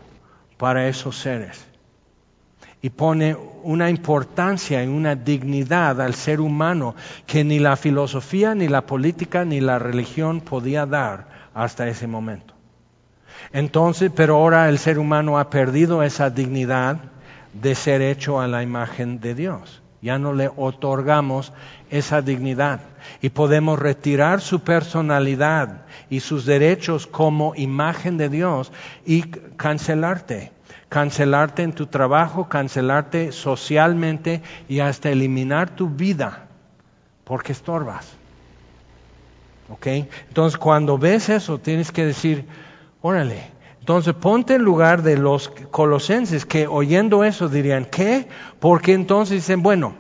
para 0.57 0.89
esos 0.89 1.17
seres 1.17 1.74
y 2.85 2.91
pone 2.91 3.35
una 3.63 3.89
importancia 3.89 4.85
y 4.85 4.89
una 4.89 5.15
dignidad 5.15 6.03
al 6.03 6.13
ser 6.13 6.39
humano 6.39 6.95
que 7.27 7.43
ni 7.43 7.59
la 7.59 7.77
filosofía, 7.77 8.55
ni 8.55 8.69
la 8.69 8.83
política, 8.83 9.43
ni 9.47 9.59
la 9.63 9.79
religión 9.79 10.43
podía 10.43 10.85
dar 10.85 11.49
hasta 11.55 11.89
ese 11.89 12.07
momento. 12.07 12.53
Entonces, 13.55 14.13
pero 14.15 14.37
ahora 14.37 14.69
el 14.69 14.79
ser 14.79 14.99
humano 14.99 15.39
ha 15.39 15.49
perdido 15.49 16.03
esa 16.03 16.29
dignidad 16.29 16.99
de 17.55 17.75
ser 17.75 18.03
hecho 18.03 18.39
a 18.39 18.49
la 18.49 18.63
imagen 18.63 19.19
de 19.19 19.35
Dios. 19.35 19.81
Ya 20.03 20.19
no 20.19 20.35
le 20.35 20.51
otorgamos 20.55 21.55
esa 21.89 22.21
dignidad 22.21 22.81
y 23.23 23.31
podemos 23.31 23.79
retirar 23.79 24.43
su 24.43 24.61
personalidad 24.61 25.87
y 26.11 26.21
sus 26.21 26.45
derechos 26.45 27.07
como 27.07 27.55
imagen 27.55 28.19
de 28.19 28.29
Dios 28.29 28.73
y 29.07 29.23
cancelarte 29.23 30.53
cancelarte 30.89 31.63
en 31.63 31.73
tu 31.73 31.87
trabajo, 31.87 32.49
cancelarte 32.49 33.33
socialmente 33.33 34.43
y 34.69 34.81
hasta 34.81 35.11
eliminar 35.11 35.71
tu 35.71 35.89
vida 35.89 36.49
porque 37.25 37.53
estorbas. 37.53 38.13
¿Ok? 39.71 39.87
Entonces 40.29 40.59
cuando 40.59 40.99
ves 40.99 41.29
eso 41.31 41.59
tienes 41.59 41.91
que 41.91 42.05
decir, 42.05 42.47
órale, 43.01 43.55
entonces 43.81 44.15
ponte 44.15 44.55
en 44.55 44.63
lugar 44.63 45.03
de 45.03 45.17
los 45.17 45.49
colosenses 45.49 46.47
que 46.47 46.67
oyendo 46.67 47.25
eso 47.25 47.49
dirían, 47.49 47.87
¿qué? 47.87 48.29
Porque 48.61 48.93
entonces 48.93 49.37
dicen, 49.37 49.63
bueno, 49.63 49.95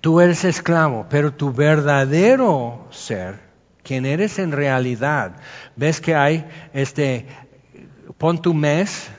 tú 0.00 0.20
eres 0.20 0.44
esclavo, 0.44 1.06
pero 1.08 1.32
tu 1.32 1.52
verdadero 1.52 2.86
ser, 2.90 3.40
quien 3.82 4.06
eres 4.06 4.38
en 4.38 4.52
realidad, 4.52 5.36
ves 5.76 6.00
que 6.00 6.14
hay, 6.14 6.46
este, 6.72 7.26
pon 8.18 8.42
tu 8.42 8.54
mes, 8.54 9.10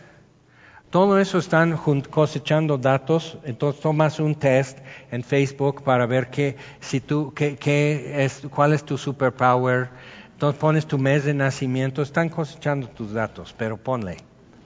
todo 0.93 1.17
eso 1.17 1.39
están 1.39 1.75
cosechando 2.11 2.77
datos, 2.77 3.39
entonces 3.45 3.81
tomas 3.81 4.19
un 4.19 4.35
test 4.35 4.77
en 5.09 5.23
Facebook 5.23 5.83
para 5.83 6.05
ver 6.05 6.29
qué, 6.29 6.55
si 6.81 6.99
tú, 6.99 7.33
qué, 7.33 8.23
es, 8.23 8.43
cuál 8.51 8.73
es 8.73 8.83
tu 8.83 8.95
superpower. 8.95 9.89
Entonces 10.33 10.61
pones 10.61 10.85
tu 10.85 10.99
mes 10.99 11.25
de 11.25 11.33
nacimiento, 11.33 12.03
están 12.03 12.29
cosechando 12.29 12.87
tus 12.89 13.11
datos, 13.11 13.55
pero 13.57 13.75
ponle, 13.75 14.17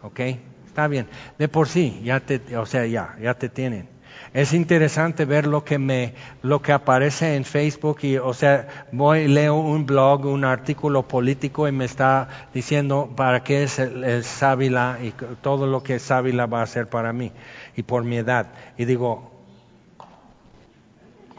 ¿ok? 0.02 0.20
Está 0.66 0.90
bien. 0.90 1.08
De 1.40 1.48
por 1.48 1.70
sí, 1.70 2.02
ya 2.04 2.20
te, 2.20 2.42
o 2.58 2.66
sea, 2.66 2.86
ya, 2.86 3.16
ya 3.22 3.34
te 3.36 3.48
tienen. 3.48 3.88
Es 4.34 4.54
interesante 4.54 5.26
ver 5.26 5.48
lo 5.48 5.64
que 5.64 5.80
me, 5.80 6.14
lo 6.44 6.62
que 6.62 6.72
aparece 6.72 7.36
en 7.36 7.46
Facebook 7.46 8.00
y, 8.02 8.18
o 8.18 8.34
sea, 8.34 8.86
voy, 8.92 9.28
leo 9.28 9.56
un 9.56 9.86
blog, 9.86 10.26
un 10.26 10.46
artículo 10.46 11.08
político 11.08 11.68
y 11.68 11.72
me 11.72 11.86
está 11.86 12.28
diciendo 12.54 13.10
para 13.16 13.44
qué 13.44 13.64
es 13.64 13.80
el, 13.80 14.24
sábila 14.24 15.00
y 15.02 15.14
todo 15.42 15.66
lo 15.68 15.82
que 15.82 16.00
sábila 16.00 16.46
va 16.46 16.60
a 16.60 16.64
hacer 16.64 16.88
para 16.88 17.14
mí 17.14 17.32
y 17.76 17.84
por 17.84 18.04
mi 18.04 18.18
edad. 18.18 18.48
Y 18.78 18.86
digo, 18.86 19.32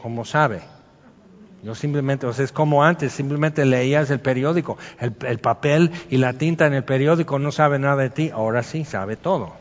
¿cómo 0.01 0.25
sabe? 0.25 0.61
Yo 1.61 1.75
simplemente, 1.75 2.25
o 2.25 2.33
sea, 2.33 2.45
es 2.45 2.51
como 2.51 2.83
antes, 2.83 3.11
simplemente 3.11 3.65
leías 3.65 4.09
el 4.09 4.19
periódico, 4.19 4.77
el, 4.99 5.13
el 5.27 5.39
papel 5.39 5.91
y 6.09 6.17
la 6.17 6.33
tinta 6.33 6.65
en 6.65 6.73
el 6.73 6.83
periódico 6.83 7.37
no 7.37 7.51
sabe 7.51 7.79
nada 7.79 7.97
de 7.97 8.09
ti, 8.09 8.31
ahora 8.33 8.63
sí 8.63 8.85
sabe 8.85 9.17
todo. 9.17 9.58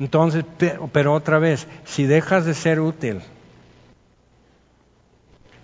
Entonces, 0.00 0.44
pero 0.92 1.14
otra 1.14 1.38
vez, 1.38 1.66
si 1.84 2.04
dejas 2.04 2.44
de 2.44 2.54
ser 2.54 2.80
útil, 2.80 3.20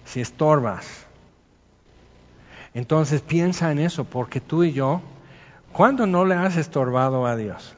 si 0.04 0.20
estorbas, 0.20 1.06
entonces 2.74 3.20
piensa 3.20 3.72
en 3.72 3.80
eso, 3.80 4.04
porque 4.04 4.40
tú 4.40 4.62
y 4.62 4.72
yo, 4.72 5.00
¿cuándo 5.72 6.06
no 6.06 6.24
le 6.24 6.36
has 6.36 6.56
estorbado 6.56 7.26
a 7.26 7.34
Dios? 7.34 7.74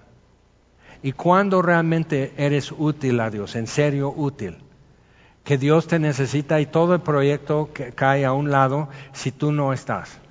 ¿Y 1.03 1.13
cuándo 1.13 1.63
realmente 1.63 2.33
eres 2.37 2.71
útil 2.71 3.21
a 3.21 3.31
Dios, 3.31 3.57
en 3.57 3.67
serio 3.67 4.13
útil? 4.15 4.59
Que 5.45 5.59
Dios 5.59 5.89
te 5.89 5.99
necesita 5.99 6.61
y 6.61 6.67
todo 6.67 6.95
el 6.95 7.01
proyecto 7.01 7.71
cae 7.97 8.25
a 8.25 8.33
un 8.33 8.51
lado 8.51 8.89
si 9.13 9.33
tú 9.33 9.51
no 9.51 9.73
estás. 9.73 10.22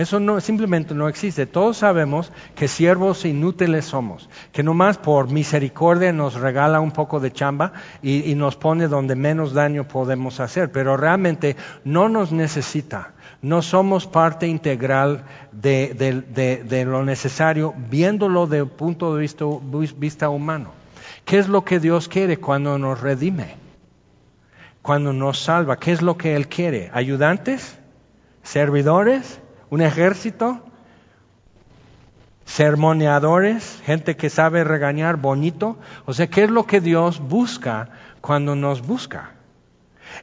Eso 0.00 0.18
no, 0.18 0.40
simplemente 0.40 0.94
no 0.94 1.10
existe. 1.10 1.44
Todos 1.44 1.76
sabemos 1.76 2.32
que 2.54 2.68
siervos 2.68 3.26
inútiles 3.26 3.84
somos, 3.84 4.30
que 4.50 4.62
nomás 4.62 4.96
por 4.96 5.30
misericordia 5.30 6.10
nos 6.10 6.40
regala 6.40 6.80
un 6.80 6.90
poco 6.90 7.20
de 7.20 7.30
chamba 7.30 7.74
y, 8.00 8.34
nos 8.34 8.56
pone 8.56 8.88
donde 8.88 9.14
menos 9.14 9.52
daño 9.52 9.86
podemos 9.86 10.40
hacer, 10.40 10.72
pero 10.72 10.96
realmente 10.96 11.54
no 11.84 12.08
nos 12.08 12.32
necesita. 12.32 13.12
No 13.42 13.60
somos 13.60 14.06
parte 14.06 14.46
integral 14.46 15.24
de, 15.52 16.86
lo 16.88 17.04
necesario 17.04 17.74
viéndolo 17.90 18.46
desde 18.46 18.62
un 18.62 18.70
punto 18.70 19.14
de 19.14 19.20
vista, 19.20 19.44
vista 19.98 20.30
humano. 20.30 20.70
¿Qué 21.26 21.38
es 21.38 21.46
lo 21.46 21.62
que 21.62 21.78
Dios 21.78 22.08
quiere 22.08 22.38
cuando 22.38 22.78
nos 22.78 23.02
redime? 23.02 23.56
Cuando 24.80 25.12
nos 25.12 25.40
salva, 25.40 25.78
¿qué 25.78 25.92
es 25.92 26.00
lo 26.00 26.16
que 26.16 26.36
Él 26.36 26.48
quiere? 26.48 26.90
¿Ayudantes? 26.94 27.78
¿Servidores? 28.42 29.40
Un 29.70 29.80
ejército, 29.80 30.60
sermoneadores, 32.44 33.80
gente 33.84 34.16
que 34.16 34.28
sabe 34.28 34.64
regañar 34.64 35.16
bonito. 35.16 35.78
O 36.04 36.12
sea, 36.12 36.26
¿qué 36.26 36.44
es 36.44 36.50
lo 36.50 36.66
que 36.66 36.80
Dios 36.80 37.20
busca 37.20 37.90
cuando 38.20 38.56
nos 38.56 38.84
busca? 38.84 39.30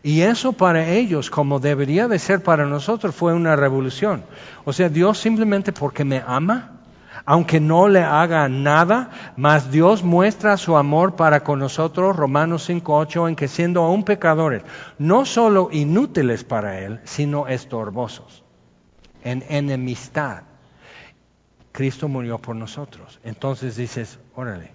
Y 0.03 0.21
eso 0.21 0.51
para 0.51 0.89
ellos, 0.89 1.29
como 1.29 1.59
debería 1.59 2.09
de 2.09 2.19
ser 2.19 2.43
para 2.43 2.65
nosotros, 2.65 3.15
fue 3.15 3.33
una 3.33 3.55
revolución. 3.55 4.23
O 4.65 4.73
sea, 4.73 4.89
Dios 4.89 5.17
simplemente 5.17 5.71
porque 5.71 6.03
me 6.03 6.21
ama, 6.27 6.81
aunque 7.25 7.61
no 7.61 7.87
le 7.87 8.03
haga 8.03 8.49
nada, 8.49 9.09
mas 9.37 9.71
Dios 9.71 10.03
muestra 10.03 10.57
su 10.57 10.75
amor 10.75 11.15
para 11.15 11.45
con 11.45 11.59
nosotros, 11.59 12.17
Romanos 12.17 12.69
5.8, 12.69 13.29
en 13.29 13.35
que 13.37 13.47
siendo 13.47 13.83
aún 13.83 14.03
pecadores, 14.03 14.63
no 14.99 15.23
solo 15.23 15.69
inútiles 15.71 16.43
para 16.43 16.79
Él, 16.79 16.99
sino 17.05 17.47
estorbosos 17.47 18.43
en 19.27 19.43
enemistad. 19.49 20.43
Cristo 21.71 22.07
murió 22.07 22.39
por 22.39 22.55
nosotros. 22.55 23.19
Entonces 23.23 23.75
dices, 23.75 24.19
órale. 24.35 24.71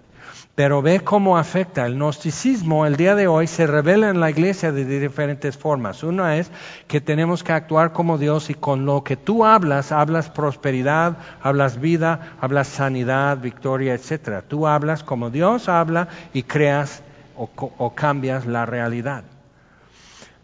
Pero 0.55 0.81
ve 0.81 1.01
cómo 1.01 1.37
afecta. 1.37 1.85
El 1.85 1.95
gnosticismo 1.95 2.85
el 2.85 2.95
día 2.95 3.15
de 3.15 3.27
hoy 3.27 3.47
se 3.47 3.67
revela 3.67 4.09
en 4.09 4.19
la 4.19 4.29
iglesia 4.29 4.71
de 4.71 4.85
diferentes 4.85 5.57
formas. 5.57 6.03
Una 6.03 6.37
es 6.37 6.51
que 6.87 7.01
tenemos 7.01 7.43
que 7.43 7.51
actuar 7.51 7.91
como 7.91 8.17
Dios 8.17 8.49
y 8.49 8.53
con 8.53 8.85
lo 8.85 9.03
que 9.03 9.17
tú 9.17 9.45
hablas, 9.45 9.91
hablas 9.91 10.29
prosperidad, 10.29 11.17
hablas 11.41 11.79
vida, 11.79 12.35
hablas 12.39 12.67
sanidad, 12.67 13.39
victoria, 13.39 13.95
etc. 13.95 14.43
Tú 14.47 14.67
hablas 14.67 15.03
como 15.03 15.29
Dios 15.29 15.67
habla 15.67 16.07
y 16.33 16.43
creas 16.43 17.01
o, 17.35 17.49
o 17.57 17.95
cambias 17.95 18.45
la 18.45 18.65
realidad. 18.65 19.23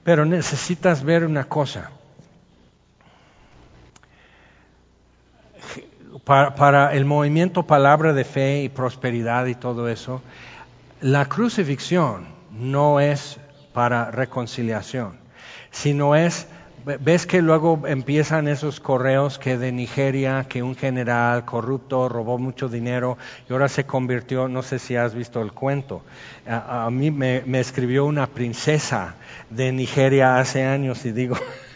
Pero 0.03 0.26
necesitas 0.26 1.03
ver 1.03 1.24
una 1.24 1.45
cosa. 1.45 1.91
Para, 6.24 6.93
el 6.93 7.05
movimiento 7.05 7.63
palabra 7.63 8.13
de 8.13 8.24
fe 8.24 8.63
y 8.63 8.70
prosperidad 8.70 9.45
y 9.45 9.55
todo 9.55 9.89
eso, 9.89 10.22
la 11.01 11.26
crucifixión 11.26 12.28
no 12.51 12.99
es 12.99 13.39
para 13.74 14.11
reconciliación, 14.11 15.17
sino 15.72 16.15
es, 16.15 16.47
ves 16.99 17.26
que 17.26 17.41
luego 17.41 17.84
empiezan 17.88 18.47
esos 18.47 18.80
correos 18.80 19.39
que 19.39 19.57
de 19.57 19.72
Nigeria, 19.72 20.45
que 20.49 20.63
un 20.63 20.76
general 20.76 21.45
corrupto 21.45 22.09
robó 22.09 22.38
mucho 22.38 22.67
dinero 22.67 23.17
y 23.49 23.53
ahora 23.53 23.70
se 23.70 23.86
convirtió, 23.86 24.47
no 24.47 24.63
sé 24.63 24.80
si 24.80 24.95
has 24.95 25.13
visto 25.13 25.41
el 25.41 25.53
cuento, 25.53 26.01
a, 26.47 26.89
mí 26.91 27.11
me 27.11 27.59
escribió 27.59 28.05
una 28.05 28.28
princesa 28.28 29.15
de 29.49 29.72
Nigeria 29.72 30.39
hace 30.39 30.65
años 30.65 31.05
y 31.05 31.11
digo, 31.11 31.38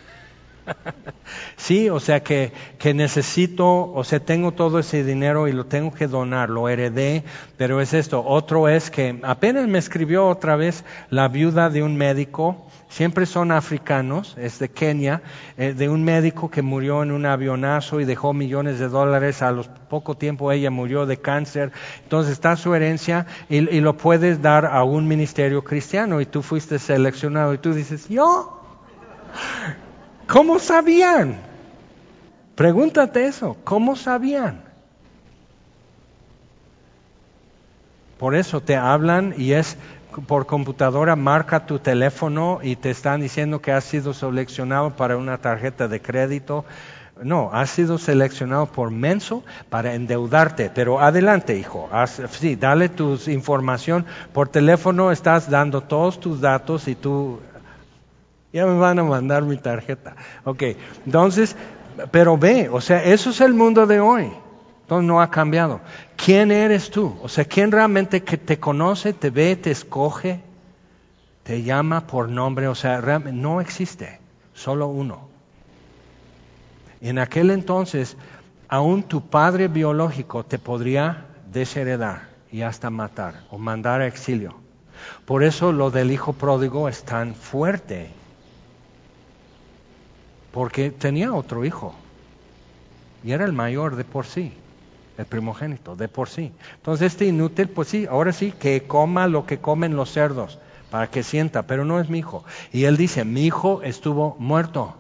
sí, 1.58 1.90
o 1.90 2.00
sea 2.00 2.24
que, 2.24 2.52
que, 2.78 2.94
necesito, 2.94 3.92
o 3.92 4.04
sea, 4.04 4.20
tengo 4.20 4.52
todo 4.52 4.80
ese 4.80 5.04
dinero 5.04 5.48
y 5.48 5.52
lo 5.52 5.66
tengo 5.66 5.94
que 5.94 6.08
donar, 6.08 6.50
lo 6.50 6.70
heredé, 6.70 7.24
pero 7.58 7.82
es 7.82 7.94
esto. 7.94 8.24
Otro 8.26 8.70
es 8.70 8.90
que 8.90 9.20
apenas 9.24 9.68
me 9.68 9.80
escribió 9.80 10.28
otra 10.28 10.56
vez 10.56 10.84
la 11.10 11.28
viuda 11.28 11.70
de 11.70 11.84
un 11.84 11.96
médico, 11.96 12.68
siempre 12.90 13.26
son 13.26 13.52
africanos, 13.52 14.36
es 14.38 14.60
de 14.60 14.70
Kenia, 14.70 15.24
eh, 15.58 15.74
de 15.74 15.90
un 15.90 16.04
médico 16.04 16.50
que 16.50 16.62
murió 16.62 17.04
en 17.04 17.12
un 17.12 17.26
avionazo 17.26 18.00
y 18.00 18.06
dejó 18.06 18.34
millones 18.34 18.80
de 18.80 18.88
dólares, 18.88 19.42
a 19.42 19.52
los 19.52 19.68
poco 19.68 20.16
tiempo 20.16 20.52
ella 20.52 20.72
murió 20.72 21.06
de 21.06 21.18
cáncer, 21.18 21.72
entonces 22.04 22.34
está 22.34 22.56
su 22.56 22.74
herencia 22.74 23.26
y, 23.50 23.58
y 23.58 23.82
lo 23.82 23.98
puedes 23.98 24.42
dar 24.42 24.66
a 24.66 24.84
un 24.84 25.08
ministerio 25.08 25.64
cristiano 25.64 26.22
y 26.22 26.26
tú 26.26 26.42
fuiste 26.42 26.80
seleccionado 26.80 27.54
y 27.54 27.58
tú 27.58 27.74
dices, 27.74 28.10
yo. 28.10 28.60
¿Cómo 30.34 30.58
sabían? 30.58 31.36
Pregúntate 32.56 33.28
eso, 33.28 33.56
¿cómo 33.64 33.96
sabían? 33.96 34.64
Por 38.18 38.34
eso 38.34 38.60
te 38.60 38.76
hablan 38.76 39.36
y 39.38 39.52
es 39.54 39.78
por 40.26 40.48
computadora, 40.48 41.16
marca 41.16 41.68
tu 41.68 41.78
teléfono 41.78 42.62
y 42.64 42.78
te 42.78 42.90
están 42.90 43.22
diciendo 43.22 43.62
que 43.62 43.74
has 43.74 43.84
sido 43.84 44.16
seleccionado 44.16 44.96
para 44.96 45.18
una 45.18 45.38
tarjeta 45.38 45.88
de 45.88 46.02
crédito. 46.02 46.66
No, 47.22 47.52
has 47.54 47.70
sido 47.70 48.00
seleccionado 48.00 48.66
por 48.66 48.90
menso 48.90 49.44
para 49.70 49.94
endeudarte. 49.94 50.72
Pero 50.74 51.00
adelante, 51.00 51.56
hijo. 51.60 51.92
sí, 52.32 52.56
dale 52.56 52.90
tu 52.90 53.20
información. 53.28 54.04
Por 54.34 54.50
teléfono 54.50 55.12
estás 55.12 55.48
dando 55.48 55.82
todos 55.82 56.20
tus 56.20 56.42
datos 56.42 56.88
y 56.88 56.96
tú 56.96 57.40
ya 58.54 58.68
me 58.68 58.78
van 58.78 59.00
a 59.00 59.04
mandar 59.04 59.44
mi 59.44 59.58
tarjeta. 59.58 60.16
Ok, 60.46 60.64
entonces, 61.06 61.56
pero 62.12 62.38
ve, 62.38 62.70
o 62.72 62.80
sea, 62.80 63.04
eso 63.04 63.32
es 63.32 63.42
el 63.42 63.56
mundo 63.56 63.88
de 63.88 64.00
hoy. 64.00 64.32
Entonces 64.82 65.08
no 65.08 65.22
ha 65.22 65.32
cambiado. 65.32 65.82
¿Quién 66.16 66.52
eres 66.52 66.92
tú? 66.92 67.18
O 67.24 67.30
sea, 67.30 67.46
¿quién 67.46 67.72
realmente 67.72 68.24
que 68.24 68.38
te 68.38 68.60
conoce, 68.60 69.14
te 69.14 69.32
ve, 69.32 69.56
te 69.56 69.72
escoge, 69.72 70.42
te 71.42 71.64
llama 71.64 72.06
por 72.06 72.30
nombre? 72.30 72.68
O 72.68 72.76
sea, 72.76 73.02
realmente 73.02 73.42
no 73.42 73.60
existe, 73.60 74.20
solo 74.54 74.88
uno. 74.88 75.30
En 77.02 77.18
aquel 77.18 77.50
entonces, 77.50 78.18
aún 78.68 79.04
tu 79.04 79.28
padre 79.28 79.68
biológico 79.68 80.46
te 80.46 80.60
podría 80.60 81.26
desheredar 81.52 82.30
y 82.52 82.62
hasta 82.62 82.92
matar 82.92 83.46
o 83.50 83.58
mandar 83.58 84.02
a 84.02 84.08
exilio. 84.08 84.56
Por 85.26 85.44
eso 85.44 85.72
lo 85.72 85.90
del 85.90 86.12
hijo 86.12 86.34
pródigo 86.34 86.88
es 86.88 87.04
tan 87.04 87.34
fuerte 87.34 88.12
porque 90.54 90.92
tenía 90.92 91.34
otro 91.34 91.66
hijo 91.66 91.96
y 93.24 93.32
era 93.32 93.44
el 93.44 93.54
mayor 93.54 93.96
de 93.96 94.04
por 94.04 94.28
sí, 94.28 94.54
el 95.18 95.26
primogénito 95.26 95.96
de 95.96 96.08
por 96.08 96.30
sí. 96.30 96.52
Entonces 96.76 97.14
este 97.14 97.26
inútil, 97.26 97.70
pues 97.70 97.88
sí, 97.88 98.06
ahora 98.08 98.32
sí, 98.32 98.52
que 98.52 98.84
coma 98.84 99.28
lo 99.28 99.48
que 99.48 99.58
comen 99.58 99.96
los 99.96 100.12
cerdos, 100.12 100.60
para 100.92 101.08
que 101.08 101.24
sienta, 101.24 101.64
pero 101.64 101.86
no 101.86 102.00
es 102.00 102.08
mi 102.10 102.20
hijo. 102.20 102.46
Y 102.72 102.84
él 102.84 102.98
dice, 102.98 103.26
mi 103.26 103.46
hijo 103.46 103.82
estuvo 103.82 104.36
muerto 104.38 104.96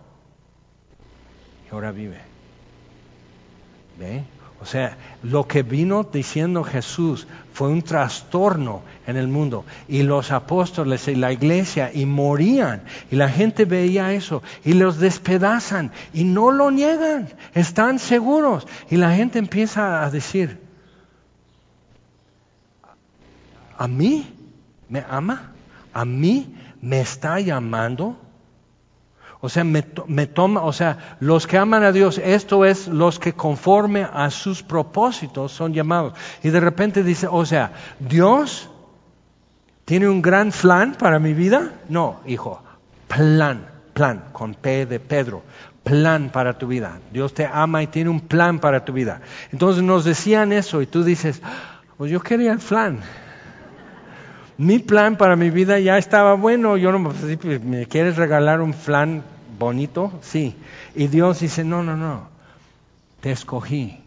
y 1.69 1.73
ahora 1.73 1.91
vive. 1.91 2.19
¿Ve? 3.99 4.23
O 4.63 4.65
sea, 4.65 4.95
lo 5.23 5.45
que 5.45 5.61
vino 5.61 6.05
diciendo 6.05 6.63
Jesús 6.63 7.27
fue 7.51 7.67
un 7.67 7.81
trastorno 7.81 8.81
en 9.05 9.17
el 9.17 9.27
mundo. 9.27 9.65
Y 9.89 10.03
los 10.03 10.31
apóstoles 10.31 11.05
y 11.09 11.15
la 11.15 11.33
iglesia 11.33 11.91
y 11.93 12.05
morían. 12.05 12.83
Y 13.11 13.17
la 13.17 13.27
gente 13.27 13.65
veía 13.65 14.13
eso 14.13 14.41
y 14.63 14.71
los 14.71 14.99
despedazan 14.99 15.91
y 16.13 16.23
no 16.23 16.49
lo 16.49 16.71
niegan. 16.71 17.27
Están 17.53 17.99
seguros. 17.99 18.65
Y 18.89 18.95
la 18.95 19.13
gente 19.13 19.37
empieza 19.37 20.01
a 20.01 20.09
decir, 20.09 20.61
¿a 23.77 23.85
mí 23.85 24.33
me 24.87 25.03
ama? 25.09 25.51
¿A 25.91 26.05
mí 26.05 26.55
me 26.81 27.01
está 27.01 27.41
llamando? 27.41 28.17
O 29.45 29.49
sea, 29.49 29.65
me, 29.65 29.81
toma, 29.81 30.61
o 30.61 30.71
sea, 30.71 31.17
los 31.19 31.47
que 31.47 31.57
aman 31.57 31.83
a 31.83 31.91
Dios, 31.91 32.17
esto 32.17 32.63
es 32.63 32.87
los 32.87 33.19
que 33.19 33.33
conforme 33.33 34.07
a 34.09 34.29
sus 34.29 34.63
propósitos 34.63 35.51
son 35.51 35.73
llamados. 35.73 36.13
Y 36.43 36.49
de 36.49 36.61
repente 36.61 37.03
dice, 37.03 37.27
o 37.29 37.45
sea, 37.45 37.73
Dios 37.99 38.69
tiene 39.83 40.07
un 40.07 40.21
gran 40.21 40.51
plan 40.51 40.95
para 40.97 41.19
mi 41.19 41.33
vida. 41.33 41.73
No, 41.89 42.21
hijo, 42.25 42.63
plan, 43.09 43.65
plan, 43.93 44.29
con 44.31 44.53
P 44.53 44.85
de 44.85 45.01
Pedro, 45.01 45.43
plan 45.83 46.29
para 46.29 46.57
tu 46.57 46.67
vida. 46.67 47.01
Dios 47.11 47.33
te 47.33 47.45
ama 47.45 47.83
y 47.83 47.87
tiene 47.87 48.09
un 48.09 48.21
plan 48.21 48.59
para 48.59 48.85
tu 48.85 48.93
vida. 48.93 49.19
Entonces 49.51 49.83
nos 49.83 50.05
decían 50.05 50.53
eso 50.53 50.81
y 50.81 50.85
tú 50.85 51.03
dices, 51.03 51.41
pues 51.97 52.09
yo 52.09 52.21
quería 52.21 52.53
el 52.53 52.59
plan 52.59 53.01
mi 54.57 54.79
plan 54.79 55.17
para 55.17 55.35
mi 55.35 55.49
vida 55.49 55.79
ya 55.79 55.97
estaba 55.97 56.35
bueno, 56.35 56.77
yo 56.77 56.91
no 56.91 56.99
me 56.99 57.85
quieres 57.87 58.17
regalar 58.17 58.61
un 58.61 58.73
plan 58.73 59.23
bonito, 59.63 60.11
sí. 60.21 60.55
Y 60.95 61.07
Dios 61.07 61.39
dice, 61.39 61.63
no, 61.63 61.83
no, 61.83 61.97
no, 61.97 62.27
te 63.21 63.31
escogí 63.31 63.99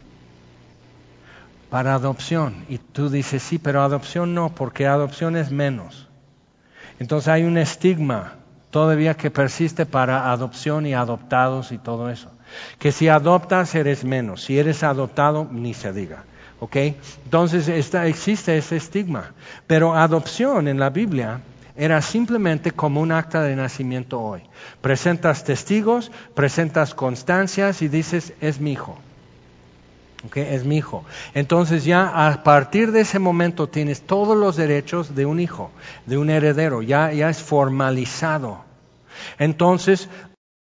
para 1.69 1.95
adopción. 1.95 2.65
Y 2.69 2.77
tú 2.77 3.09
dices, 3.09 3.43
sí, 3.43 3.57
pero 3.57 3.81
adopción 3.81 4.33
no, 4.33 4.49
porque 4.49 4.87
adopción 4.87 5.35
es 5.35 5.51
menos. 5.51 6.07
Entonces 6.99 7.27
hay 7.27 7.43
un 7.43 7.57
estigma 7.57 8.35
todavía 8.71 9.15
que 9.15 9.31
persiste 9.31 9.85
para 9.85 10.31
adopción 10.31 10.85
y 10.85 10.93
adoptados 10.93 11.71
y 11.71 11.77
todo 11.77 12.09
eso. 12.09 12.31
Que 12.79 12.91
si 12.91 13.07
adoptas 13.07 13.75
eres 13.75 14.03
menos, 14.03 14.43
si 14.43 14.57
eres 14.57 14.83
adoptado 14.83 15.47
ni 15.51 15.73
se 15.73 15.93
diga. 15.93 16.23
¿Ok? 16.59 16.75
Entonces 17.25 17.67
existe 17.67 18.57
ese 18.57 18.77
estigma. 18.77 19.33
Pero 19.67 19.95
adopción 19.95 20.67
en 20.67 20.79
la 20.79 20.89
Biblia 20.89 21.41
era 21.77 22.01
simplemente 22.01 22.71
como 22.71 23.01
un 23.01 23.11
acta 23.11 23.43
de 23.43 23.55
nacimiento 23.55 24.19
hoy. 24.19 24.41
Presentas 24.81 25.43
testigos, 25.43 26.11
presentas 26.33 26.95
constancias 26.95 27.81
y 27.81 27.87
dices, 27.87 28.33
es 28.41 28.59
mi 28.59 28.73
hijo. 28.73 28.97
Okay, 30.25 30.47
es 30.49 30.65
mi 30.65 30.77
hijo. 30.77 31.05
Entonces 31.35 31.85
ya 31.85 32.27
a 32.27 32.43
partir 32.43 32.91
de 32.91 33.01
ese 33.01 33.19
momento 33.19 33.69
tienes 33.69 34.01
todos 34.01 34.35
los 34.35 34.55
derechos 34.55 35.13
de 35.13 35.27
un 35.27 35.39
hijo, 35.39 35.69
de 36.07 36.17
un 36.17 36.31
heredero, 36.31 36.81
ya, 36.81 37.13
ya 37.13 37.29
es 37.29 37.43
formalizado. 37.43 38.65
Entonces, 39.37 40.09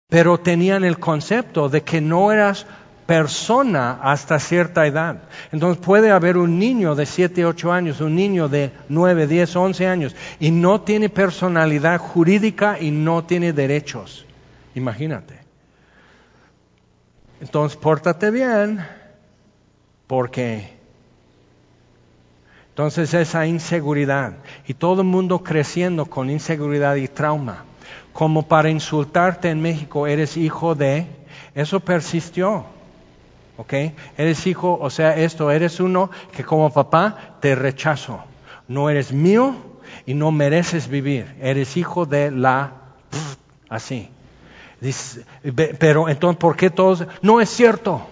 pero 0.08 0.40
tenían 0.40 0.84
el 0.84 0.98
concepto 0.98 1.68
de 1.68 1.82
que 1.82 2.00
no 2.00 2.32
eras 2.32 2.66
persona 3.06 3.98
hasta 4.02 4.38
cierta 4.38 4.86
edad. 4.86 5.22
Entonces 5.50 5.84
puede 5.84 6.10
haber 6.10 6.36
un 6.36 6.58
niño 6.58 6.94
de 6.94 7.06
7, 7.06 7.44
8 7.44 7.72
años, 7.72 8.00
un 8.00 8.14
niño 8.14 8.48
de 8.48 8.72
9, 8.88 9.26
10, 9.26 9.56
11 9.56 9.86
años 9.86 10.16
y 10.40 10.50
no 10.50 10.80
tiene 10.82 11.08
personalidad 11.08 11.98
jurídica 11.98 12.78
y 12.80 12.90
no 12.90 13.24
tiene 13.24 13.52
derechos. 13.52 14.26
Imagínate. 14.74 15.38
Entonces 17.40 17.76
pórtate 17.76 18.30
bien 18.30 18.84
porque 20.06 20.70
entonces 22.68 23.12
esa 23.12 23.46
inseguridad 23.46 24.34
y 24.66 24.74
todo 24.74 25.02
el 25.02 25.08
mundo 25.08 25.42
creciendo 25.42 26.06
con 26.06 26.30
inseguridad 26.30 26.96
y 26.96 27.08
trauma, 27.08 27.64
como 28.14 28.48
para 28.48 28.70
insultarte 28.70 29.50
en 29.50 29.60
México, 29.60 30.06
eres 30.06 30.38
hijo 30.38 30.74
de, 30.74 31.06
eso 31.54 31.80
persistió. 31.80 32.64
¿Ok? 33.56 33.72
Eres 34.16 34.46
hijo, 34.46 34.78
o 34.80 34.90
sea, 34.90 35.16
esto, 35.16 35.50
eres 35.50 35.80
uno 35.80 36.10
que 36.32 36.44
como 36.44 36.72
papá 36.72 37.36
te 37.40 37.54
rechazo. 37.54 38.22
No 38.68 38.90
eres 38.90 39.12
mío 39.12 39.54
y 40.06 40.14
no 40.14 40.30
mereces 40.30 40.88
vivir. 40.88 41.34
Eres 41.40 41.76
hijo 41.76 42.06
de 42.06 42.30
la... 42.30 42.72
así. 43.68 44.08
pero 45.78 46.08
entonces, 46.08 46.38
¿por 46.38 46.56
qué 46.56 46.70
todos? 46.70 47.06
No 47.20 47.40
es 47.40 47.50
cierto. 47.50 48.06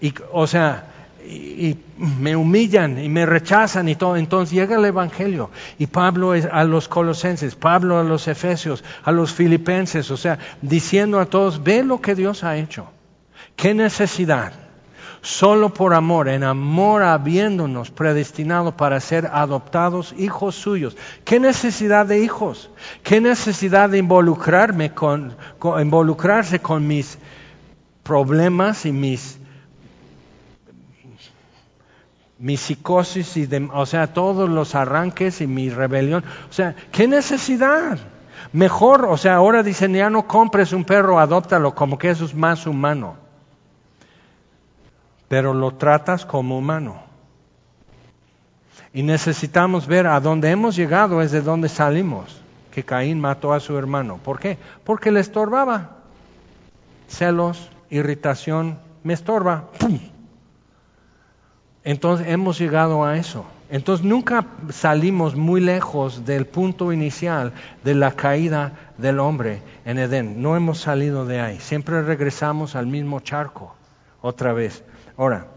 Y, 0.00 0.14
o 0.32 0.46
sea, 0.46 0.84
y, 1.24 1.76
me 1.98 2.36
humillan 2.36 3.02
y 3.02 3.08
me 3.08 3.26
rechazan 3.26 3.88
y 3.88 3.96
todo. 3.96 4.16
Entonces 4.16 4.54
llega 4.54 4.76
el 4.76 4.84
Evangelio 4.84 5.50
y 5.78 5.86
Pablo 5.86 6.34
es 6.34 6.46
a 6.50 6.64
los 6.64 6.88
colosenses, 6.88 7.56
Pablo 7.56 7.98
a 7.98 8.04
los 8.04 8.28
efesios, 8.28 8.84
a 9.02 9.10
los 9.10 9.32
filipenses, 9.32 10.10
o 10.10 10.16
sea, 10.16 10.38
diciendo 10.62 11.18
a 11.18 11.26
todos, 11.26 11.62
ve 11.62 11.82
lo 11.82 12.00
que 12.00 12.14
Dios 12.14 12.44
ha 12.44 12.56
hecho. 12.56 12.88
¿Qué 13.58 13.74
necesidad? 13.74 14.52
Solo 15.20 15.74
por 15.74 15.92
amor, 15.92 16.28
en 16.28 16.44
amor 16.44 17.02
habiéndonos 17.02 17.90
predestinado 17.90 18.76
para 18.76 19.00
ser 19.00 19.28
adoptados 19.32 20.14
hijos 20.16 20.54
suyos. 20.54 20.96
¿Qué 21.24 21.40
necesidad 21.40 22.06
de 22.06 22.20
hijos? 22.20 22.70
¿Qué 23.02 23.20
necesidad 23.20 23.90
de 23.90 23.98
involucrarme 23.98 24.94
con, 24.94 25.36
involucrarse 25.80 26.60
con 26.60 26.86
mis 26.86 27.18
problemas 28.04 28.86
y 28.86 28.92
mis 28.92 29.40
mi 32.38 32.56
psicosis 32.56 33.36
y 33.36 33.48
o 33.72 33.86
sea, 33.86 34.12
todos 34.14 34.48
los 34.48 34.76
arranques 34.76 35.40
y 35.40 35.48
mi 35.48 35.68
rebelión. 35.68 36.22
O 36.48 36.52
sea, 36.52 36.76
¿qué 36.92 37.08
necesidad? 37.08 37.98
Mejor, 38.52 39.06
o 39.06 39.16
sea, 39.16 39.34
ahora 39.34 39.64
dicen, 39.64 39.94
ya 39.94 40.10
no 40.10 40.28
compres 40.28 40.72
un 40.72 40.84
perro, 40.84 41.18
adóptalo, 41.18 41.74
como 41.74 41.98
que 41.98 42.10
eso 42.10 42.24
es 42.24 42.36
más 42.36 42.64
humano 42.64 43.26
pero 45.28 45.54
lo 45.54 45.74
tratas 45.74 46.24
como 46.24 46.58
humano. 46.58 47.02
Y 48.92 49.02
necesitamos 49.02 49.86
ver 49.86 50.06
a 50.06 50.18
dónde 50.20 50.50
hemos 50.50 50.74
llegado 50.74 51.22
es 51.22 51.30
de 51.30 51.42
dónde 51.42 51.68
salimos, 51.68 52.40
que 52.72 52.82
Caín 52.84 53.20
mató 53.20 53.52
a 53.52 53.60
su 53.60 53.76
hermano. 53.76 54.18
¿Por 54.24 54.40
qué? 54.40 54.58
Porque 54.84 55.12
le 55.12 55.20
estorbaba. 55.20 55.98
Celos, 57.08 57.70
irritación, 57.90 58.78
me 59.02 59.14
estorba. 59.14 59.64
Entonces 61.84 62.28
hemos 62.28 62.58
llegado 62.58 63.04
a 63.04 63.16
eso. 63.18 63.44
Entonces 63.70 64.04
nunca 64.04 64.46
salimos 64.70 65.36
muy 65.36 65.60
lejos 65.60 66.24
del 66.24 66.46
punto 66.46 66.92
inicial 66.92 67.52
de 67.84 67.94
la 67.94 68.12
caída 68.12 68.72
del 68.96 69.20
hombre 69.20 69.62
en 69.84 69.98
Edén. 69.98 70.40
No 70.42 70.56
hemos 70.56 70.80
salido 70.80 71.26
de 71.26 71.40
ahí. 71.40 71.60
Siempre 71.60 72.02
regresamos 72.02 72.76
al 72.76 72.86
mismo 72.86 73.20
charco 73.20 73.74
otra 74.22 74.52
vez. 74.52 74.82
Ahora, 75.18 75.48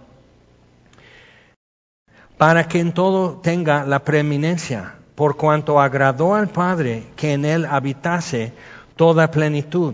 para 2.38 2.68
que 2.68 2.80
en 2.80 2.94
todo 2.94 3.40
tenga 3.44 3.86
la 3.86 4.04
preeminencia, 4.04 4.96
por 5.14 5.38
cuanto 5.38 5.80
agradó 5.80 6.34
al 6.34 6.48
Padre 6.48 7.04
que 7.16 7.34
en 7.34 7.46
él 7.46 7.66
habitase 7.66 8.54
toda 8.96 9.30
plenitud, 9.30 9.94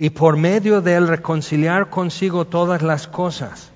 y 0.00 0.10
por 0.10 0.36
medio 0.36 0.80
de 0.80 0.96
él 0.96 1.06
reconciliar 1.06 1.90
consigo 1.90 2.46
todas 2.46 2.82
las 2.82 3.06
cosas. 3.06 3.70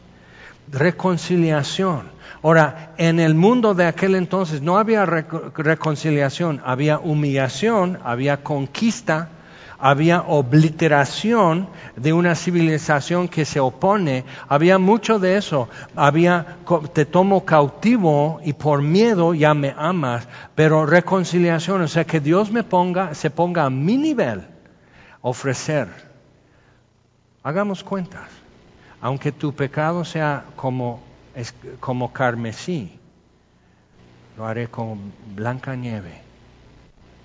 Reconciliación. 0.73 2.11
Ahora, 2.43 2.95
en 2.97 3.21
el 3.21 3.37
mundo 3.37 3.75
de 3.75 3.87
aquel 3.87 4.17
entonces 4.17 4.61
no 4.61 4.77
había 4.77 5.07
reconciliación, 5.07 6.61
había 6.65 6.99
humillación, 6.99 8.01
había 8.03 8.43
conquista, 8.43 9.29
había 9.79 10.23
obliteración 10.23 11.69
de 11.97 12.13
una 12.13 12.35
civilización 12.35 13.29
que 13.29 13.45
se 13.45 13.61
opone, 13.61 14.25
había 14.49 14.79
mucho 14.79 15.19
de 15.19 15.37
eso, 15.37 15.69
había 15.95 16.59
te 16.93 17.07
tomo 17.07 17.45
cautivo 17.45 18.41
y 18.45 18.53
por 18.53 18.83
miedo 18.83 19.35
ya 19.35 19.55
me 19.55 19.75
amas, 19.77 20.27
pero 20.55 20.85
reconciliación, 20.85 21.83
o 21.83 21.89
sea 21.89 22.05
que 22.05 22.21
Dios 22.21 22.51
me 22.51 22.65
ponga, 22.65 23.15
se 23.15 23.31
ponga 23.31 23.65
a 23.65 23.71
mi 23.71 23.97
nivel, 23.97 24.47
ofrecer. 25.23 25.89
Hagamos 27.45 27.85
cuentas, 27.85 28.29
aunque 29.01 29.31
tu 29.31 29.55
pecado 29.55 30.05
sea 30.05 30.45
como, 30.57 31.01
como 31.79 32.13
carmesí, 32.13 32.99
lo 34.37 34.47
haré 34.47 34.69
como 34.69 34.99
blanca 35.35 35.77
nieve. 35.77 36.21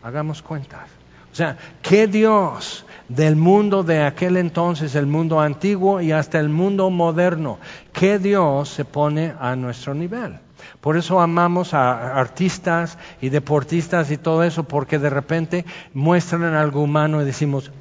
Hagamos 0.03 0.41
cuentas. 0.41 1.02
O 1.33 1.35
sea, 1.35 1.57
¿qué 1.81 2.05
Dios 2.05 2.85
del 3.09 3.35
mundo 3.35 3.81
de 3.81 4.03
aquel 4.03 4.37
entonces, 4.37 4.93
el 4.93 5.07
mundo 5.07 5.41
antiguo 5.41 5.99
y 5.99 6.11
hasta 6.11 6.39
el 6.39 6.49
mundo 6.49 6.91
moderno, 6.91 7.57
qué 7.91 8.19
Dios 8.19 8.69
se 8.69 8.85
pone 8.85 9.33
a 9.39 9.55
nuestro 9.55 9.95
nivel? 9.95 10.37
Por 10.79 10.95
eso 10.95 11.19
amamos 11.19 11.73
a 11.73 12.19
artistas 12.19 12.99
y 13.19 13.29
deportistas 13.29 14.11
y 14.11 14.17
todo 14.17 14.43
eso, 14.43 14.65
porque 14.65 14.99
de 14.99 15.09
repente 15.09 15.65
muestran 15.95 16.43
algo 16.53 16.83
humano 16.83 17.19
y 17.19 17.25
decimos, 17.25 17.71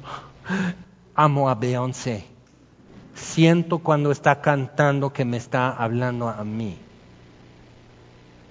amo 1.13 1.47
a 1.47 1.53
Beyoncé. 1.53 2.25
siento 3.13 3.77
cuando 3.77 4.11
está 4.11 4.41
cantando 4.41 5.13
que 5.13 5.25
me 5.25 5.37
está 5.37 5.69
hablando 5.69 6.27
a 6.27 6.43
mí. 6.43 6.79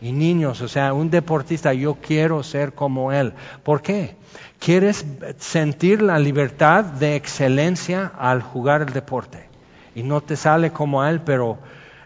Y 0.01 0.11
niños, 0.13 0.61
o 0.61 0.69
sea, 0.69 0.93
un 0.93 1.11
deportista, 1.11 1.73
yo 1.75 1.95
quiero 1.95 2.43
ser 2.43 2.75
como 2.75 3.13
él. 3.13 3.33
¿Por 3.63 3.83
qué? 3.83 4.17
Quieres 4.65 5.05
sentir 5.39 6.03
la 6.03 6.19
libertad 6.21 6.85
de 6.85 7.17
excelencia 7.17 8.13
al 8.17 8.43
jugar 8.43 8.83
el 8.83 8.93
deporte. 8.93 9.49
Y 9.95 10.05
no 10.05 10.21
te 10.21 10.37
sale 10.37 10.71
como 10.71 11.03
a 11.03 11.11
él, 11.11 11.21
pero 11.21 11.59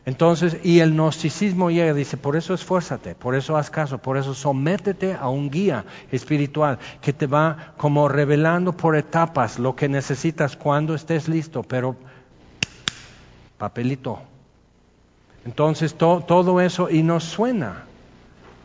entonces, 0.07 0.57
y 0.62 0.78
el 0.78 0.92
gnosticismo 0.92 1.68
llega 1.68 1.92
dice, 1.92 2.16
por 2.16 2.36
eso 2.36 2.54
esfuérzate, 2.54 3.16
por 3.16 3.34
eso 3.34 3.57
haz 3.57 3.70
caso, 3.70 3.98
por 3.98 4.16
eso 4.16 4.34
sométete 4.34 5.14
a 5.14 5.28
un 5.28 5.50
guía 5.50 5.84
espiritual 6.12 6.78
que 7.00 7.12
te 7.12 7.26
va 7.26 7.74
como 7.76 8.09
revelando 8.09 8.72
por 8.72 8.96
etapas 8.96 9.59
lo 9.59 9.74
que 9.74 9.88
necesitas 9.88 10.57
cuando 10.57 10.94
estés 10.94 11.28
listo, 11.28 11.64
pero 11.64 11.96
papelito, 13.59 14.20
entonces 15.44 15.96
todo 15.96 16.61
eso 16.61 16.88
y 16.88 17.02
nos 17.02 17.24
suena 17.24 17.84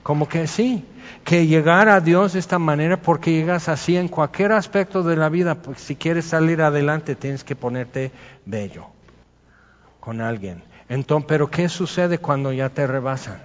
como 0.04 0.28
que 0.28 0.48
sí, 0.48 0.86
que 1.24 1.48
llegar 1.48 1.90
a 1.90 2.02
Dios 2.02 2.34
de 2.34 2.40
esta 2.40 2.60
manera 2.60 2.98
porque 3.02 3.32
llegas 3.32 3.70
así 3.70 3.98
en 3.98 4.08
cualquier 4.08 4.52
aspecto 4.52 5.04
de 5.04 5.16
la 5.16 5.30
vida, 5.30 5.56
pues 5.56 5.80
si 5.80 5.96
quieres 5.96 6.26
salir 6.26 6.62
adelante 6.62 7.16
tienes 7.16 7.44
que 7.44 7.56
ponerte 7.56 8.12
bello 8.46 8.88
con 10.00 10.22
alguien. 10.22 10.64
Entonces, 10.90 11.26
pero 11.28 11.50
¿qué 11.50 11.70
sucede 11.70 12.18
cuando 12.18 12.52
ya 12.52 12.70
te 12.70 12.88
rebasan? 12.88 13.42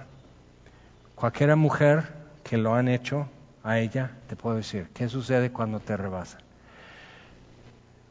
Cualquiera 1.15 1.55
mujer 1.55 2.03
que 2.43 2.57
lo 2.57 2.75
han 2.75 2.87
hecho 2.87 3.27
a 3.63 3.79
ella, 3.79 4.11
te 4.27 4.35
puedo 4.35 4.57
decir, 4.57 4.89
¿qué 4.93 5.07
sucede 5.09 5.51
cuando 5.51 5.79
te 5.79 5.95
rebasan? 5.95 6.41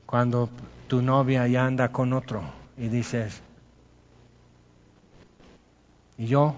Cuando 0.06 0.48
tu 0.86 1.02
novia 1.02 1.46
ya 1.48 1.66
anda 1.66 1.88
con 1.90 2.12
otro 2.12 2.42
y 2.78 2.88
dices, 2.88 3.42
¿Y 6.18 6.26
yo 6.26 6.54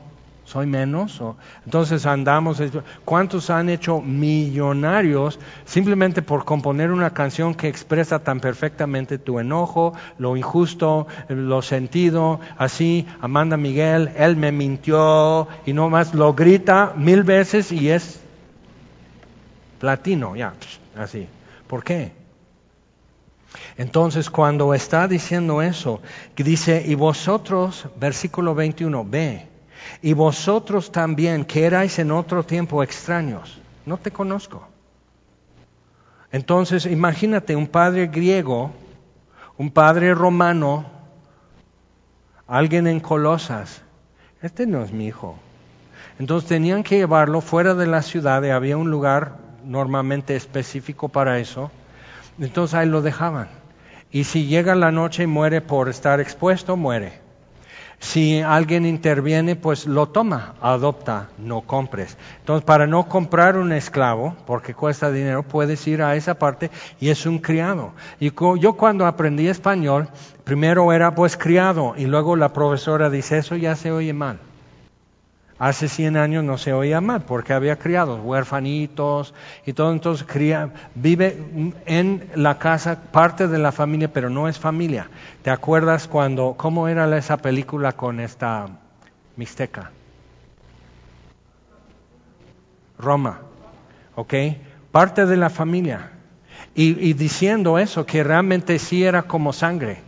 soy 0.49 0.67
menos? 0.67 1.21
entonces 1.67 2.07
andamos, 2.07 2.63
¿cuántos 3.05 3.51
han 3.51 3.69
hecho 3.69 4.01
millonarios 4.01 5.39
simplemente 5.67 6.23
por 6.23 6.47
componer 6.47 6.91
una 6.91 7.11
canción 7.11 7.55
que 7.55 7.69
expresa 7.69 8.21
tan 8.21 8.41
perfectamente 8.41 9.19
tu 9.19 9.39
enojo, 9.39 9.93
lo 10.17 10.39
injusto, 10.39 11.07
lo 11.29 11.61
sentido, 11.61 12.41
así, 12.57 13.07
Amanda 13.21 13.59
Miguel, 13.59 14.11
él 14.17 14.37
me 14.37 14.51
mintió 14.51 15.49
y 15.67 15.75
no 15.75 15.91
más 15.91 16.15
lo 16.15 16.33
grita 16.33 16.95
mil 16.97 17.25
veces 17.25 17.71
y 17.71 17.91
es 17.91 18.21
platino, 19.79 20.35
ya, 20.35 20.55
así. 20.97 21.29
¿Por 21.67 21.85
qué? 21.85 22.13
Entonces, 23.77 24.31
cuando 24.31 24.73
está 24.73 25.09
diciendo 25.09 25.61
eso, 25.61 26.01
dice, 26.37 26.83
y 26.87 26.95
vosotros, 26.95 27.87
versículo 28.01 28.55
21, 28.55 29.05
ve, 29.05 29.47
y 30.03 30.13
vosotros 30.13 30.93
también, 30.93 31.45
que 31.45 31.65
erais 31.65 31.99
en 31.99 32.11
otro 32.11 32.45
tiempo 32.45 32.83
extraños, 32.83 33.61
no 33.87 33.97
te 33.97 34.11
conozco. 34.11 34.67
Entonces, 36.31 36.87
imagínate 36.87 37.57
un 37.57 37.67
padre 37.67 38.07
griego, 38.07 38.71
un 39.57 39.71
padre 39.71 40.15
romano, 40.15 40.85
alguien 42.47 42.87
en 42.87 43.01
Colosas, 43.01 43.83
este 44.43 44.67
no 44.67 44.83
es 44.83 44.93
mi 44.93 45.07
hijo. 45.07 45.39
Entonces 46.19 46.49
tenían 46.49 46.83
que 46.83 46.97
llevarlo 46.97 47.41
fuera 47.41 47.75
de 47.75 47.87
la 47.87 48.03
ciudad, 48.03 48.43
y 48.43 48.51
había 48.51 48.77
un 48.77 48.91
lugar 48.91 49.37
normalmente 49.65 50.37
específico 50.37 51.09
para 51.09 51.39
eso, 51.39 51.71
entonces 52.39 52.75
ahí 52.75 52.89
lo 52.89 53.03
dejaban. 53.03 53.49
Y 54.11 54.25
si 54.25 54.47
llega 54.47 54.75
la 54.75 54.91
noche 54.91 55.25
y 55.25 55.27
muere 55.27 55.61
por 55.61 55.89
estar 55.89 56.21
expuesto, 56.21 56.77
muere. 56.77 57.28
Si 58.01 58.41
alguien 58.41 58.87
interviene, 58.87 59.57
pues 59.57 59.87
lo 59.87 60.09
toma, 60.09 60.55
adopta, 60.61 61.31
no 61.37 61.63
compres. 61.63 62.17
Entonces, 62.41 62.65
para 62.65 62.87
no 62.87 63.09
comprar 63.09 63.57
un 63.57 63.73
esclavo, 63.73 64.37
porque 64.47 64.73
cuesta 64.73 65.11
dinero, 65.11 65.43
puedes 65.43 65.85
ir 65.89 66.03
a 66.03 66.15
esa 66.15 66.39
parte 66.39 66.71
y 67.01 67.09
es 67.09 67.27
un 67.27 67.39
criado. 67.39 67.93
Y 68.21 68.33
yo 68.61 68.75
cuando 68.75 69.05
aprendí 69.05 69.49
español, 69.49 70.09
primero 70.45 70.93
era 70.93 71.15
pues 71.15 71.37
criado 71.37 71.95
y 71.97 72.07
luego 72.07 72.37
la 72.37 72.53
profesora 72.53 73.11
dice, 73.11 73.39
eso 73.39 73.57
ya 73.57 73.75
se 73.75 73.91
oye 73.91 74.13
mal. 74.13 74.39
Hace 75.59 75.89
100 75.89 76.17
años 76.17 76.45
no 76.45 76.57
se 76.57 76.73
oía 76.73 77.01
mal 77.01 77.23
porque 77.23 77.53
había 77.53 77.77
criados, 77.77 78.21
huérfanitos 78.23 79.35
y 79.67 79.73
todo. 79.73 79.91
Entonces 79.91 80.25
vive 80.95 81.37
en 81.85 82.31
la 82.37 82.59
casa, 82.59 83.03
parte 83.11 83.49
de 83.49 83.59
la 83.59 83.73
familia, 83.73 84.13
pero 84.13 84.31
no 84.31 84.47
es 84.47 84.59
familia. 84.59 85.09
¿Te 85.43 85.51
acuerdas 85.51 86.07
cuando, 86.07 86.55
cómo 86.57 86.87
era 86.87 87.17
esa 87.19 87.39
película 87.39 87.93
con 87.93 88.21
esta 88.21 88.69
mixteca? 89.35 89.91
Roma, 92.97 93.41
¿ok? 94.15 94.35
Parte 94.93 95.27
de 95.27 95.37
la 95.37 95.51
familia. 95.51 96.13
Y, 96.77 97.09
y 97.09 97.15
diciendo 97.15 97.81
eso, 97.81 98.07
que 98.07 98.23
realmente 98.23 98.79
sí 98.79 99.03
era 99.03 99.23
como 99.23 99.53
sangre. 99.53 100.08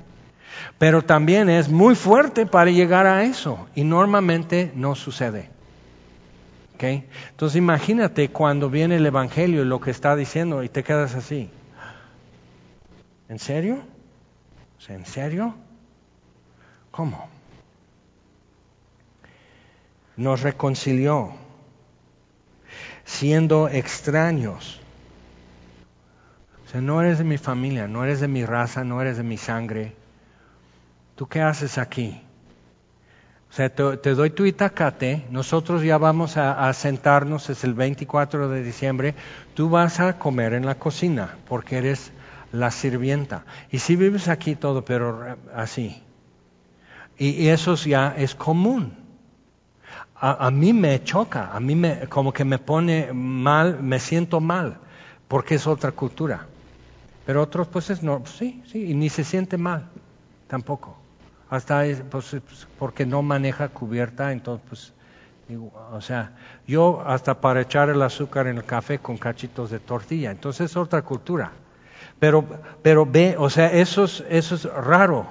Pero 0.81 1.03
también 1.03 1.51
es 1.51 1.69
muy 1.69 1.95
fuerte 1.95 2.47
para 2.47 2.71
llegar 2.71 3.07
a 3.07 3.23
eso 3.25 3.69
y 3.75 3.85
normalmente 3.85 4.73
no 4.75 4.95
sucede. 4.95 5.51
¿Okay? 6.75 7.07
Entonces 7.29 7.57
imagínate 7.57 8.31
cuando 8.31 8.71
viene 8.71 8.97
el 8.97 9.05
Evangelio 9.05 9.61
y 9.61 9.67
lo 9.67 9.79
que 9.79 9.91
está 9.91 10.17
diciendo 10.17 10.63
y 10.63 10.71
te 10.71 10.83
quedas 10.83 11.15
así. 11.15 11.51
¿En 13.29 13.39
serio? 13.39 13.83
¿En 14.89 15.05
serio? 15.05 15.55
¿Cómo? 16.91 17.29
Nos 20.17 20.41
reconcilió 20.41 21.35
siendo 23.05 23.69
extraños. 23.69 24.81
O 26.65 26.71
sea, 26.71 26.81
no 26.81 27.03
eres 27.03 27.19
de 27.19 27.25
mi 27.25 27.37
familia, 27.37 27.87
no 27.87 28.03
eres 28.03 28.21
de 28.21 28.29
mi 28.29 28.47
raza, 28.47 28.83
no 28.83 29.03
eres 29.03 29.19
de 29.19 29.25
mi 29.25 29.37
sangre. 29.37 30.00
¿Tú 31.21 31.29
qué 31.29 31.43
haces 31.43 31.77
aquí? 31.77 32.19
O 33.51 33.53
sea, 33.53 33.69
te, 33.69 34.15
doy 34.15 34.31
tu 34.31 34.47
itacate, 34.47 35.27
nosotros 35.31 35.83
ya 35.83 35.99
vamos 35.99 36.39
a, 36.39 36.73
sentarnos, 36.73 37.51
es 37.51 37.63
el 37.63 37.75
24 37.75 38.49
de 38.49 38.63
diciembre, 38.63 39.15
tú 39.53 39.69
vas 39.69 40.01
a 40.01 40.19
comer 40.19 40.55
en 40.55 40.65
la 40.65 40.77
cocina 40.77 41.37
porque 41.47 41.77
eres 41.77 42.11
la 42.53 42.71
sirvienta. 42.71 43.45
Y 43.71 43.81
si 43.81 43.97
vives 43.97 44.29
aquí 44.29 44.57
todo, 44.57 44.83
pero 44.83 45.37
así. 45.55 46.03
Y, 47.19 47.49
eso 47.49 47.75
ya 47.75 48.15
es 48.17 48.35
común. 48.35 48.97
A, 50.15 50.47
a, 50.47 50.51
mí 50.51 50.73
me 50.73 51.05
choca, 51.05 51.51
a 51.53 51.61
mí 51.61 51.75
me, 51.75 52.09
como 52.09 52.33
que 52.33 52.47
me 52.47 52.59
pone 52.59 53.13
mal, 53.13 53.83
me 53.83 54.01
siento 54.01 54.41
mal, 54.41 54.79
porque 55.29 55.57
es 55.57 55.67
otra 55.67 55.93
cultura. 55.93 56.47
Pero 57.27 57.43
otros, 57.43 57.69
pues 57.69 57.91
es 57.91 58.03
no, 58.03 58.25
sí, 58.25 58.63
sí, 58.73 58.87
y 58.87 58.95
ni 58.95 59.11
se 59.11 59.23
siente 59.23 59.59
mal, 59.59 59.91
tampoco 60.49 61.00
hasta 61.51 61.83
pues, 62.11 62.37
porque 62.79 63.05
no 63.05 63.23
maneja 63.23 63.69
cubierta, 63.69 64.33
entonces 64.33 64.65
pues 64.69 64.93
o 65.93 66.01
sea, 66.01 66.33
yo 66.67 67.03
hasta 67.05 67.41
para 67.41 67.63
echar 67.63 67.89
el 67.89 68.01
azúcar 68.03 68.47
en 68.47 68.59
el 68.59 68.65
café 68.65 68.99
con 68.99 69.17
cachitos 69.17 69.71
de 69.71 69.81
tortilla, 69.81 70.31
entonces 70.31 70.71
es 70.71 70.77
otra 70.77 71.03
cultura. 71.03 71.51
Pero, 72.19 72.45
pero 72.83 73.07
ve, 73.07 73.35
o 73.39 73.49
sea, 73.51 73.73
eso 73.73 74.05
es, 74.05 74.23
eso 74.29 74.55
es 74.55 74.65
raro. 74.65 75.27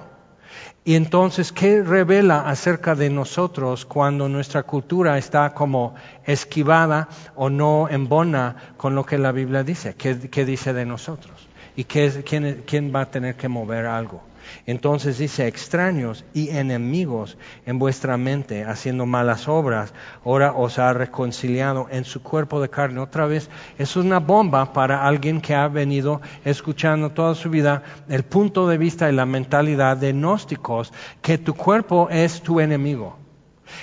Y 0.84 0.94
entonces, 0.94 1.52
¿qué 1.52 1.82
revela 1.82 2.48
acerca 2.48 2.94
de 2.94 3.10
nosotros 3.10 3.84
cuando 3.84 4.28
nuestra 4.28 4.62
cultura 4.62 5.18
está 5.18 5.52
como 5.52 5.94
esquivada 6.24 7.08
o 7.36 7.50
no 7.50 7.88
embona 7.88 8.56
con 8.76 8.94
lo 8.94 9.04
que 9.04 9.18
la 9.18 9.30
Biblia 9.30 9.62
dice? 9.62 9.94
¿Qué, 9.94 10.44
dice 10.44 10.72
de 10.72 10.86
nosotros? 10.86 11.49
¿Y 11.76 11.84
quién, 11.84 12.62
quién 12.66 12.92
va 12.94 13.02
a 13.02 13.10
tener 13.10 13.36
que 13.36 13.48
mover 13.48 13.86
algo? 13.86 14.22
Entonces 14.66 15.18
dice, 15.18 15.46
extraños 15.46 16.24
y 16.34 16.50
enemigos 16.50 17.36
en 17.66 17.78
vuestra 17.78 18.16
mente, 18.16 18.64
haciendo 18.64 19.06
malas 19.06 19.48
obras, 19.48 19.92
ahora 20.24 20.52
os 20.52 20.78
ha 20.78 20.92
reconciliado 20.92 21.88
en 21.90 22.04
su 22.04 22.22
cuerpo 22.22 22.60
de 22.60 22.68
carne. 22.68 23.00
Otra 23.00 23.26
vez, 23.26 23.48
es 23.78 23.96
una 23.96 24.18
bomba 24.18 24.72
para 24.72 25.06
alguien 25.06 25.40
que 25.40 25.54
ha 25.54 25.68
venido 25.68 26.20
escuchando 26.44 27.10
toda 27.10 27.34
su 27.34 27.50
vida 27.50 27.82
el 28.08 28.24
punto 28.24 28.68
de 28.68 28.78
vista 28.78 29.08
y 29.08 29.14
la 29.14 29.26
mentalidad 29.26 29.96
de 29.96 30.12
gnósticos, 30.12 30.92
que 31.22 31.38
tu 31.38 31.54
cuerpo 31.54 32.08
es 32.10 32.42
tu 32.42 32.60
enemigo. 32.60 33.19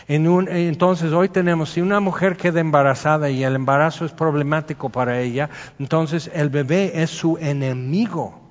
Entonces 0.08 1.12
hoy 1.12 1.30
tenemos, 1.30 1.72
si 1.72 1.82
una 1.82 2.00
mujer 2.00 2.38
queda 2.38 2.60
embarazada 2.60 3.30
y 3.30 3.44
el 3.44 3.56
embarazo 3.56 4.06
es 4.06 4.12
problemático 4.12 4.90
para 4.90 5.20
ella, 5.20 5.50
entonces 5.80 6.30
el 6.34 6.50
bebé 6.50 7.02
es 7.02 7.10
su 7.10 7.38
enemigo. 7.38 8.48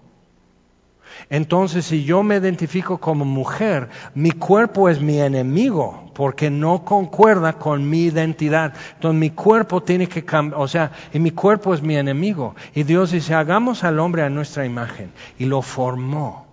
Entonces, 1.28 1.86
si 1.86 2.04
yo 2.04 2.22
me 2.22 2.36
identifico 2.36 2.98
como 2.98 3.24
mujer, 3.24 3.88
mi 4.14 4.30
cuerpo 4.30 4.88
es 4.88 5.00
mi 5.00 5.18
enemigo 5.18 6.10
porque 6.14 6.50
no 6.50 6.84
concuerda 6.84 7.54
con 7.54 7.88
mi 7.88 8.04
identidad. 8.04 8.74
Entonces, 8.94 9.18
mi 9.18 9.30
cuerpo 9.30 9.82
tiene 9.82 10.08
que 10.08 10.24
cambiar, 10.24 10.60
o 10.60 10.68
sea, 10.68 10.92
y 11.12 11.18
mi 11.18 11.32
cuerpo 11.32 11.74
es 11.74 11.82
mi 11.82 11.96
enemigo. 11.96 12.54
Y 12.74 12.84
Dios 12.84 13.10
dice, 13.10 13.34
hagamos 13.34 13.82
al 13.82 13.98
hombre 13.98 14.22
a 14.22 14.30
nuestra 14.30 14.64
imagen. 14.64 15.12
Y 15.38 15.46
lo 15.46 15.62
formó. 15.62 16.45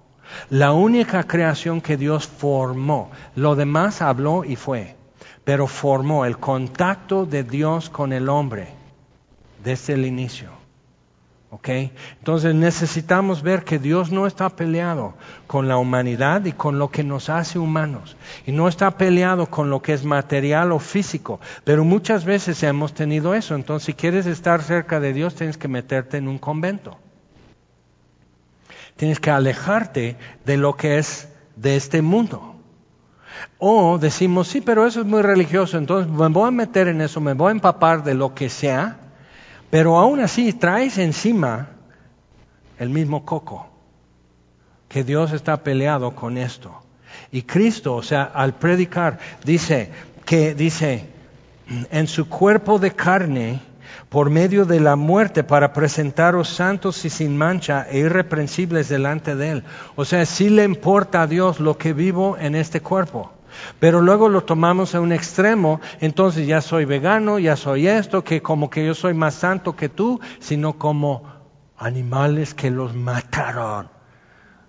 La 0.49 0.73
única 0.73 1.23
creación 1.23 1.81
que 1.81 1.97
Dios 1.97 2.27
formó, 2.27 3.11
lo 3.35 3.55
demás 3.55 4.01
habló 4.01 4.43
y 4.43 4.55
fue, 4.55 4.95
pero 5.43 5.67
formó 5.67 6.25
el 6.25 6.37
contacto 6.37 7.25
de 7.25 7.43
Dios 7.43 7.89
con 7.89 8.13
el 8.13 8.29
hombre 8.29 8.69
desde 9.63 9.93
el 9.93 10.05
inicio. 10.05 10.63
Entonces 11.65 12.55
necesitamos 12.55 13.43
ver 13.43 13.63
que 13.63 13.77
Dios 13.77 14.11
no 14.11 14.25
está 14.25 14.49
peleado 14.49 15.13
con 15.45 15.67
la 15.67 15.77
humanidad 15.77 16.45
y 16.45 16.51
con 16.51 16.79
lo 16.79 16.89
que 16.89 17.03
nos 17.03 17.29
hace 17.29 17.59
humanos. 17.59 18.17
Y 18.45 18.51
no 18.51 18.67
está 18.67 18.97
peleado 18.97 19.45
con 19.47 19.69
lo 19.69 19.81
que 19.81 19.93
es 19.93 20.03
material 20.03 20.71
o 20.71 20.79
físico. 20.79 21.39
Pero 21.63 21.85
muchas 21.85 22.25
veces 22.25 22.63
hemos 22.63 22.93
tenido 22.93 23.35
eso. 23.35 23.55
Entonces 23.55 23.85
si 23.85 23.93
quieres 23.93 24.25
estar 24.25 24.63
cerca 24.63 24.99
de 24.99 25.13
Dios 25.13 25.35
tienes 25.35 25.57
que 25.57 25.67
meterte 25.67 26.17
en 26.17 26.27
un 26.27 26.39
convento. 26.39 26.97
Tienes 28.95 29.19
que 29.19 29.31
alejarte 29.31 30.17
de 30.45 30.57
lo 30.57 30.75
que 30.75 30.97
es 30.97 31.27
de 31.55 31.75
este 31.75 32.01
mundo. 32.01 32.55
O 33.57 33.97
decimos, 33.97 34.47
sí, 34.47 34.61
pero 34.61 34.85
eso 34.85 35.01
es 35.01 35.05
muy 35.05 35.21
religioso, 35.21 35.77
entonces 35.77 36.11
me 36.11 36.27
voy 36.27 36.47
a 36.47 36.51
meter 36.51 36.87
en 36.87 37.01
eso, 37.01 37.19
me 37.19 37.33
voy 37.33 37.49
a 37.49 37.51
empapar 37.51 38.03
de 38.03 38.13
lo 38.13 38.33
que 38.35 38.49
sea 38.49 38.99
pero 39.73 39.97
aún 39.97 40.19
así 40.19 40.53
traes 40.53 40.99
encima 40.99 41.69
el 42.77 42.91
mismo 42.91 43.25
coco, 43.25 43.65
que 44.87 45.03
Dios 45.03 45.31
está 45.31 45.63
peleado 45.63 46.13
con 46.13 46.37
esto. 46.37 46.83
Y 47.31 47.41
Cristo, 47.41 47.95
o 47.95 48.03
sea, 48.03 48.21
al 48.21 48.53
predicar, 48.53 49.17
dice 49.43 49.89
que 50.25 50.53
dice, 50.53 51.07
en 51.89 52.05
su 52.05 52.29
cuerpo 52.29 52.77
de 52.77 52.91
carne, 52.91 53.61
por 54.13 54.29
medio 54.29 54.65
de 54.65 54.79
la 54.79 54.95
muerte, 54.95 55.43
para 55.43 55.73
presentaros 55.73 56.47
santos 56.47 57.03
y 57.03 57.09
sin 57.09 57.35
mancha 57.35 57.87
e 57.89 57.97
irreprensibles 57.97 58.87
delante 58.87 59.35
de 59.35 59.49
Él. 59.49 59.63
O 59.95 60.05
sea, 60.05 60.23
sí 60.27 60.51
le 60.51 60.65
importa 60.65 61.23
a 61.23 61.27
Dios 61.27 61.59
lo 61.59 61.79
que 61.79 61.93
vivo 61.93 62.37
en 62.37 62.53
este 62.53 62.79
cuerpo. 62.79 63.31
Pero 63.79 64.01
luego 64.01 64.29
lo 64.29 64.43
tomamos 64.43 64.93
a 64.93 65.01
un 65.01 65.13
extremo, 65.13 65.81
entonces 65.99 66.45
ya 66.45 66.61
soy 66.61 66.85
vegano, 66.85 67.39
ya 67.39 67.55
soy 67.55 67.87
esto, 67.87 68.23
que 68.23 68.43
como 68.43 68.69
que 68.69 68.85
yo 68.85 68.93
soy 68.93 69.15
más 69.15 69.33
santo 69.33 69.75
que 69.75 69.89
tú, 69.89 70.19
sino 70.39 70.73
como 70.73 71.23
animales 71.75 72.53
que 72.53 72.69
los 72.69 72.93
mataron. 72.93 73.89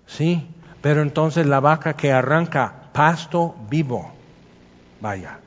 ¿Sí? 0.07 0.49
Pero 0.81 1.03
entonces 1.03 1.45
la 1.45 1.59
vaca 1.59 1.93
que 1.93 2.11
arranca 2.11 2.89
pasto 2.93 3.53
vivo, 3.69 4.11
vaya. 5.01 5.37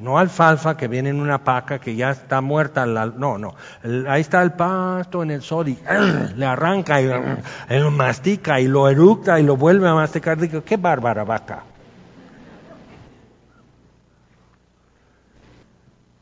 No 0.00 0.18
alfalfa 0.18 0.76
que 0.76 0.88
viene 0.88 1.10
en 1.10 1.20
una 1.20 1.44
paca 1.44 1.78
que 1.78 1.94
ya 1.94 2.10
está 2.10 2.40
muerta. 2.40 2.84
no, 2.84 3.38
no. 3.38 3.54
ahí 4.08 4.20
está 4.20 4.42
el 4.42 4.52
pasto 4.52 5.22
en 5.22 5.30
el 5.30 5.42
sol 5.42 5.68
y 5.68 5.78
le 6.36 6.46
arranca 6.46 7.00
y, 7.00 7.06
lo 7.68 7.90
mastica 7.90 8.60
y 8.60 8.66
lo 8.66 8.88
eructa 8.88 9.38
y 9.38 9.44
lo 9.44 9.56
vuelve 9.56 9.88
a 9.88 9.94
masticar. 9.94 10.38
Digo, 10.38 10.64
qué 10.64 10.76
bárbara 10.76 11.24
vaca. 11.24 11.62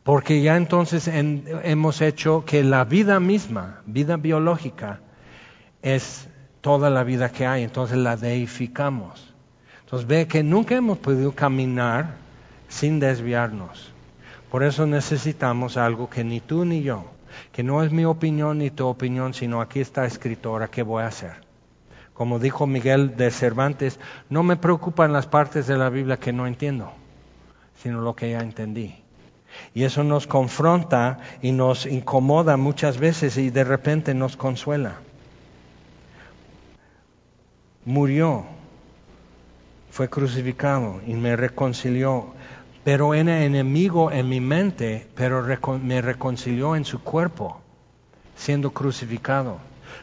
Porque 0.03 0.43
ya 0.43 0.57
entonces 0.57 1.09
hemos 1.09 2.01
hecho 2.01 2.45
que 2.45 2.65
la 2.65 2.85
vida 2.85 3.21
misma, 3.21 3.83
vida 3.87 4.17
biológica, 4.17 4.99
es 5.81 6.29
toda 6.61 6.91
la 6.91 7.05
vida 7.05 7.31
que 7.31 7.47
hay, 7.47 7.63
entonces 7.63 7.99
la 7.99 8.17
deificamos. 8.17 9.33
Entonces 9.85 10.09
ve 10.09 10.27
que 10.27 10.43
nunca 10.43 10.75
hemos 10.75 10.99
podido 10.99 11.33
caminar 11.33 12.22
sin 12.73 12.99
desviarnos. 13.01 13.93
Por 14.51 14.65
eso 14.65 14.87
necesitamos 14.87 15.77
algo 15.77 16.09
que 16.09 16.25
ni 16.25 16.41
tú 16.41 16.65
ni 16.65 16.83
yo, 16.83 17.05
que 17.53 17.63
no 17.63 17.83
es 17.83 17.93
mi 17.93 18.05
opinión 18.07 18.59
ni 18.59 18.71
tu 18.71 18.87
opinión, 18.87 19.35
sino 19.35 19.61
aquí 19.61 19.81
está 19.81 20.07
escritora, 20.07 20.69
¿qué 20.69 20.83
voy 20.83 21.03
a 21.03 21.09
hacer? 21.09 21.33
Como 22.15 22.39
dijo 22.39 22.67
Miguel 22.67 23.17
de 23.17 23.31
Cervantes, 23.31 24.01
no 24.31 24.43
me 24.43 24.57
preocupan 24.57 25.13
las 25.13 25.27
partes 25.27 25.67
de 25.67 25.77
la 25.77 25.91
Biblia 25.91 26.19
que 26.19 26.33
no 26.33 26.47
entiendo, 26.47 26.93
sino 27.83 28.01
lo 28.01 28.17
que 28.17 28.31
ya 28.31 28.41
entendí. 28.41 28.97
Y 29.75 29.85
eso 29.85 30.03
nos 30.03 30.27
confronta 30.27 31.19
y 31.43 31.53
nos 31.53 31.85
incomoda 31.85 32.57
muchas 32.57 32.99
veces 32.99 33.37
y 33.37 33.51
de 33.51 33.65
repente 33.65 34.15
nos 34.15 34.37
consuela. 34.37 34.95
Murió, 37.85 38.47
fue 39.91 40.09
crucificado 40.09 41.03
y 41.07 41.13
me 41.13 41.37
reconcilió, 41.37 42.33
pero 42.85 43.15
era 43.15 43.45
enemigo 43.45 44.11
en 44.11 44.29
mi 44.29 44.41
mente, 44.41 45.07
pero 45.15 45.45
me 45.83 46.03
reconcilió 46.03 46.75
en 46.77 46.85
su 46.85 47.03
cuerpo, 47.03 47.61
siendo 48.37 48.71
crucificado, 48.71 49.59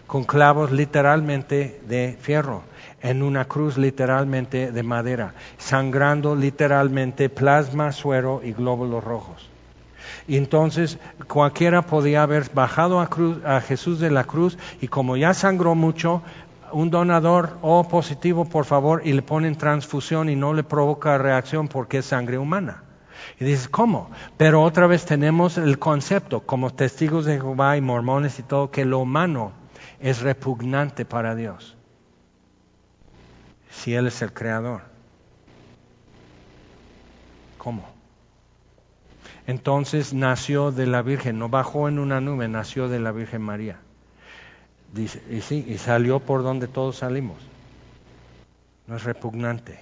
con 0.07 0.23
clavos 0.23 0.71
literalmente 0.71 1.81
de 1.87 2.17
fierro 2.21 2.63
en 3.01 3.23
una 3.23 3.45
cruz 3.45 3.77
literalmente 3.77 4.71
de 4.71 4.83
madera, 4.83 5.33
sangrando 5.57 6.35
literalmente 6.35 7.29
plasma, 7.29 7.91
suero 7.91 8.41
y 8.43 8.53
glóbulos 8.53 9.03
rojos. 9.03 9.49
Y 10.27 10.37
entonces 10.37 10.97
cualquiera 11.27 11.83
podía 11.83 12.23
haber 12.23 12.49
bajado 12.53 12.99
a, 12.99 13.09
a 13.45 13.61
Jesús 13.61 13.99
de 13.99 14.11
la 14.11 14.23
cruz 14.23 14.57
y 14.81 14.87
como 14.87 15.17
ya 15.17 15.33
sangró 15.33 15.75
mucho, 15.75 16.21
un 16.71 16.89
donador 16.89 17.57
O 17.61 17.87
positivo, 17.87 18.45
por 18.45 18.65
favor, 18.65 19.01
y 19.05 19.13
le 19.13 19.21
ponen 19.21 19.55
transfusión 19.55 20.29
y 20.29 20.35
no 20.35 20.53
le 20.53 20.63
provoca 20.63 21.17
reacción 21.17 21.67
porque 21.67 21.99
es 21.99 22.05
sangre 22.05 22.37
humana. 22.37 22.83
Y 23.39 23.45
dices, 23.45 23.67
¿cómo? 23.67 24.09
Pero 24.37 24.63
otra 24.63 24.87
vez 24.87 25.05
tenemos 25.05 25.57
el 25.57 25.77
concepto, 25.79 26.41
como 26.41 26.73
testigos 26.73 27.25
de 27.25 27.35
Jehová 27.35 27.77
y 27.77 27.81
mormones 27.81 28.39
y 28.39 28.43
todo, 28.43 28.71
que 28.71 28.85
lo 28.85 28.99
humano 28.99 29.51
es 29.99 30.21
repugnante 30.21 31.05
para 31.05 31.35
Dios 31.35 31.75
si 33.69 33.93
Él 33.95 34.07
es 34.07 34.21
el 34.21 34.33
creador? 34.33 34.81
¿Cómo? 37.57 37.85
Entonces 39.47 40.13
nació 40.13 40.71
de 40.71 40.85
la 40.85 41.01
Virgen, 41.01 41.39
no 41.39 41.49
bajó 41.49 41.87
en 41.87 41.99
una 41.99 42.21
nube, 42.21 42.47
nació 42.47 42.87
de 42.87 42.99
la 42.99 43.11
Virgen 43.11 43.41
María. 43.41 43.79
Dice, 44.93 45.21
y 45.29 45.41
sí, 45.41 45.65
y 45.67 45.77
salió 45.77 46.19
por 46.19 46.43
donde 46.43 46.67
todos 46.67 46.97
salimos. 46.97 47.37
No 48.87 48.95
es 48.95 49.03
repugnante, 49.03 49.79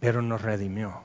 pero 0.00 0.22
nos 0.22 0.42
redimió. 0.42 1.02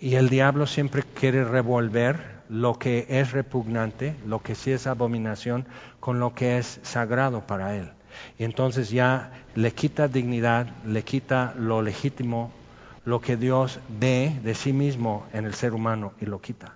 Y 0.00 0.14
el 0.14 0.28
diablo 0.28 0.66
siempre 0.66 1.02
quiere 1.02 1.44
revolver 1.44 2.38
lo 2.48 2.78
que 2.78 3.06
es 3.08 3.32
repugnante, 3.32 4.16
lo 4.26 4.42
que 4.42 4.54
sí 4.54 4.72
es 4.72 4.86
abominación, 4.86 5.66
con 6.00 6.18
lo 6.18 6.34
que 6.34 6.58
es 6.58 6.80
sagrado 6.82 7.46
para 7.46 7.76
él. 7.76 7.90
Y 8.38 8.44
entonces 8.44 8.90
ya 8.90 9.32
le 9.54 9.72
quita 9.72 10.08
dignidad, 10.08 10.66
le 10.86 11.02
quita 11.02 11.52
lo 11.56 11.82
legítimo, 11.82 12.50
lo 13.04 13.20
que 13.20 13.36
Dios 13.36 13.80
ve 13.88 14.38
de 14.42 14.54
sí 14.54 14.72
mismo 14.72 15.26
en 15.32 15.44
el 15.44 15.54
ser 15.54 15.74
humano 15.74 16.12
y 16.20 16.26
lo 16.26 16.40
quita. 16.40 16.74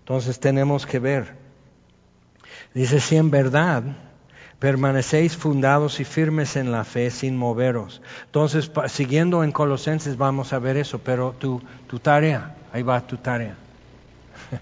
Entonces 0.00 0.40
tenemos 0.40 0.86
que 0.86 0.98
ver. 0.98 1.41
Dice, 2.74 3.00
si 3.00 3.16
en 3.16 3.30
verdad 3.30 3.82
permanecéis 4.62 5.36
fundados 5.36 5.98
y 5.98 6.04
firmes 6.04 6.54
en 6.54 6.70
la 6.70 6.84
fe 6.84 7.10
sin 7.10 7.36
moveros. 7.36 8.00
Entonces, 8.26 8.70
siguiendo 8.86 9.42
en 9.42 9.50
Colosenses 9.50 10.16
vamos 10.16 10.52
a 10.52 10.60
ver 10.60 10.76
eso, 10.76 11.00
pero 11.00 11.34
tu, 11.36 11.60
tu 11.88 11.98
tarea, 11.98 12.54
ahí 12.72 12.84
va 12.84 13.00
tu 13.00 13.16
tarea. 13.16 13.56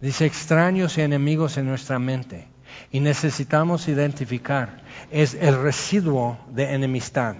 Dice 0.00 0.26
extraños 0.26 0.98
y 0.98 1.02
enemigos 1.02 1.58
en 1.58 1.66
nuestra 1.66 2.00
mente. 2.00 2.48
Y 2.90 2.98
necesitamos 2.98 3.86
identificar, 3.86 4.80
es 5.12 5.34
el 5.34 5.62
residuo 5.62 6.38
de 6.50 6.74
enemistad. 6.74 7.36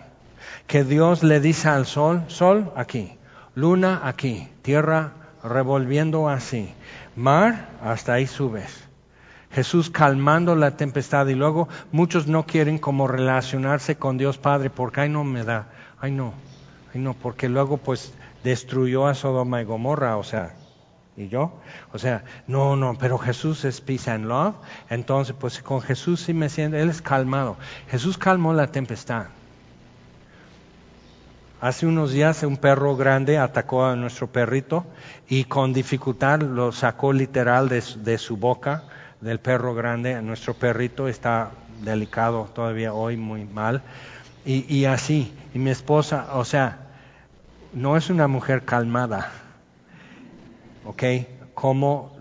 Que 0.68 0.84
Dios 0.84 1.24
le 1.24 1.40
dice 1.40 1.68
al 1.68 1.86
sol, 1.86 2.22
sol 2.28 2.72
aquí, 2.76 3.18
luna 3.56 4.02
aquí, 4.04 4.48
tierra 4.62 5.14
revolviendo 5.42 6.28
así, 6.28 6.72
mar 7.16 7.68
hasta 7.82 8.14
ahí 8.14 8.26
subes. 8.26 8.88
Jesús 9.50 9.90
calmando 9.90 10.54
la 10.54 10.76
tempestad 10.76 11.26
y 11.26 11.34
luego 11.34 11.68
muchos 11.90 12.28
no 12.28 12.46
quieren 12.46 12.78
como 12.78 13.08
relacionarse 13.08 13.96
con 13.96 14.16
Dios 14.16 14.38
Padre 14.38 14.70
porque 14.70 15.00
ay 15.02 15.08
no 15.08 15.24
me 15.24 15.44
da, 15.44 15.68
ay 16.00 16.12
no, 16.12 16.34
ay 16.94 17.00
no, 17.00 17.14
porque 17.14 17.48
luego 17.48 17.76
pues 17.76 18.14
destruyó 18.44 19.06
a 19.06 19.14
Sodoma 19.14 19.60
y 19.60 19.64
Gomorra, 19.64 20.16
o 20.16 20.22
sea, 20.22 20.54
y 21.16 21.28
yo. 21.28 21.52
O 21.92 21.98
sea, 21.98 22.24
no, 22.46 22.76
no, 22.76 22.96
pero 22.98 23.18
Jesús 23.18 23.64
es 23.64 23.80
peace 23.80 24.10
and 24.10 24.26
love. 24.26 24.54
Entonces, 24.88 25.34
pues 25.38 25.60
con 25.62 25.82
Jesús 25.82 26.20
sí 26.20 26.34
me 26.34 26.48
siento, 26.48 26.76
Él 26.76 26.88
es 26.88 27.02
calmado. 27.02 27.56
Jesús 27.88 28.16
calmó 28.16 28.54
la 28.54 28.68
tempestad. 28.68 29.26
Hace 31.60 31.86
unos 31.86 32.12
días 32.12 32.42
un 32.42 32.56
perro 32.56 32.96
grande 32.96 33.38
atacó 33.38 33.84
a 33.84 33.96
nuestro 33.96 34.28
perrito 34.28 34.86
y 35.28 35.44
con 35.44 35.72
dificultad 35.72 36.40
lo 36.40 36.72
sacó 36.72 37.12
literal 37.12 37.68
de, 37.68 38.18
su 38.18 38.36
boca 38.36 38.84
del 39.20 39.40
perro 39.40 39.74
grande. 39.74 40.20
Nuestro 40.22 40.54
perrito 40.54 41.06
está 41.06 41.50
delicado 41.82 42.48
todavía 42.54 42.94
hoy, 42.94 43.16
muy 43.16 43.44
mal. 43.44 43.82
Y, 44.44 44.74
y 44.74 44.86
así, 44.86 45.34
y 45.52 45.58
mi 45.58 45.70
esposa, 45.70 46.28
o 46.32 46.46
sea, 46.46 46.78
no 47.74 47.96
es 47.96 48.08
una 48.08 48.26
mujer 48.26 48.64
calmada 48.64 49.30
¿ok? 50.84 51.02
Cómo 51.54 52.16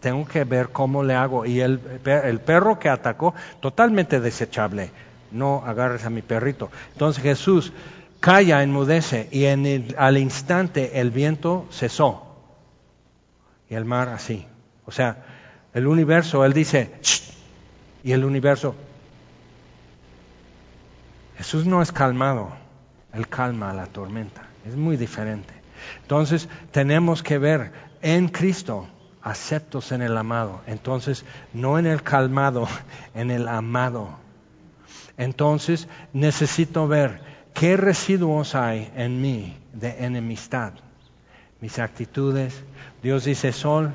tengo 0.00 0.26
que 0.26 0.44
ver 0.44 0.70
cómo 0.70 1.02
le 1.02 1.14
hago. 1.14 1.44
Y 1.44 1.60
el, 1.60 1.80
el 2.04 2.40
perro 2.40 2.78
que 2.78 2.88
atacó, 2.88 3.34
totalmente 3.60 4.20
desechable. 4.20 4.90
No 5.30 5.62
agarres 5.66 6.04
a 6.06 6.10
mi 6.10 6.22
perrito. 6.22 6.70
Entonces 6.92 7.22
Jesús 7.22 7.72
calla, 8.20 8.62
enmudece 8.62 9.28
y 9.30 9.44
en 9.44 9.94
al 9.98 10.18
instante 10.18 11.00
el 11.00 11.10
viento 11.10 11.66
cesó. 11.70 12.24
Y 13.70 13.74
el 13.74 13.84
mar 13.84 14.08
así. 14.08 14.46
O 14.86 14.92
sea, 14.92 15.24
el 15.74 15.86
universo, 15.86 16.44
él 16.44 16.52
dice, 16.52 16.90
y 18.02 18.12
el 18.12 18.24
universo. 18.24 18.74
Jesús 21.36 21.66
no 21.66 21.82
es 21.82 21.92
calmado, 21.92 22.50
él 23.12 23.28
calma 23.28 23.72
la 23.72 23.86
tormenta. 23.86 24.48
Es 24.66 24.74
muy 24.74 24.96
diferente. 24.96 25.54
Entonces 26.02 26.48
tenemos 26.72 27.22
que 27.22 27.38
ver 27.38 27.72
en 28.02 28.28
Cristo 28.28 28.88
aceptos 29.22 29.92
en 29.92 30.02
el 30.02 30.16
amado. 30.16 30.62
Entonces, 30.66 31.24
no 31.52 31.78
en 31.78 31.86
el 31.86 32.02
calmado, 32.02 32.66
en 33.14 33.30
el 33.30 33.46
amado. 33.48 34.10
Entonces, 35.16 35.88
necesito 36.12 36.88
ver 36.88 37.20
qué 37.58 37.76
residuos 37.76 38.54
hay 38.54 38.90
en 38.94 39.20
mí 39.20 39.56
de 39.72 40.04
enemistad. 40.04 40.74
Mis 41.60 41.78
actitudes. 41.80 42.62
Dios 43.02 43.24
dice 43.24 43.52
sol, 43.52 43.92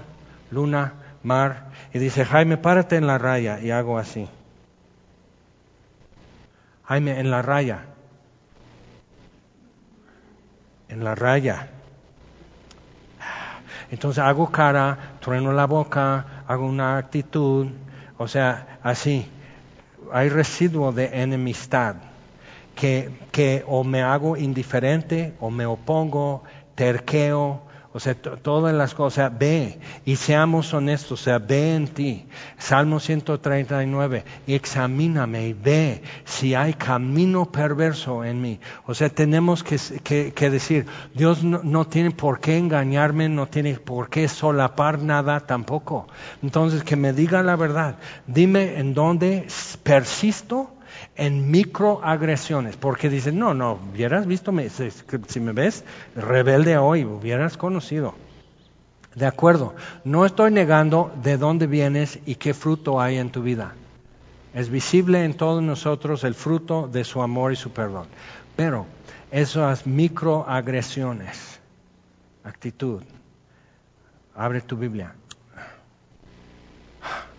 luna, 0.51 0.93
mar. 1.23 1.69
Y 1.93 1.99
dice, 1.99 2.25
Jaime, 2.25 2.57
párate 2.57 2.97
en 2.97 3.07
la 3.07 3.17
raya. 3.17 3.59
Y 3.61 3.71
hago 3.71 3.97
así. 3.97 4.27
Jaime, 6.83 7.19
en 7.19 7.31
la 7.31 7.41
raya. 7.41 7.85
En 10.89 11.03
la 11.05 11.15
raya. 11.15 11.69
Entonces 13.91 14.23
hago 14.23 14.51
cara, 14.51 14.97
trueno 15.21 15.53
la 15.53 15.67
boca, 15.67 16.43
hago 16.47 16.65
una 16.65 16.97
actitud, 16.97 17.67
o 18.17 18.27
sea, 18.27 18.79
así. 18.83 19.29
Hay 20.11 20.29
residuo 20.29 20.91
de 20.91 21.21
enemistad 21.21 21.95
que, 22.75 23.11
que 23.31 23.63
o 23.67 23.83
me 23.83 24.01
hago 24.01 24.37
indiferente 24.37 25.33
o 25.39 25.49
me 25.49 25.65
opongo, 25.65 26.43
terqueo, 26.75 27.61
o 27.95 27.99
sea, 27.99 28.15
todas 28.15 28.73
las 28.73 28.95
cosas, 28.95 29.31
ve 29.37 29.79
y 30.03 30.15
seamos 30.15 30.73
honestos, 30.73 31.21
o 31.21 31.23
sea, 31.23 31.37
ve 31.37 31.75
en 31.75 31.87
ti. 31.87 32.25
Salmo 32.57 32.99
139, 32.99 34.25
y 34.47 34.55
examíname 34.55 35.49
y 35.49 35.53
ve 35.53 36.01
si 36.25 36.55
hay 36.55 36.73
camino 36.73 37.51
perverso 37.51 38.25
en 38.25 38.41
mí. 38.41 38.59
O 38.87 38.95
sea, 38.95 39.09
tenemos 39.09 39.63
que, 39.63 39.77
que, 40.33 40.49
decir, 40.49 40.87
Dios 41.13 41.43
no, 41.43 41.85
tiene 41.85 42.09
por 42.09 42.39
qué 42.39 42.57
engañarme, 42.57 43.29
no 43.29 43.45
tiene 43.45 43.75
por 43.75 44.09
qué 44.09 44.27
solapar 44.27 44.97
nada 44.97 45.41
tampoco. 45.41 46.07
Entonces, 46.41 46.83
que 46.83 46.95
me 46.95 47.13
diga 47.13 47.43
la 47.43 47.55
verdad. 47.55 47.97
Dime 48.25 48.79
en 48.79 48.95
dónde 48.95 49.45
persisto 49.83 50.72
en 51.15 51.51
microagresiones, 51.51 52.75
porque 52.77 53.09
dicen, 53.09 53.37
no, 53.37 53.53
no, 53.53 53.79
hubieras 53.91 54.25
visto, 54.25 54.51
si 55.27 55.39
me 55.39 55.51
ves 55.51 55.83
rebelde 56.15 56.77
hoy, 56.77 57.05
hubieras 57.05 57.57
conocido. 57.57 58.15
De 59.15 59.27
acuerdo, 59.27 59.75
no 60.03 60.25
estoy 60.25 60.51
negando 60.51 61.13
de 61.21 61.37
dónde 61.37 61.67
vienes 61.67 62.19
y 62.25 62.35
qué 62.35 62.53
fruto 62.53 62.99
hay 62.99 63.17
en 63.17 63.31
tu 63.31 63.43
vida. 63.43 63.75
Es 64.53 64.69
visible 64.69 65.23
en 65.23 65.35
todos 65.35 65.61
nosotros 65.61 66.23
el 66.23 66.33
fruto 66.33 66.87
de 66.87 67.03
su 67.03 67.21
amor 67.21 67.53
y 67.53 67.55
su 67.55 67.71
perdón. 67.71 68.07
Pero 68.55 68.85
esas 69.31 69.85
microagresiones, 69.85 71.59
actitud, 72.43 73.03
abre 74.35 74.61
tu 74.61 74.77
Biblia. 74.77 75.13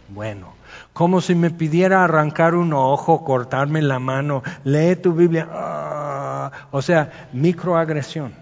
Bueno, 0.08 0.54
como 0.94 1.20
si 1.20 1.34
me 1.34 1.50
pidiera 1.50 2.04
arrancar 2.04 2.54
un 2.54 2.72
ojo, 2.72 3.24
cortarme 3.24 3.82
la 3.82 3.98
mano, 3.98 4.44
lee 4.62 4.94
tu 4.94 5.12
Biblia. 5.12 5.48
Ah, 5.50 6.52
o 6.70 6.80
sea, 6.80 7.28
microagresión. 7.32 8.32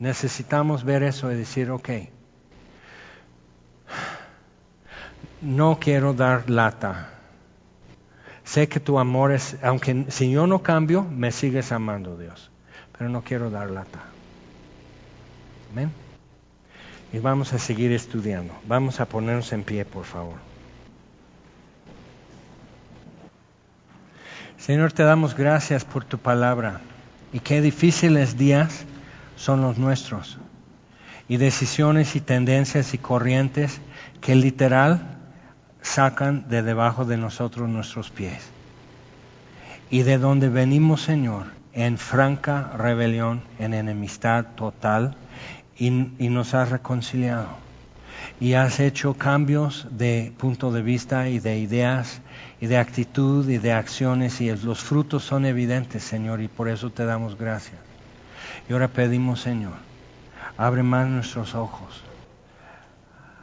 Necesitamos 0.00 0.82
ver 0.82 1.04
eso 1.04 1.30
y 1.30 1.36
decir, 1.36 1.70
ok, 1.70 1.88
no 5.40 5.78
quiero 5.80 6.12
dar 6.12 6.50
lata. 6.50 7.10
Sé 8.42 8.68
que 8.68 8.80
tu 8.80 8.98
amor 8.98 9.30
es, 9.30 9.56
aunque 9.62 10.06
si 10.08 10.32
yo 10.32 10.48
no 10.48 10.62
cambio, 10.62 11.04
me 11.04 11.30
sigues 11.30 11.70
amando 11.70 12.18
Dios, 12.18 12.50
pero 12.98 13.08
no 13.08 13.22
quiero 13.22 13.50
dar 13.50 13.70
lata. 13.70 14.00
Amén. 15.70 15.92
Y 17.12 17.20
vamos 17.20 17.52
a 17.52 17.58
seguir 17.60 17.92
estudiando. 17.92 18.52
Vamos 18.66 18.98
a 18.98 19.06
ponernos 19.06 19.52
en 19.52 19.62
pie, 19.62 19.84
por 19.84 20.04
favor. 20.04 20.49
Señor, 24.60 24.92
te 24.92 25.04
damos 25.04 25.34
gracias 25.34 25.86
por 25.86 26.04
tu 26.04 26.18
palabra 26.18 26.82
y 27.32 27.40
qué 27.40 27.62
difíciles 27.62 28.36
días 28.36 28.84
son 29.34 29.62
los 29.62 29.78
nuestros 29.78 30.36
y 31.28 31.38
decisiones 31.38 32.14
y 32.14 32.20
tendencias 32.20 32.92
y 32.92 32.98
corrientes 32.98 33.80
que 34.20 34.34
literal 34.34 35.16
sacan 35.80 36.46
de 36.50 36.62
debajo 36.62 37.06
de 37.06 37.16
nosotros 37.16 37.70
nuestros 37.70 38.10
pies. 38.10 38.50
Y 39.88 40.02
de 40.02 40.18
donde 40.18 40.50
venimos, 40.50 41.00
Señor, 41.00 41.46
en 41.72 41.96
franca 41.96 42.70
rebelión, 42.76 43.42
en 43.58 43.72
enemistad 43.72 44.44
total, 44.56 45.16
y, 45.78 45.86
y 46.18 46.28
nos 46.28 46.52
has 46.52 46.68
reconciliado. 46.68 47.48
Y 48.38 48.52
has 48.52 48.78
hecho 48.78 49.14
cambios 49.14 49.86
de 49.90 50.34
punto 50.36 50.70
de 50.70 50.82
vista 50.82 51.30
y 51.30 51.38
de 51.38 51.58
ideas 51.58 52.20
y 52.60 52.66
de 52.66 52.76
actitud 52.76 53.48
y 53.48 53.58
de 53.58 53.72
acciones 53.72 54.40
y 54.40 54.54
los 54.54 54.80
frutos 54.80 55.24
son 55.24 55.46
evidentes, 55.46 56.02
Señor, 56.04 56.42
y 56.42 56.48
por 56.48 56.68
eso 56.68 56.90
te 56.90 57.06
damos 57.06 57.38
gracias. 57.38 57.80
Y 58.68 58.72
ahora 58.72 58.88
pedimos, 58.88 59.40
Señor, 59.40 59.74
abre 60.58 60.82
más 60.82 61.08
nuestros 61.08 61.54
ojos, 61.54 62.02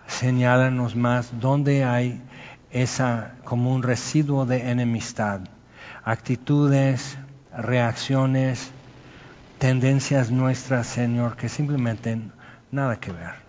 señálanos 0.07 0.95
más 0.95 1.31
dónde 1.39 1.83
hay 1.83 2.21
esa 2.71 3.33
como 3.43 3.73
un 3.73 3.81
residuo 3.81 4.45
de 4.45 4.69
enemistad, 4.69 5.41
actitudes, 6.03 7.17
reacciones, 7.57 8.69
tendencias 9.57 10.29
nuestras, 10.29 10.85
Señor, 10.85 11.35
que 11.35 11.49
simplemente 11.49 12.21
nada 12.71 12.97
que 12.97 13.11
ver. 13.11 13.47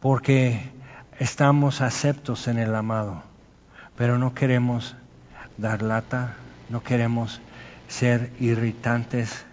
Porque 0.00 0.79
estamos 1.20 1.82
aceptos 1.82 2.48
en 2.48 2.58
el 2.58 2.74
amado, 2.74 3.22
pero 3.94 4.16
no 4.18 4.34
queremos 4.34 4.96
dar 5.58 5.82
lata, 5.82 6.34
no 6.70 6.82
queremos 6.82 7.42
ser 7.88 8.32
irritantes 8.40 9.44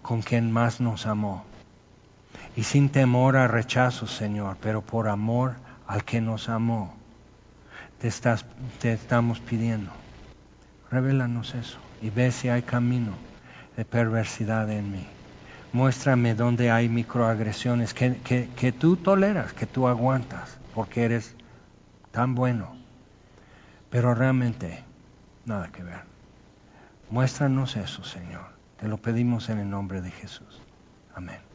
con 0.00 0.22
quien 0.22 0.50
más 0.50 0.80
nos 0.80 1.04
amó. 1.06 1.44
Y 2.56 2.62
sin 2.62 2.88
temor 2.88 3.36
a 3.36 3.46
rechazo, 3.46 4.06
Señor, 4.06 4.56
pero 4.62 4.80
por 4.80 5.08
amor 5.08 5.56
al 5.86 6.02
que 6.02 6.22
nos 6.22 6.48
amó, 6.48 6.94
te, 8.00 8.08
estás, 8.08 8.46
te 8.80 8.94
estamos 8.94 9.38
pidiendo. 9.38 9.90
Revélanos 10.90 11.54
eso 11.54 11.78
y 12.00 12.08
ve 12.08 12.32
si 12.32 12.48
hay 12.48 12.62
camino 12.62 13.12
de 13.76 13.84
perversidad 13.84 14.70
en 14.70 14.92
mí. 14.92 15.06
Muéstrame 15.72 16.34
dónde 16.34 16.70
hay 16.70 16.88
microagresiones 16.88 17.94
que, 17.94 18.18
que, 18.20 18.72
tú 18.72 18.96
toleras, 18.96 19.54
que 19.54 19.66
tú 19.66 19.88
aguantas, 19.88 20.58
porque 20.74 21.04
eres 21.04 21.34
tan 22.10 22.34
bueno. 22.34 22.76
Pero 23.88 24.14
realmente, 24.14 24.84
nada 25.46 25.72
que 25.72 25.82
ver. 25.82 26.02
Muéstranos 27.08 27.76
eso, 27.76 28.04
Señor. 28.04 28.52
Te 28.78 28.88
lo 28.88 28.98
pedimos 28.98 29.48
en 29.48 29.60
el 29.60 29.70
nombre 29.70 30.02
de 30.02 30.10
Jesús. 30.10 30.60
Amén. 31.14 31.51